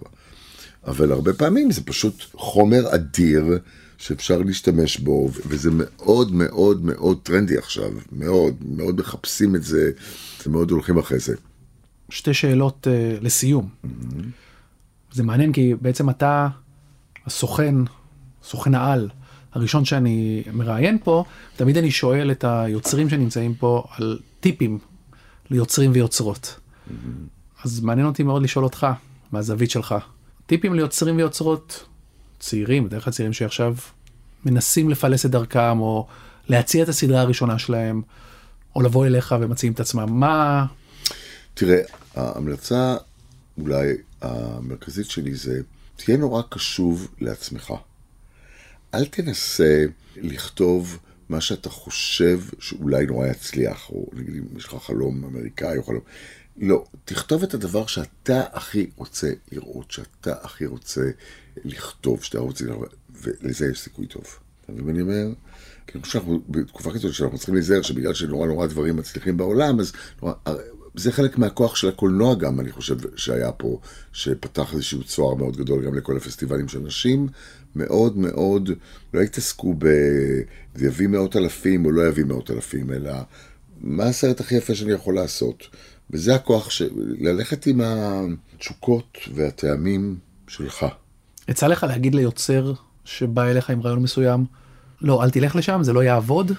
אבל 0.87 1.11
הרבה 1.11 1.33
פעמים 1.33 1.71
זה 1.71 1.83
פשוט 1.83 2.25
חומר 2.33 2.95
אדיר 2.95 3.59
שאפשר 3.97 4.37
להשתמש 4.37 4.97
בו, 4.97 5.29
וזה 5.47 5.69
מאוד 5.73 6.33
מאוד 6.33 6.85
מאוד 6.85 7.19
טרנדי 7.23 7.57
עכשיו, 7.57 7.91
מאוד, 8.11 8.55
מאוד 8.75 8.99
מחפשים 8.99 9.55
את 9.55 9.63
זה, 9.63 9.91
ומאוד 10.47 10.71
הולכים 10.71 10.97
אחרי 10.97 11.19
זה. 11.19 11.35
שתי 12.09 12.33
שאלות 12.33 12.87
uh, 12.87 13.23
לסיום. 13.23 13.69
Mm-hmm. 13.69 13.87
זה 15.11 15.23
מעניין 15.23 15.53
כי 15.53 15.73
בעצם 15.81 16.09
אתה 16.09 16.47
הסוכן, 17.25 17.75
סוכן 18.43 18.75
העל 18.75 19.09
הראשון 19.51 19.85
שאני 19.85 20.43
מראיין 20.53 20.97
פה, 21.03 21.23
תמיד 21.55 21.77
אני 21.77 21.91
שואל 21.91 22.31
את 22.31 22.43
היוצרים 22.43 23.09
שנמצאים 23.09 23.53
פה 23.53 23.83
על 23.97 24.19
טיפים 24.39 24.79
ליוצרים 25.49 25.91
ויוצרות. 25.93 26.55
Mm-hmm. 26.55 26.91
אז 27.63 27.79
מעניין 27.79 28.07
אותי 28.07 28.23
מאוד 28.23 28.43
לשאול 28.43 28.65
אותך, 28.65 28.87
מהזווית 29.31 29.71
שלך. 29.71 29.95
טיפים 30.47 30.73
ליוצרים 30.73 31.17
ויוצרות 31.17 31.85
צעירים, 32.39 32.85
בדרך 32.85 33.03
כלל 33.03 33.13
צעירים 33.13 33.33
שעכשיו 33.33 33.75
מנסים 34.45 34.89
לפלס 34.89 35.25
את 35.25 35.31
דרכם, 35.31 35.79
או 35.79 36.07
להציע 36.47 36.83
את 36.83 36.89
הסדרה 36.89 37.21
הראשונה 37.21 37.59
שלהם, 37.59 38.01
או 38.75 38.81
לבוא 38.81 39.05
אליך 39.05 39.35
ומציעים 39.41 39.73
את 39.73 39.79
עצמם. 39.79 40.19
מה... 40.19 40.65
תראה, 41.53 41.81
ההמלצה 42.15 42.97
אולי 43.57 43.93
המרכזית 44.21 45.09
שלי 45.09 45.35
זה, 45.35 45.61
תהיה 45.95 46.17
נורא 46.17 46.41
קשוב 46.49 47.07
לעצמך. 47.21 47.73
אל 48.93 49.05
תנסה 49.05 49.85
לכתוב 50.15 50.99
מה 51.29 51.41
שאתה 51.41 51.69
חושב 51.69 52.39
שאולי 52.59 53.05
נורא 53.05 53.27
יצליח, 53.27 53.89
או 53.89 54.05
נגיד 54.13 54.35
אם 54.35 54.57
יש 54.57 54.65
לך 54.65 54.75
חלום 54.79 55.23
אמריקאי 55.25 55.77
או 55.77 55.83
חלום, 55.83 56.01
לא, 56.57 56.85
תכתוב 57.05 57.43
את 57.43 57.53
הדבר 57.53 57.85
שאתה 57.85 58.43
הכי 58.53 58.89
רוצה 58.95 59.31
לראות, 59.51 59.91
שאתה 59.91 60.33
הכי 60.41 60.65
רוצה 60.65 61.01
לכתוב, 61.65 62.23
שאתה 62.23 62.39
רוצה 62.39 62.65
לראות, 62.65 62.95
ולזה 63.21 63.67
יש 63.71 63.79
סיכוי 63.79 64.07
טוב. 64.07 64.23
אתה 64.63 64.71
מבין 64.71 64.85
מה 64.85 64.91
אני 64.91 65.01
אומר? 65.01 65.33
כי 65.87 65.93
אני 65.95 66.01
חושב 66.01 66.13
שאנחנו 66.13 66.41
בתקופה 66.49 66.91
כזאת 66.93 67.13
שאנחנו 67.13 67.37
צריכים 67.37 67.55
להיזהר 67.55 67.81
שבגלל 67.81 68.13
שנורא 68.13 68.47
נורא 68.47 68.67
דברים 68.67 68.95
מצליחים 68.95 69.37
בעולם, 69.37 69.79
אז 69.79 69.93
נורא, 70.21 70.33
זה 70.95 71.11
חלק 71.11 71.37
מהכוח 71.37 71.75
של 71.75 71.87
הקולנוע 71.87 72.35
גם, 72.35 72.59
אני 72.59 72.71
חושב, 72.71 72.95
שהיה 73.15 73.51
פה, 73.51 73.79
שפתח 74.13 74.73
איזשהו 74.73 75.03
צוהר 75.03 75.35
מאוד 75.35 75.57
גדול 75.57 75.85
גם 75.85 75.95
לכל 75.95 76.17
הפסטיבלים 76.17 76.67
של 76.67 76.79
נשים, 76.79 77.27
מאוד 77.75 78.17
מאוד, 78.17 78.69
לא 79.13 79.21
התעסקו 79.21 79.73
ב... 79.77 79.87
זה 80.75 80.85
יביא 80.85 81.07
מאות 81.07 81.35
אלפים 81.35 81.85
או 81.85 81.91
לא 81.91 82.07
יביא 82.07 82.23
מאות 82.23 82.51
אלפים, 82.51 82.91
אלא 82.91 83.13
מה 83.81 84.03
הסרט 84.03 84.39
הכי 84.39 84.55
יפה 84.55 84.75
שאני 84.75 84.91
יכול 84.91 85.15
לעשות? 85.15 85.67
וזה 86.09 86.35
הכוח 86.35 86.69
של 86.69 86.89
ללכת 87.19 87.67
עם 87.67 87.81
התשוקות 87.83 89.17
והטעמים 89.33 90.17
שלך. 90.47 90.85
יצא 91.47 91.67
לך 91.67 91.83
להגיד 91.83 92.15
ליוצר 92.15 92.73
שבא 93.05 93.43
אליך 93.43 93.69
עם 93.69 93.81
רעיון 93.81 94.01
מסוים, 94.01 94.45
לא, 95.01 95.23
אל 95.23 95.29
תלך 95.29 95.55
לשם, 95.55 95.79
זה 95.83 95.93
לא 95.93 96.03
יעבוד? 96.03 96.51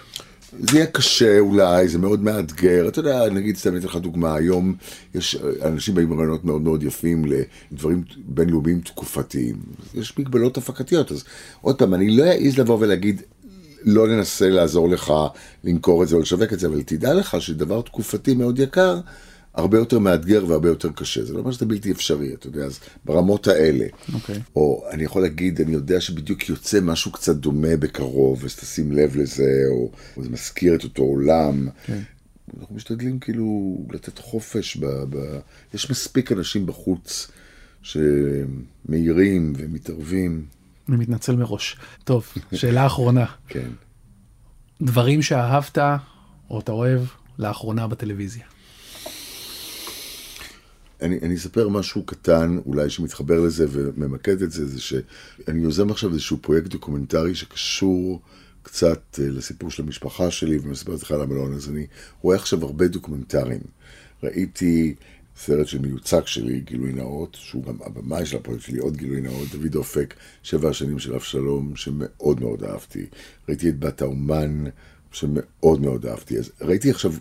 זה 0.61 0.77
יהיה 0.77 0.87
קשה 0.87 1.39
אולי, 1.39 1.89
זה 1.89 1.99
מאוד 1.99 2.21
מאתגר. 2.21 2.89
אתה 2.89 3.01
יודע, 3.01 3.29
נגיד, 3.29 3.57
סתם 3.57 3.77
אתן 3.77 3.87
לך 3.87 3.97
דוגמה, 3.97 4.35
היום 4.35 4.75
יש 5.15 5.37
אנשים 5.65 5.95
באים 5.95 6.13
רעיונות 6.13 6.45
מאוד 6.45 6.63
מאוד 6.63 6.83
יפים 6.83 7.25
לדברים 7.73 8.05
בינלאומיים 8.19 8.81
תקופתיים. 8.81 9.57
יש 9.95 10.19
מגבלות 10.19 10.57
הפקתיות, 10.57 11.13
אז 11.13 11.25
עוד 11.61 11.79
פעם, 11.79 11.95
אני 11.95 12.17
לא 12.17 12.25
אעז 12.25 12.59
לבוא 12.59 12.79
ולהגיד, 12.81 13.23
לא 13.83 14.09
ננסה 14.09 14.51
לעזור 14.51 14.89
לך 14.89 15.13
למכור 15.65 16.03
את 16.03 16.09
זה 16.09 16.17
או 16.17 16.21
לשווק 16.21 16.53
את 16.53 16.59
זה, 16.59 16.67
אבל 16.67 16.83
תדע 16.83 17.15
לך 17.15 17.37
שדבר 17.41 17.81
תקופתי 17.81 18.35
מאוד 18.35 18.59
יקר, 18.59 19.01
הרבה 19.57 19.79
יותר 19.79 19.99
מאתגר 19.99 20.45
והרבה 20.49 20.69
יותר 20.69 20.89
קשה. 20.93 21.25
זה 21.25 21.33
לא 21.33 21.39
אומר 21.39 21.53
שזה 21.53 21.67
בלתי 21.67 21.93
אפשרי, 21.93 22.35
אתה 22.35 22.47
יודע, 22.47 22.65
אז 22.65 22.81
ברמות 23.05 23.47
האלה. 23.47 23.87
אוקיי. 24.15 24.41
או 24.57 24.85
אני 24.91 25.05
יכול 25.05 25.23
להגיד, 25.23 25.61
אני 25.61 25.73
יודע 25.73 26.01
שבדיוק 26.01 26.49
יוצא 26.49 26.81
משהו 26.81 27.13
קצת 27.13 27.37
דומה 27.37 27.77
בקרוב, 27.77 28.45
אז 28.45 28.57
תשים 28.57 28.93
לב 28.93 29.17
לזה, 29.17 29.63
או, 29.71 29.91
או 30.17 30.23
זה 30.23 30.31
מזכיר 30.31 30.75
את 30.75 30.85
אותו 30.85 31.03
עולם. 31.03 31.69
כן. 31.87 32.01
אנחנו 32.61 32.77
משתדלים 32.77 33.19
כאילו 33.19 33.79
לתת 33.91 34.19
חופש, 34.19 34.77
ב, 34.77 34.87
ב... 34.87 35.39
יש 35.75 35.91
מספיק 35.91 36.33
אנשים 36.33 36.67
בחוץ 36.67 37.31
שמעירים 37.83 39.53
ומתערבים. 39.57 40.45
אני 40.89 40.97
מתנצל 40.97 41.37
מראש. 41.37 41.77
טוב, 42.05 42.33
שאלה 42.55 42.87
אחרונה. 42.87 43.25
כן. 43.49 43.69
דברים 44.83 45.23
שאהבת 45.23 45.79
או 46.51 46.61
אתה 46.61 46.73
אוהב 46.73 47.01
לאחרונה 47.39 47.87
בטלוויזיה. 47.87 48.45
אני, 51.03 51.19
אני 51.23 51.35
אספר 51.35 51.69
משהו 51.69 52.03
קטן, 52.03 52.59
אולי 52.67 52.91
שמתחבר 52.91 53.41
לזה 53.41 53.67
וממקד 53.71 54.43
את 54.43 54.51
זה, 54.51 54.67
זה 54.67 54.81
שאני 54.81 55.61
יוזם 55.61 55.91
עכשיו 55.91 56.11
איזשהו 56.11 56.37
פרויקט 56.37 56.67
דוקומנטרי 56.67 57.35
שקשור 57.35 58.21
קצת 58.63 59.19
אה, 59.19 59.29
לסיפור 59.29 59.71
של 59.71 59.83
המשפחה 59.83 60.31
שלי, 60.31 60.59
ומספר 60.59 60.95
לך 60.95 61.13
על 61.13 61.23
המלון, 61.23 61.53
אז 61.53 61.71
אני 61.71 61.87
רואה 62.23 62.37
עכשיו 62.37 62.65
הרבה 62.65 62.89
דוקומנטרים. 62.89 63.61
ראיתי 64.23 64.95
סרט 65.37 65.67
של 65.67 65.79
מיוצג 65.79 66.27
שלי, 66.27 66.61
גילוי 66.61 66.93
נאות, 66.93 67.37
שהוא 67.41 67.65
גם 67.65 67.77
הבמאי 67.85 68.27
של 68.27 68.37
הפרויקט 68.37 68.65
שלי, 68.65 68.79
עוד 68.79 68.97
גילוי 68.97 69.21
נאות, 69.21 69.49
דוד 69.49 69.75
אופק, 69.75 70.15
שבע 70.43 70.69
השנים 70.69 70.99
של 70.99 71.15
אבשלום, 71.15 71.77
שמאוד 71.77 72.41
מאוד 72.41 72.65
אהבתי. 72.65 73.07
ראיתי 73.49 73.69
את 73.69 73.79
בת 73.79 74.03
האומן, 74.03 74.65
שמאוד 75.13 75.81
מאוד 75.81 76.07
אהבתי. 76.07 76.39
אז 76.39 76.51
ראיתי 76.61 76.91
עכשיו 76.91 77.13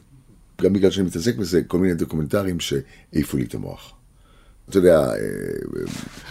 גם 0.62 0.74
בגלל 0.74 0.92
שאני 0.92 1.08
מתעסק 1.08 1.36
בזה, 1.36 1.62
כל 1.68 1.80
מיני 1.80 1.94
דוקומנטרים 1.94 2.60
שהעיפו 2.60 3.38
לי 3.38 3.44
את 3.44 3.54
המוח. 3.54 3.94
אתה 4.70 4.78
יודע, 4.78 5.00
אה, 5.00 5.16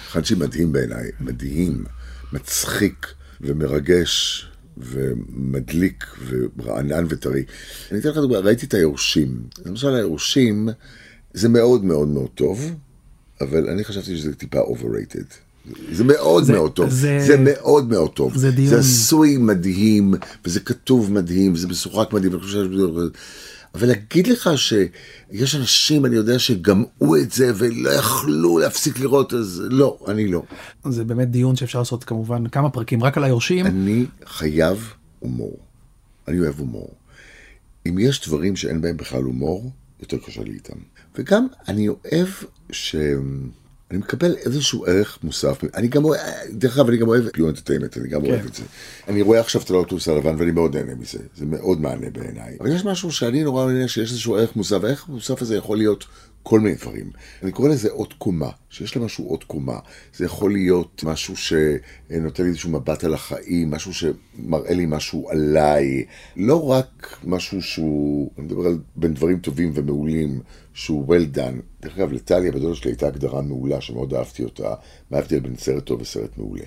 חנצ'י 0.08 0.34
מדהים 0.34 0.72
בעיניי, 0.72 1.10
מדהים, 1.20 1.84
מצחיק 2.32 3.06
ומרגש 3.40 4.46
ומדליק 4.76 6.04
ורענן 6.28 7.06
וטרי. 7.08 7.44
אני 7.90 8.00
אתן 8.00 8.08
לך 8.08 8.16
דוגמא, 8.16 8.36
ראיתי 8.36 8.66
את 8.66 8.74
היורשים. 8.74 9.42
למשל 9.66 9.94
היורשים 9.94 10.68
זה 11.34 11.48
מאוד 11.48 11.84
מאוד 11.84 12.08
מאוד 12.08 12.30
טוב, 12.34 12.72
אבל 13.40 13.68
אני 13.68 13.84
חשבתי 13.84 14.16
שזה 14.16 14.34
טיפה 14.34 14.60
overrated. 14.60 15.34
זה 15.92 16.04
מאוד 16.04 16.44
זה, 16.44 16.52
מאוד 16.52 16.72
טוב, 16.72 16.90
זה, 16.90 17.18
זה 17.26 17.36
מאוד 17.38 17.88
מאוד 17.88 18.10
טוב, 18.10 18.36
זה 18.36 18.50
דיון, 18.50 18.68
זה 18.68 18.78
עשוי 18.78 19.36
מדהים, 19.36 20.14
וזה 20.44 20.60
כתוב 20.60 21.12
מדהים, 21.12 21.52
וזה 21.52 21.68
משוחק 21.68 22.12
מדהים, 22.12 22.32
אבל 23.74 23.88
להגיד 23.88 24.26
לך 24.26 24.50
שיש 24.56 25.54
אנשים, 25.54 26.06
אני 26.06 26.16
יודע, 26.16 26.38
שגמאו 26.38 27.16
את 27.16 27.32
זה 27.32 27.52
ולא 27.56 27.90
יכלו 27.90 28.58
להפסיק 28.58 28.98
לראות, 28.98 29.34
אז 29.34 29.62
לא, 29.70 29.98
אני 30.08 30.28
לא. 30.28 30.42
זה 30.84 31.04
באמת 31.04 31.30
דיון 31.30 31.56
שאפשר 31.56 31.78
לעשות 31.78 32.04
כמובן 32.04 32.46
כמה 32.46 32.70
פרקים 32.70 33.02
רק 33.02 33.16
על 33.16 33.24
היורשים. 33.24 33.66
אני 33.66 34.06
חייב 34.26 34.92
הומור. 35.18 35.58
אני 36.28 36.40
אוהב 36.40 36.58
הומור. 36.58 36.94
אם 37.88 37.98
יש 37.98 38.28
דברים 38.28 38.56
שאין 38.56 38.80
בהם 38.80 38.96
בכלל 38.96 39.22
הומור, 39.22 39.70
יותר 40.00 40.16
קשה 40.18 40.42
לי 40.42 40.52
איתם. 40.52 40.76
וגם 41.18 41.46
אני 41.68 41.88
אוהב 41.88 42.28
ש... 42.70 42.96
אני 43.90 43.98
מקבל 43.98 44.36
איזשהו 44.36 44.86
ערך 44.86 45.18
מוסף. 45.22 45.64
אני 45.74 45.88
גם 45.88 46.04
אוהב, 46.04 46.20
דרך 46.50 46.78
אגב, 46.78 46.88
אני 46.88 46.96
גם 46.96 47.08
אוהב 47.08 47.28
פיו 47.28 47.48
אנטרטיימנט, 47.48 47.98
אני 47.98 48.08
גם 48.08 48.22
כן. 48.22 48.30
אוהב 48.30 48.46
את 48.46 48.54
זה. 48.54 48.62
אני 49.08 49.22
רואה 49.22 49.40
עכשיו 49.40 49.62
את 49.62 49.70
האוטובוס 49.70 50.08
הלבן 50.08 50.36
ואני 50.38 50.50
מאוד 50.50 50.76
נהנה 50.76 50.94
מזה, 50.94 51.18
זה 51.36 51.46
מאוד 51.46 51.80
מענה 51.80 52.10
בעיניי. 52.10 52.56
אבל 52.60 52.72
יש 52.72 52.84
משהו 52.84 53.12
שאני 53.12 53.44
נורא 53.44 53.72
נהנה 53.72 53.88
שיש 53.88 54.10
איזשהו 54.10 54.36
ערך 54.36 54.56
מוסף, 54.56 54.78
והערך 54.82 55.08
המוסף 55.08 55.42
הזה 55.42 55.56
יכול 55.56 55.76
להיות 55.76 56.04
כל 56.46 56.60
מיני 56.60 56.74
דברים. 56.74 57.10
אני 57.42 57.52
קורא 57.52 57.68
לזה 57.68 57.90
עוד 57.90 58.12
קומה, 58.12 58.50
שיש 58.70 58.96
למשהו 58.96 59.28
עוד 59.28 59.44
קומה. 59.44 59.78
זה 60.16 60.24
יכול 60.24 60.52
להיות 60.52 61.04
משהו 61.04 61.36
שנותן 61.36 62.42
לי 62.42 62.48
איזשהו 62.48 62.70
מבט 62.70 63.04
על 63.04 63.14
החיים, 63.14 63.70
משהו 63.70 63.92
שמראה 63.94 64.74
לי 64.74 64.86
משהו 64.86 65.30
עליי. 65.30 66.04
לא 66.36 66.70
רק 66.70 67.18
משהו 67.24 67.62
שהוא, 67.62 68.30
אני 68.38 68.46
מדבר 68.46 68.66
על 68.66 68.78
בין 68.96 69.14
דברים 69.14 69.38
טובים 69.38 69.70
ומעולים, 69.74 70.40
שהוא 70.74 71.14
well 71.14 71.36
done. 71.36 71.82
דרך 71.82 71.98
אגב, 71.98 72.12
לטליה, 72.12 72.52
בדודה 72.52 72.74
שלי 72.74 72.90
הייתה 72.90 73.06
הגדרה 73.06 73.42
מעולה, 73.42 73.80
שמאוד 73.80 74.14
אהבתי 74.14 74.44
אותה, 74.44 74.74
מה 75.10 75.16
ההבדל 75.16 75.40
בין 75.40 75.56
סרט 75.56 75.84
טוב 75.84 76.00
וסרט 76.00 76.38
מעולה. 76.38 76.64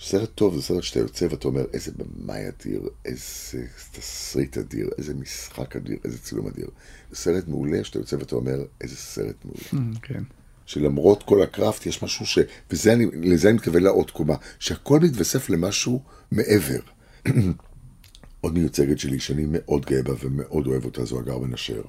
סרט 0.00 0.30
טוב 0.34 0.56
זה 0.56 0.62
סרט 0.62 0.82
שאתה 0.82 0.98
יוצא 0.98 1.26
ואתה 1.30 1.48
אומר, 1.48 1.64
איזה 1.72 1.92
במאי 1.96 2.48
אדיר, 2.48 2.88
איזה 3.04 3.66
תסריט 3.92 4.58
אדיר, 4.58 4.90
איזה 4.98 5.14
משחק 5.14 5.76
אדיר, 5.76 5.96
איזה 6.04 6.18
צילום 6.18 6.46
אדיר. 6.46 6.68
סרט 7.14 7.48
מעולה 7.48 7.84
שאתה 7.84 7.98
יוצא 7.98 8.16
ואתה 8.16 8.36
אומר, 8.36 8.64
איזה 8.80 8.96
סרט 8.96 9.44
מעולה. 9.44 9.60
Mm, 9.72 9.98
כן. 10.02 10.22
שלמרות 10.66 11.22
כל 11.22 11.42
הקראפט 11.42 11.86
יש 11.86 12.02
משהו 12.02 12.26
ש... 12.26 12.38
ולזה 12.70 12.92
אני, 12.92 13.04
אני 13.44 13.52
מתכוון 13.52 13.82
לעוד 13.82 14.10
קומה, 14.10 14.34
שהכל 14.58 15.00
מתווסף 15.00 15.50
למשהו 15.50 16.02
מעבר. 16.32 16.80
עוד 18.40 18.54
מיוצגת 18.54 18.98
שלי 18.98 19.20
שאני 19.20 19.44
מאוד 19.48 19.86
גאה 19.86 20.02
בה 20.02 20.12
ומאוד 20.20 20.66
אוהב 20.66 20.84
אותה, 20.84 21.04
זו 21.04 21.18
הגר 21.18 21.38
בן 21.38 21.52
אשר. 21.52 21.82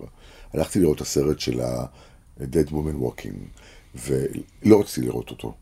הלכתי 0.53 0.80
לראות 0.80 0.95
את 0.95 1.01
הסרט 1.01 1.39
של 1.39 1.62
ה-Dead 1.62 2.70
Woman 2.72 3.01
Walking, 3.01 3.60
ולא 3.95 4.80
רציתי 4.82 5.08
לראות 5.08 5.30
אותו. 5.30 5.53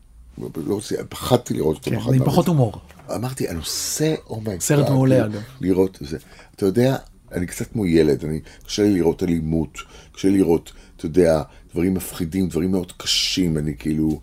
לא 0.56 0.78
רציתי, 0.78 1.02
פחדתי 1.08 1.54
לראות 1.54 1.76
אותו. 1.76 1.90
כן, 1.90 2.14
עם 2.14 2.24
פחות 2.24 2.48
הומור. 2.48 2.80
אמרתי, 3.14 3.48
הנושא, 3.48 4.14
oh 4.26 4.35
my 4.35 4.43
god. 4.43 4.60
סרט 4.60 4.88
מעולה 4.88 5.24
אגב. 5.24 5.42
לראות 5.60 5.98
זה. 6.00 6.18
אתה 6.54 6.66
יודע, 6.66 6.96
אני 7.32 7.46
קצת 7.46 7.72
כמו 7.72 7.86
ילד, 7.86 8.24
אני, 8.24 8.40
קשה 8.66 8.82
לי 8.82 8.94
לראות 8.94 9.22
אלימות, 9.22 9.78
קשה 10.12 10.28
לי 10.28 10.38
לראות, 10.38 10.72
אתה 10.96 11.06
יודע, 11.06 11.42
דברים 11.72 11.94
מפחידים, 11.94 12.48
דברים 12.48 12.70
מאוד 12.70 12.92
קשים, 12.96 13.58
אני 13.58 13.76
כאילו, 13.78 14.20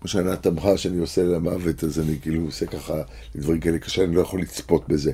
כמו 0.00 0.08
שענת 0.08 0.46
אמרה 0.46 0.78
שאני 0.78 0.98
עושה 0.98 1.22
למוות, 1.22 1.84
אז 1.84 2.00
אני 2.00 2.18
כאילו 2.22 2.42
עושה 2.44 2.66
ככה, 2.66 3.02
דברים 3.36 3.60
כאלה 3.60 3.78
קשה, 3.78 4.04
אני 4.04 4.14
לא 4.14 4.20
יכול 4.20 4.40
לצפות 4.40 4.88
בזה. 4.88 5.12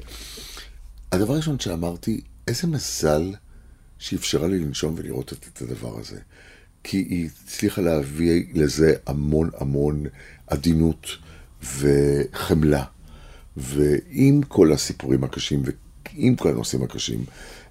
הדבר 1.12 1.32
הראשון 1.32 1.58
שאמרתי, 1.58 2.20
איזה 2.48 2.66
מזל 2.66 3.34
שאפשרה 3.98 4.48
לי 4.48 4.58
לנשום 4.58 4.94
ולראות 4.96 5.32
את 5.32 5.62
הדבר 5.62 5.98
הזה. 5.98 6.18
כי 6.84 6.96
היא 6.96 7.28
הצליחה 7.44 7.82
להביא 7.82 8.44
לזה 8.54 8.94
המון 9.06 9.50
המון 9.58 10.04
עדינות 10.50 11.06
וחמלה. 11.78 12.84
ועם 13.56 14.42
כל 14.48 14.72
הסיפורים 14.72 15.24
הקשים 15.24 15.62
ועם 16.14 16.36
כל 16.36 16.48
הנושאים 16.48 16.82
הקשים, 16.82 17.24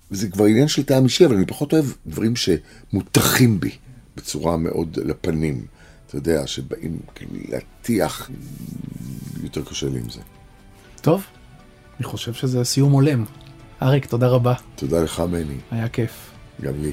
זה 0.09 0.29
כבר 0.29 0.45
עניין 0.45 0.67
של 0.67 0.83
טעם 0.83 1.03
אישי, 1.03 1.25
אבל 1.25 1.35
אני 1.35 1.45
פחות 1.45 1.73
אוהב 1.73 1.85
דברים 2.07 2.33
שמוטחים 2.35 3.59
בי 3.59 3.71
בצורה 4.17 4.57
מאוד 4.57 4.99
לפנים. 5.05 5.65
אתה 6.07 6.17
יודע, 6.17 6.47
שבאים 6.47 6.99
כאילו 7.15 7.31
להטיח, 7.49 8.29
יותר 9.43 9.63
קשה 9.63 9.89
לי 9.89 9.99
עם 9.99 10.09
זה. 10.09 10.19
טוב, 11.01 11.23
אני 11.97 12.03
חושב 12.03 12.33
שזה 12.33 12.63
סיום 12.63 12.91
הולם. 12.91 13.25
אריק, 13.81 14.05
תודה 14.05 14.27
רבה. 14.27 14.53
תודה 14.75 15.03
לך, 15.03 15.19
מני. 15.19 15.57
היה 15.71 15.89
כיף. 15.89 16.11
גם 16.61 16.73
לי. 16.81 16.91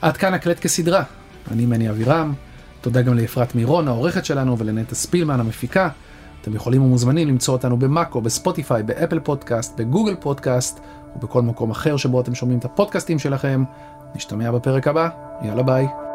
עד 0.00 0.16
כאן 0.16 0.34
הקלט 0.34 0.60
כסדרה. 0.60 1.04
אני 1.50 1.66
מני 1.66 1.90
אבירם. 1.90 2.34
תודה 2.80 3.02
גם 3.02 3.14
לאפרת 3.14 3.54
מירון, 3.54 3.88
העורכת 3.88 4.24
שלנו, 4.24 4.58
ולנטע 4.58 4.94
ספילמן, 4.94 5.40
המפיקה. 5.40 5.88
אתם 6.40 6.54
יכולים 6.54 6.82
ומוזמנים 6.82 7.28
למצוא 7.28 7.54
אותנו 7.54 7.76
במאקו, 7.76 8.20
בספוטיפיי, 8.20 8.82
באפל 8.82 9.20
פודקאסט, 9.20 9.80
בגוגל 9.80 10.14
פודקאסט, 10.20 10.80
ובכל 11.16 11.42
מקום 11.42 11.70
אחר 11.70 11.96
שבו 11.96 12.20
אתם 12.20 12.34
שומעים 12.34 12.58
את 12.58 12.64
הפודקאסטים 12.64 13.18
שלכם. 13.18 13.64
נשתמע 14.14 14.50
בפרק 14.50 14.88
הבא. 14.88 15.08
יאללה 15.42 15.62
ביי. 15.62 16.07